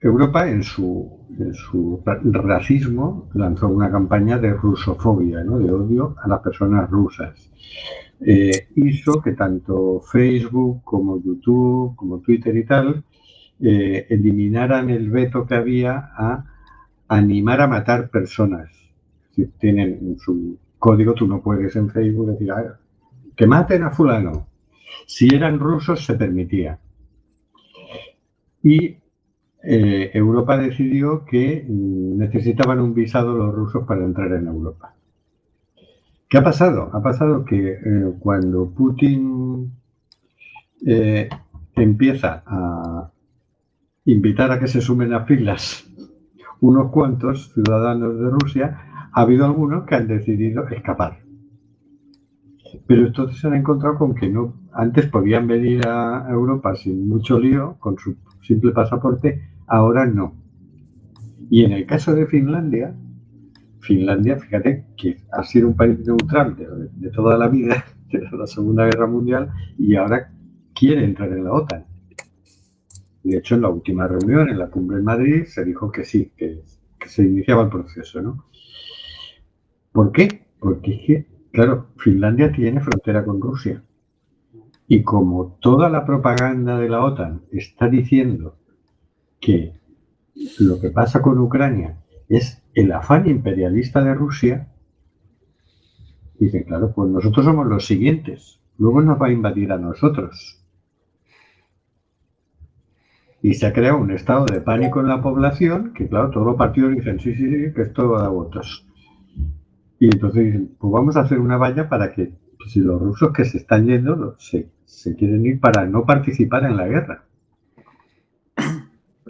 Europa 0.00 0.48
en 0.48 0.62
su, 0.62 1.26
su 1.52 2.02
racismo 2.04 3.28
lanzó 3.34 3.68
una 3.68 3.90
campaña 3.90 4.38
de 4.38 4.54
rusofobia, 4.54 5.44
¿no? 5.44 5.58
de 5.58 5.70
odio 5.70 6.16
a 6.22 6.28
las 6.28 6.40
personas 6.40 6.88
rusas. 6.88 7.50
Eh, 8.20 8.68
hizo 8.76 9.20
que 9.20 9.32
tanto 9.32 10.00
Facebook 10.00 10.82
como 10.84 11.22
YouTube, 11.22 11.96
como 11.96 12.20
Twitter 12.20 12.56
y 12.56 12.64
tal, 12.64 13.04
eh, 13.60 14.06
eliminaran 14.08 14.88
el 14.88 15.10
veto 15.10 15.46
que 15.46 15.54
había 15.54 16.10
a 16.16 16.44
animar 17.08 17.60
a 17.60 17.66
matar 17.66 18.08
personas. 18.08 18.70
Si 19.32 19.46
tienen 19.58 20.16
su 20.18 20.58
código, 20.78 21.12
tú 21.12 21.26
no 21.26 21.42
puedes 21.42 21.76
en 21.76 21.90
Facebook 21.90 22.30
decir 22.30 22.52
que 23.36 23.46
maten 23.46 23.82
a 23.82 23.90
fulano. 23.90 24.46
Si 25.06 25.28
eran 25.34 25.58
rusos 25.58 26.04
se 26.04 26.14
permitía. 26.14 26.78
Y 28.62 28.96
eh, 29.62 30.10
Europa 30.14 30.56
decidió 30.56 31.24
que 31.24 31.64
mm, 31.68 32.18
necesitaban 32.18 32.80
un 32.80 32.94
visado 32.94 33.36
los 33.36 33.54
rusos 33.54 33.86
para 33.86 34.04
entrar 34.04 34.32
en 34.32 34.46
Europa. 34.46 34.94
¿Qué 36.28 36.38
ha 36.38 36.44
pasado? 36.44 36.90
Ha 36.92 37.02
pasado 37.02 37.44
que 37.44 37.72
eh, 37.72 38.14
cuando 38.20 38.70
Putin 38.70 39.72
eh, 40.86 41.28
empieza 41.74 42.42
a 42.46 43.10
invitar 44.04 44.50
a 44.52 44.58
que 44.58 44.68
se 44.68 44.80
sumen 44.80 45.12
a 45.12 45.24
filas 45.24 45.86
unos 46.60 46.90
cuantos 46.90 47.52
ciudadanos 47.52 48.18
de 48.18 48.30
Rusia, 48.30 49.08
ha 49.12 49.20
habido 49.20 49.44
algunos 49.44 49.84
que 49.86 49.94
han 49.94 50.06
decidido 50.06 50.68
escapar. 50.68 51.18
Pero 52.86 53.06
entonces 53.06 53.38
se 53.40 53.46
han 53.48 53.54
encontrado 53.54 53.96
con 53.96 54.14
que 54.14 54.28
no, 54.28 54.54
antes 54.72 55.06
podían 55.06 55.46
venir 55.46 55.86
a 55.88 56.26
Europa 56.30 56.74
sin 56.76 57.08
mucho 57.08 57.38
lío, 57.38 57.76
con 57.78 57.98
su 57.98 58.16
simple 58.42 58.72
pasaporte, 58.72 59.49
ahora 59.70 60.04
no. 60.04 60.34
Y 61.48 61.64
en 61.64 61.72
el 61.72 61.86
caso 61.86 62.14
de 62.14 62.26
Finlandia, 62.26 62.94
Finlandia, 63.80 64.36
fíjate 64.36 64.84
que 64.96 65.16
ha 65.32 65.42
sido 65.42 65.68
un 65.68 65.76
país 65.76 65.98
neutral 66.06 66.56
de, 66.56 67.10
toda 67.10 67.38
la 67.38 67.48
vida, 67.48 67.84
desde 68.12 68.36
la 68.36 68.46
Segunda 68.46 68.84
Guerra 68.84 69.06
Mundial, 69.06 69.50
y 69.78 69.96
ahora 69.96 70.30
quiere 70.74 71.04
entrar 71.04 71.32
en 71.32 71.44
la 71.44 71.52
OTAN. 71.52 71.86
De 73.22 73.38
hecho, 73.38 73.54
en 73.54 73.62
la 73.62 73.68
última 73.68 74.06
reunión, 74.06 74.48
en 74.48 74.58
la 74.58 74.68
cumbre 74.68 74.98
en 74.98 75.04
Madrid, 75.04 75.44
se 75.44 75.64
dijo 75.64 75.90
que 75.90 76.04
sí, 76.04 76.32
que, 76.36 76.62
se 77.06 77.24
iniciaba 77.24 77.62
el 77.62 77.70
proceso, 77.70 78.20
¿no? 78.20 78.44
¿Por 79.92 80.12
qué? 80.12 80.46
Porque 80.58 81.00
que, 81.00 81.26
claro, 81.52 81.88
Finlandia 81.96 82.52
tiene 82.52 82.80
frontera 82.80 83.24
con 83.24 83.40
Rusia. 83.40 83.82
Y 84.86 85.02
como 85.02 85.58
toda 85.60 85.88
la 85.88 86.04
propaganda 86.04 86.78
de 86.78 86.88
la 86.88 87.04
OTAN 87.04 87.42
está 87.50 87.88
diciendo 87.88 88.59
que 89.40 89.74
lo 90.58 90.80
que 90.80 90.90
pasa 90.90 91.22
con 91.22 91.38
Ucrania 91.38 91.98
es 92.28 92.62
el 92.74 92.92
afán 92.92 93.28
imperialista 93.28 94.02
de 94.02 94.14
Rusia, 94.14 94.68
dicen, 96.38 96.64
claro, 96.64 96.92
pues 96.94 97.10
nosotros 97.10 97.44
somos 97.44 97.66
los 97.66 97.86
siguientes, 97.86 98.60
luego 98.78 99.02
nos 99.02 99.20
va 99.20 99.26
a 99.26 99.32
invadir 99.32 99.72
a 99.72 99.78
nosotros. 99.78 100.60
y 103.42 103.54
se 103.54 103.66
ha 103.66 103.72
creado 103.72 103.98
un 103.98 104.10
estado 104.10 104.46
de 104.46 104.60
pánico 104.60 105.00
en 105.00 105.08
la 105.08 105.22
población 105.22 105.92
que, 105.94 106.08
claro, 106.08 106.30
todos 106.30 106.46
los 106.46 106.56
partidos 106.56 106.92
dicen, 106.92 107.18
sí, 107.20 107.34
sí, 107.34 107.48
sí, 107.48 107.72
que 107.72 107.82
esto 107.82 108.18
da 108.18 108.28
votos. 108.28 108.86
Y 109.98 110.06
entonces 110.06 110.44
dicen, 110.44 110.76
pues 110.78 110.92
vamos 110.92 111.16
a 111.16 111.20
hacer 111.20 111.38
una 111.38 111.56
valla 111.56 111.88
para 111.88 112.12
que 112.12 112.32
si 112.68 112.80
los 112.80 113.00
rusos 113.00 113.32
que 113.32 113.44
se 113.44 113.58
están 113.58 113.86
yendo 113.86 114.36
se, 114.38 114.70
se 114.84 115.16
quieren 115.16 115.44
ir 115.46 115.60
para 115.60 115.86
no 115.86 116.04
participar 116.04 116.64
en 116.64 116.76
la 116.76 116.86
guerra. 116.86 117.24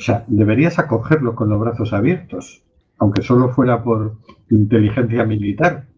O 0.01 0.03
sea, 0.03 0.25
deberías 0.29 0.79
acogerlo 0.79 1.35
con 1.35 1.51
los 1.51 1.61
brazos 1.61 1.93
abiertos, 1.93 2.65
aunque 2.97 3.21
solo 3.21 3.51
fuera 3.51 3.85
por 3.85 4.17
inteligencia 4.49 5.27
militar. 5.27 5.89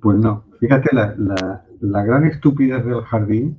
Pues 0.00 0.18
no, 0.18 0.44
fíjate 0.60 0.94
la, 0.94 1.12
la- 1.18 1.64
la 1.80 2.04
gran 2.04 2.24
estupidez 2.26 2.84
del 2.84 3.02
jardín, 3.02 3.58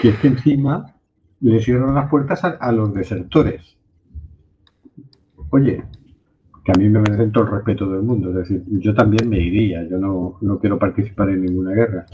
que 0.00 0.08
es 0.08 0.18
que 0.18 0.26
encima 0.26 0.96
le 1.40 1.60
cierran 1.62 1.94
las 1.94 2.10
puertas 2.10 2.42
a, 2.44 2.72
los 2.72 2.92
desertores. 2.92 3.78
Oye, 5.50 5.84
que 6.64 6.72
a 6.72 6.74
mí 6.78 6.88
me 6.88 7.00
merecen 7.00 7.30
todo 7.32 7.44
el 7.44 7.50
respeto 7.52 7.88
del 7.88 8.02
mundo, 8.02 8.30
es 8.30 8.34
decir, 8.36 8.64
yo 8.66 8.94
también 8.94 9.28
me 9.30 9.38
iría, 9.38 9.88
yo 9.88 9.96
no, 9.98 10.38
no 10.40 10.58
quiero 10.58 10.76
participar 10.78 11.30
en 11.30 11.42
ninguna 11.42 11.70
guerra, 11.72 12.04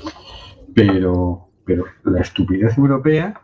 pero, 0.74 1.49
pero 1.64 1.84
la 2.05 2.20
estupidez 2.20 2.76
europea, 2.78 3.41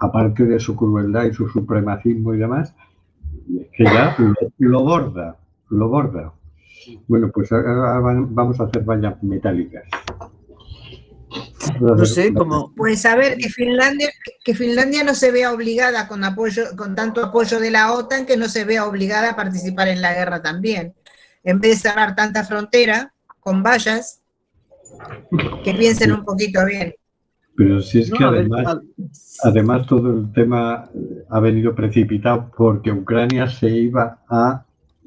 aparte 0.00 0.44
de 0.44 0.58
su 0.58 0.74
crueldad 0.74 1.24
y 1.24 1.34
su 1.34 1.48
supremacismo 1.48 2.34
y 2.34 2.38
demás, 2.38 2.74
que 3.72 3.84
ya 3.84 4.16
lo, 4.18 4.34
lo 4.58 4.82
borda, 4.82 5.36
lo 5.68 5.88
borda. 5.88 6.32
Bueno, 7.06 7.30
pues 7.32 7.52
ahora 7.52 8.00
vamos 8.00 8.58
a 8.60 8.64
hacer 8.64 8.82
vallas 8.82 9.22
metálicas. 9.22 9.84
No 11.78 12.04
sé, 12.04 12.34
como 12.34 12.74
Pues 12.74 13.04
a 13.06 13.14
ver, 13.14 13.36
que 13.36 13.48
Finlandia, 13.48 14.10
que 14.42 14.54
Finlandia 14.54 15.04
no 15.04 15.14
se 15.14 15.30
vea 15.30 15.52
obligada 15.52 16.08
con 16.08 16.24
apoyo, 16.24 16.64
con 16.76 16.94
tanto 16.94 17.24
apoyo 17.24 17.60
de 17.60 17.70
la 17.70 17.92
OTAN, 17.92 18.26
que 18.26 18.36
no 18.36 18.48
se 18.48 18.64
vea 18.64 18.86
obligada 18.86 19.30
a 19.30 19.36
participar 19.36 19.88
en 19.88 20.02
la 20.02 20.14
guerra 20.14 20.42
también. 20.42 20.94
En 21.44 21.60
vez 21.60 21.82
de 21.82 21.90
cerrar 21.90 22.16
tanta 22.16 22.44
frontera 22.44 23.12
con 23.38 23.62
vallas, 23.62 24.20
que 25.64 25.74
piensen 25.74 26.12
un 26.12 26.24
poquito 26.24 26.64
bien. 26.64 26.94
Pero 27.60 27.82
si 27.82 28.00
es 28.00 28.10
que 28.10 28.24
además, 28.24 28.80
además 29.42 29.86
todo 29.86 30.16
el 30.16 30.32
tema 30.32 30.88
eh, 30.94 31.24
ha 31.28 31.40
venido 31.40 31.74
precipitado 31.74 32.50
porque 32.56 32.90
Ucrania 32.90 33.48
se 33.48 33.68
iba 33.68 34.20
a 34.30 34.64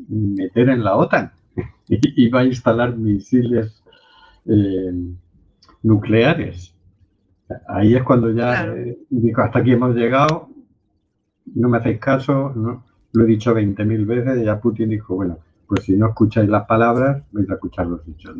meter 0.08 0.70
en 0.70 0.84
la 0.84 0.95
OTAN. 0.95 1.32
Iba 2.16 2.41
a 2.41 2.45
instalar 2.45 2.95
misiles 2.95 3.82
eh, 4.45 4.93
nucleares. 5.82 6.76
Ahí 7.68 7.95
es 7.95 8.04
cuando 8.04 8.30
ya 8.30 8.66
Claro. 8.66 8.78
eh, 8.78 8.99
digo, 9.10 9.41
hasta 9.41 9.58
aquí 9.58 9.72
hemos 9.72 9.95
llegado, 9.95 10.49
no 11.56 11.70
me 11.70 11.80
hacéis 11.80 11.97
caso, 11.97 12.54
no, 12.56 12.86
lo 13.14 13.24
he 13.24 13.28
dicho 13.28 13.56
20.000 13.56 14.06
veces 14.06 14.39
y 14.39 14.45
ya 14.45 14.60
Putin 14.62 14.89
dijo, 14.89 15.16
bueno, 15.16 15.39
pues 15.66 15.86
si 15.86 15.97
no 15.97 16.10
escucháis 16.10 16.49
las 16.51 16.68
palabras, 16.68 17.24
vais 17.32 17.49
a 17.49 17.56
escuchar 17.56 17.88
los 17.88 18.06
dichos. 18.06 18.38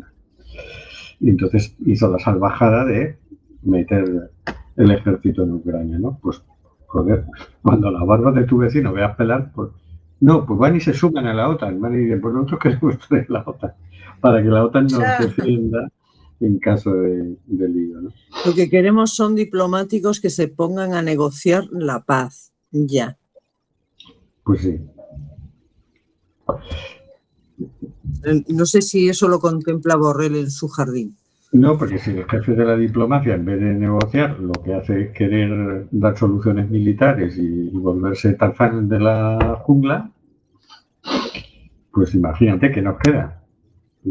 Y 1.18 1.30
entonces 1.30 1.74
hizo 1.84 2.08
la 2.12 2.20
salvajada 2.20 2.84
de 2.84 3.18
meter 3.64 4.30
el 4.76 4.90
ejército 4.90 5.42
en 5.42 5.52
Ucrania, 5.52 5.98
¿no? 5.98 6.18
Pues, 6.22 6.42
joder, 6.86 7.24
cuando 7.62 7.90
la 7.90 8.04
barba 8.04 8.32
de 8.32 8.44
tu 8.44 8.58
vecino 8.58 8.92
veas 8.92 9.16
pelar, 9.16 9.52
pues, 9.54 9.70
no, 10.20 10.46
pues 10.46 10.58
van 10.58 10.76
y 10.76 10.80
se 10.80 10.94
suman 10.94 11.26
a 11.26 11.34
la 11.34 11.48
OTAN, 11.48 11.80
van 11.80 11.94
y 11.94 11.98
dicen, 11.98 12.20
pues 12.20 12.34
nosotros 12.34 12.60
queremos 12.60 12.98
en 13.10 13.26
la 13.28 13.42
OTAN, 13.44 13.72
para 14.20 14.42
que 14.42 14.48
la 14.48 14.64
OTAN 14.64 14.86
nos 14.86 15.02
defienda 15.18 15.88
en 16.40 16.58
caso 16.58 16.92
de, 16.92 17.36
de 17.46 17.68
lío, 17.68 18.00
¿no? 18.00 18.10
lo 18.44 18.54
que 18.54 18.68
queremos 18.68 19.14
son 19.14 19.34
diplomáticos 19.34 20.20
que 20.20 20.30
se 20.30 20.48
pongan 20.48 20.92
a 20.92 21.02
negociar 21.02 21.64
la 21.70 22.04
paz. 22.04 22.52
Ya. 22.70 23.16
Pues 24.42 24.62
sí. 24.62 24.80
Eh, 28.24 28.44
No 28.48 28.66
sé 28.66 28.82
si 28.82 29.08
eso 29.08 29.28
lo 29.28 29.38
contempla 29.38 29.96
Borrell 29.96 30.36
en 30.36 30.50
su 30.50 30.68
jardín. 30.68 31.16
No, 31.54 31.78
porque 31.78 31.98
si 31.98 32.10
el 32.10 32.24
jefe 32.24 32.52
de 32.52 32.64
la 32.64 32.76
diplomacia, 32.76 33.34
en 33.34 33.44
vez 33.44 33.60
de 33.60 33.74
negociar, 33.74 34.40
lo 34.40 34.52
que 34.52 34.74
hace 34.74 35.02
es 35.02 35.10
querer 35.12 35.86
dar 35.92 36.18
soluciones 36.18 36.68
militares 36.68 37.38
y, 37.38 37.68
y 37.68 37.78
volverse 37.78 38.34
Tarzán 38.34 38.88
de 38.88 38.98
la 38.98 39.60
jungla, 39.62 40.10
pues 41.92 42.12
imagínate 42.14 42.72
que 42.72 42.82
nos 42.82 42.98
queda. 42.98 43.44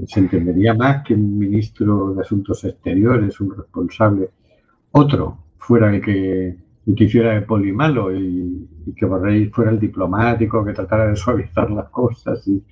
Se 0.07 0.21
entendería 0.21 0.73
más 0.73 1.03
que 1.03 1.15
un 1.15 1.37
ministro 1.37 2.13
de 2.13 2.21
Asuntos 2.21 2.63
Exteriores, 2.63 3.39
un 3.41 3.55
responsable, 3.55 4.29
otro, 4.91 5.43
fuera 5.57 5.93
el 5.93 6.01
que, 6.01 6.55
el 6.85 6.95
que 6.95 7.05
hiciera 7.05 7.33
de 7.33 7.41
polimalo 7.41 8.13
y, 8.13 8.67
y 8.85 8.93
que 8.93 9.05
Borrell 9.05 9.51
fuera 9.51 9.71
el 9.71 9.79
diplomático, 9.79 10.63
que 10.65 10.73
tratara 10.73 11.07
de 11.07 11.15
suavizar 11.15 11.71
las 11.71 11.89
cosas 11.89 12.45
y 12.47 12.63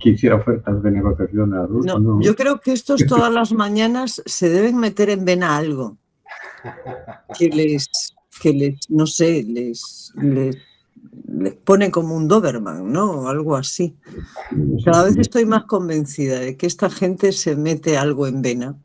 que 0.00 0.10
hiciera 0.10 0.36
ofertas 0.36 0.82
de 0.82 0.90
negociación 0.90 1.54
a 1.54 1.66
Rusia. 1.66 1.94
No, 1.98 2.20
yo 2.20 2.34
creo 2.34 2.60
que 2.60 2.72
estos 2.72 3.04
todas 3.08 3.32
las 3.32 3.52
mañanas 3.52 4.22
se 4.24 4.48
deben 4.48 4.78
meter 4.78 5.10
en 5.10 5.24
vena 5.24 5.56
algo. 5.56 5.98
Que 7.38 7.48
les, 7.48 7.88
que 8.40 8.52
les, 8.52 8.90
no 8.90 9.06
sé, 9.06 9.44
les, 9.46 10.12
les, 10.16 10.56
les 11.28 11.54
pone 11.54 11.90
como 11.90 12.16
un 12.16 12.26
Doberman, 12.26 12.90
¿no? 12.90 13.28
Algo 13.28 13.56
así. 13.56 13.96
Cada 14.84 15.04
vez 15.04 15.16
estoy 15.18 15.44
más 15.44 15.64
convencida 15.64 16.40
de 16.40 16.56
que 16.56 16.66
esta 16.66 16.90
gente 16.90 17.32
se 17.32 17.54
mete 17.54 17.96
algo 17.96 18.26
en 18.26 18.42
vena. 18.42 18.76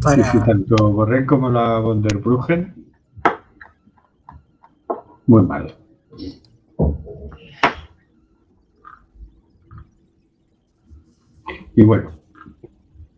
Sí, 0.00 0.04
Para, 0.04 0.32
sí, 0.32 0.38
tanto 0.46 0.92
Borrell 0.92 1.26
como 1.26 1.50
la 1.50 1.78
von 1.78 2.00
der 2.00 2.16
Bruggen, 2.18 2.74
muy 5.26 5.42
mal. 5.42 5.74
Y 11.76 11.82
bueno, 11.82 12.10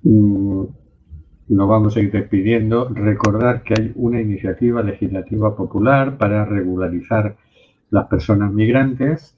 mm, 0.03 0.65
nos 1.51 1.69
vamos 1.69 1.97
a 1.97 2.01
ir 2.01 2.11
despidiendo. 2.11 2.89
Recordar 2.89 3.63
que 3.63 3.75
hay 3.79 3.93
una 3.95 4.21
iniciativa 4.21 4.83
legislativa 4.83 5.55
popular 5.55 6.19
para 6.19 6.45
regularizar 6.45 7.37
las 7.91 8.09
personas 8.09 8.53
migrantes. 8.53 9.37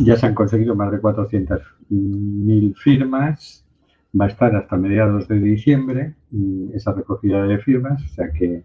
Ya 0.00 0.16
se 0.16 0.26
han 0.26 0.34
conseguido 0.34 0.74
más 0.74 0.90
de 0.90 1.02
400.000 1.02 2.74
firmas. 2.76 3.66
Va 4.18 4.24
a 4.24 4.28
estar 4.28 4.54
hasta 4.56 4.76
mediados 4.76 5.28
de 5.28 5.38
diciembre 5.38 6.14
esa 6.74 6.92
recogida 6.92 7.44
de 7.44 7.58
firmas, 7.58 8.02
o 8.02 8.08
sea 8.08 8.32
que 8.32 8.64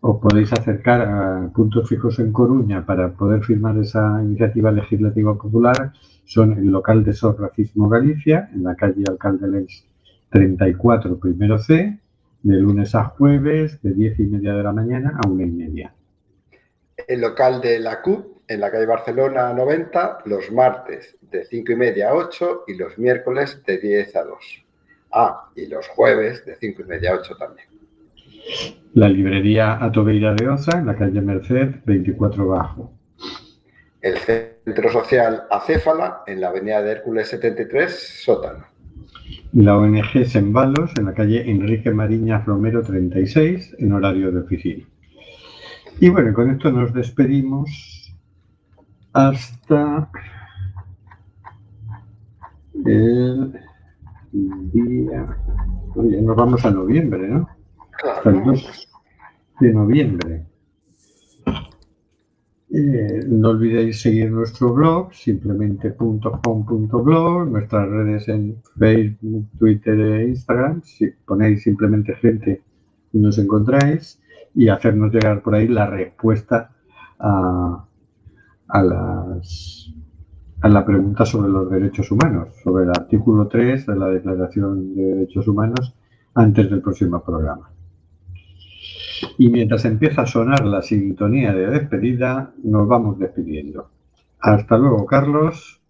os 0.00 0.20
podéis 0.20 0.52
acercar 0.52 1.00
a 1.02 1.50
puntos 1.52 1.88
fijos 1.88 2.18
en 2.18 2.32
Coruña 2.32 2.86
para 2.86 3.12
poder 3.12 3.42
firmar 3.42 3.76
esa 3.78 4.22
iniciativa 4.22 4.70
legislativa 4.70 5.36
popular. 5.36 5.92
Son 6.24 6.52
el 6.52 6.66
local 6.66 7.02
de 7.04 7.12
SOS 7.12 7.38
Racismo 7.38 7.88
Galicia, 7.88 8.50
en 8.54 8.64
la 8.64 8.76
calle 8.76 9.02
Alcalde 9.08 9.48
Leis 9.48 9.86
34, 10.30 11.18
primero 11.18 11.58
C, 11.58 11.98
de 12.42 12.60
lunes 12.60 12.94
a 12.94 13.04
jueves, 13.04 13.80
de 13.82 13.92
10 13.94 14.20
y 14.20 14.26
media 14.26 14.54
de 14.54 14.62
la 14.62 14.72
mañana 14.72 15.18
a 15.22 15.28
una 15.28 15.44
y 15.44 15.50
media. 15.50 15.94
El 17.08 17.22
local 17.22 17.62
de 17.62 17.80
la 17.80 18.02
CUP 18.02 18.42
en 18.46 18.60
la 18.60 18.70
calle 18.70 18.84
Barcelona 18.84 19.50
90 19.54 20.18
los 20.26 20.52
martes 20.52 21.16
de 21.22 21.42
5 21.42 21.72
y 21.72 21.76
media 21.76 22.10
a 22.10 22.14
8 22.14 22.64
y 22.66 22.74
los 22.74 22.98
miércoles 22.98 23.62
de 23.66 23.78
10 23.78 24.16
a 24.16 24.24
2. 24.24 24.36
Ah, 25.12 25.50
y 25.56 25.66
los 25.68 25.88
jueves 25.88 26.44
de 26.44 26.54
5 26.56 26.82
y 26.82 26.84
media 26.84 27.12
a 27.12 27.14
8 27.14 27.34
también. 27.38 27.66
La 28.92 29.08
librería 29.08 29.82
Atobeira 29.82 30.34
de 30.34 30.48
Oza, 30.50 30.78
en 30.78 30.86
la 30.86 30.96
calle 30.96 31.22
Merced 31.22 31.76
24 31.86 32.46
Bajo. 32.46 32.92
El 34.02 34.18
Centro 34.18 34.90
Social 34.90 35.44
Acéfala 35.50 36.24
en 36.26 36.42
la 36.42 36.48
avenida 36.48 36.82
de 36.82 36.92
Hércules 36.92 37.28
73, 37.28 38.22
sótano. 38.22 38.66
La 39.54 39.78
ONG 39.78 40.26
Sembalos, 40.26 40.90
en 40.98 41.06
la 41.06 41.14
calle 41.14 41.50
Enrique 41.50 41.90
Mariñas 41.90 42.44
Romero 42.44 42.82
36, 42.82 43.76
en 43.78 43.92
horario 43.94 44.30
de 44.30 44.40
oficina. 44.40 44.84
Y 46.00 46.10
bueno, 46.10 46.32
con 46.32 46.48
esto 46.50 46.70
nos 46.70 46.94
despedimos 46.94 48.16
hasta 49.12 50.08
el 52.84 53.52
día... 54.72 55.26
Oye, 55.96 56.22
nos 56.22 56.36
vamos 56.36 56.64
a 56.64 56.70
noviembre, 56.70 57.26
¿no? 57.26 57.48
Hasta 58.04 58.30
el 58.30 58.44
2 58.44 58.88
de 59.58 59.72
noviembre. 59.72 60.46
Eh, 62.70 63.22
no 63.26 63.48
olvidéis 63.48 64.00
seguir 64.00 64.30
nuestro 64.30 64.72
blog, 64.74 65.12
simplemente.com.blog, 65.12 67.50
nuestras 67.50 67.88
redes 67.88 68.28
en 68.28 68.62
Facebook, 68.78 69.48
Twitter 69.58 69.98
e 69.98 70.28
Instagram. 70.28 70.80
Si 70.84 71.10
ponéis 71.26 71.64
simplemente 71.64 72.14
gente 72.14 72.62
y 73.12 73.18
nos 73.18 73.36
encontráis, 73.38 74.20
y 74.54 74.68
hacernos 74.68 75.12
llegar 75.12 75.42
por 75.42 75.54
ahí 75.54 75.68
la 75.68 75.86
respuesta 75.86 76.70
a, 77.18 77.84
a 78.68 78.82
las 78.82 79.92
a 80.60 80.68
la 80.68 80.84
pregunta 80.84 81.24
sobre 81.24 81.48
los 81.50 81.70
derechos 81.70 82.10
humanos, 82.10 82.48
sobre 82.62 82.84
el 82.84 82.90
artículo 82.90 83.46
3 83.46 83.86
de 83.86 83.96
la 83.96 84.08
Declaración 84.08 84.94
de 84.94 85.02
Derechos 85.02 85.46
Humanos, 85.46 85.94
antes 86.34 86.68
del 86.68 86.82
próximo 86.82 87.22
programa. 87.22 87.70
Y 89.36 89.48
mientras 89.50 89.84
empieza 89.84 90.22
a 90.22 90.26
sonar 90.26 90.64
la 90.64 90.82
sintonía 90.82 91.52
de 91.52 91.68
despedida, 91.68 92.52
nos 92.62 92.88
vamos 92.88 93.18
despidiendo. 93.18 93.90
Hasta 94.40 94.76
luego, 94.76 95.06
Carlos. 95.06 95.80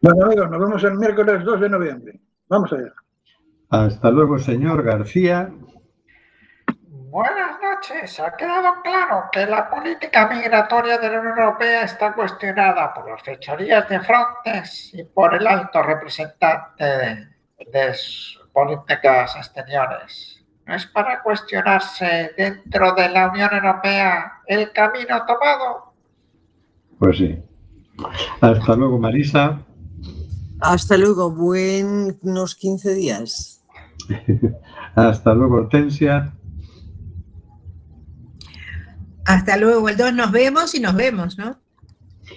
Bueno, 0.00 0.26
amigos, 0.26 0.50
nos 0.50 0.60
vemos 0.60 0.84
el 0.84 0.98
miércoles 0.98 1.44
2 1.44 1.60
de 1.60 1.68
noviembre. 1.68 2.20
Vamos 2.48 2.72
allá. 2.72 2.92
Hasta 3.70 4.10
luego, 4.10 4.38
señor 4.38 4.82
García. 4.82 5.52
Buenas 7.10 7.56
noches. 7.62 8.20
Ha 8.20 8.36
quedado 8.36 8.82
claro 8.82 9.30
que 9.32 9.46
la 9.46 9.70
política 9.70 10.28
migratoria 10.28 10.98
de 10.98 11.10
la 11.10 11.20
Unión 11.20 11.38
Europea 11.38 11.82
está 11.84 12.12
cuestionada 12.12 12.92
por 12.92 13.10
las 13.10 13.22
fechorías 13.22 13.88
de 13.88 13.98
Frontex 14.00 14.92
y 14.92 15.04
por 15.04 15.34
el 15.34 15.46
alto 15.46 15.82
representante 15.82 16.84
de, 16.84 17.28
de 17.72 17.96
políticas 18.52 19.36
exteriores. 19.36 20.44
¿No 20.66 20.74
es 20.74 20.84
para 20.86 21.22
cuestionarse 21.22 22.34
dentro 22.36 22.92
de 22.92 23.08
la 23.08 23.30
Unión 23.30 23.54
Europea 23.54 24.42
el 24.46 24.70
camino 24.72 25.24
tomado? 25.24 25.94
Pues 26.98 27.16
sí. 27.16 27.42
Hasta 28.42 28.76
luego, 28.76 28.98
Marisa. 28.98 29.60
Hasta 30.60 30.98
luego, 30.98 31.30
buenos 31.30 32.54
15 32.54 32.94
días. 32.94 33.64
Hasta 34.94 35.32
luego, 35.32 35.56
Hortensia. 35.56 36.34
Hasta 39.28 39.58
luego, 39.58 39.90
el 39.90 39.96
2 39.98 40.14
nos 40.14 40.32
vemos 40.32 40.74
y 40.74 40.80
nos 40.80 40.96
vemos, 40.96 41.36
¿no? 41.36 41.58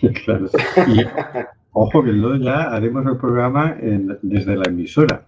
claro. 0.26 0.50
Y, 0.88 1.06
ojo 1.72 2.04
que 2.04 2.10
el 2.10 2.22
2 2.22 2.42
ya 2.42 2.64
haremos 2.64 3.06
el 3.06 3.16
programa 3.16 3.78
en, 3.80 4.20
desde 4.22 4.58
la 4.58 4.66
emisora. 4.68 5.26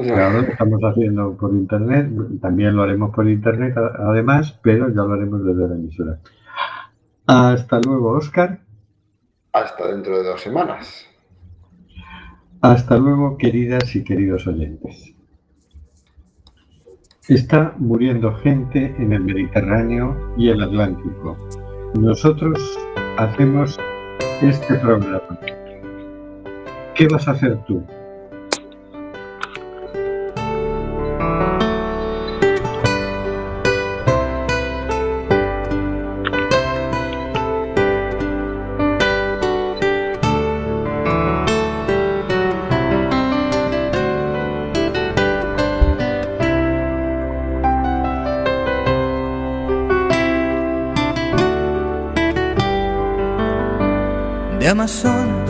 Ahora 0.00 0.32
lo 0.32 0.40
estamos 0.40 0.80
haciendo 0.82 1.36
por 1.36 1.52
internet, 1.52 2.10
también 2.42 2.74
lo 2.74 2.82
haremos 2.82 3.14
por 3.14 3.28
internet 3.28 3.76
además, 3.76 4.58
pero 4.64 4.88
ya 4.88 5.02
lo 5.02 5.12
haremos 5.12 5.44
desde 5.44 5.68
la 5.68 5.74
emisora. 5.76 6.18
Hasta 7.28 7.80
luego, 7.86 8.10
Oscar. 8.18 8.58
Hasta 9.52 9.86
dentro 9.86 10.18
de 10.18 10.24
dos 10.24 10.40
semanas. 10.40 11.06
Hasta 12.60 12.96
luego, 12.96 13.38
queridas 13.38 13.94
y 13.94 14.02
queridos 14.02 14.44
oyentes. 14.48 15.13
Está 17.28 17.74
muriendo 17.78 18.34
gente 18.34 18.94
en 18.98 19.14
el 19.14 19.20
Mediterráneo 19.20 20.14
y 20.36 20.50
el 20.50 20.62
Atlántico. 20.62 21.38
Nosotros 21.94 22.78
hacemos 23.16 23.80
este 24.42 24.74
programa. 24.74 25.38
¿Qué 26.94 27.08
vas 27.08 27.26
a 27.26 27.30
hacer 27.30 27.56
tú? 27.64 27.82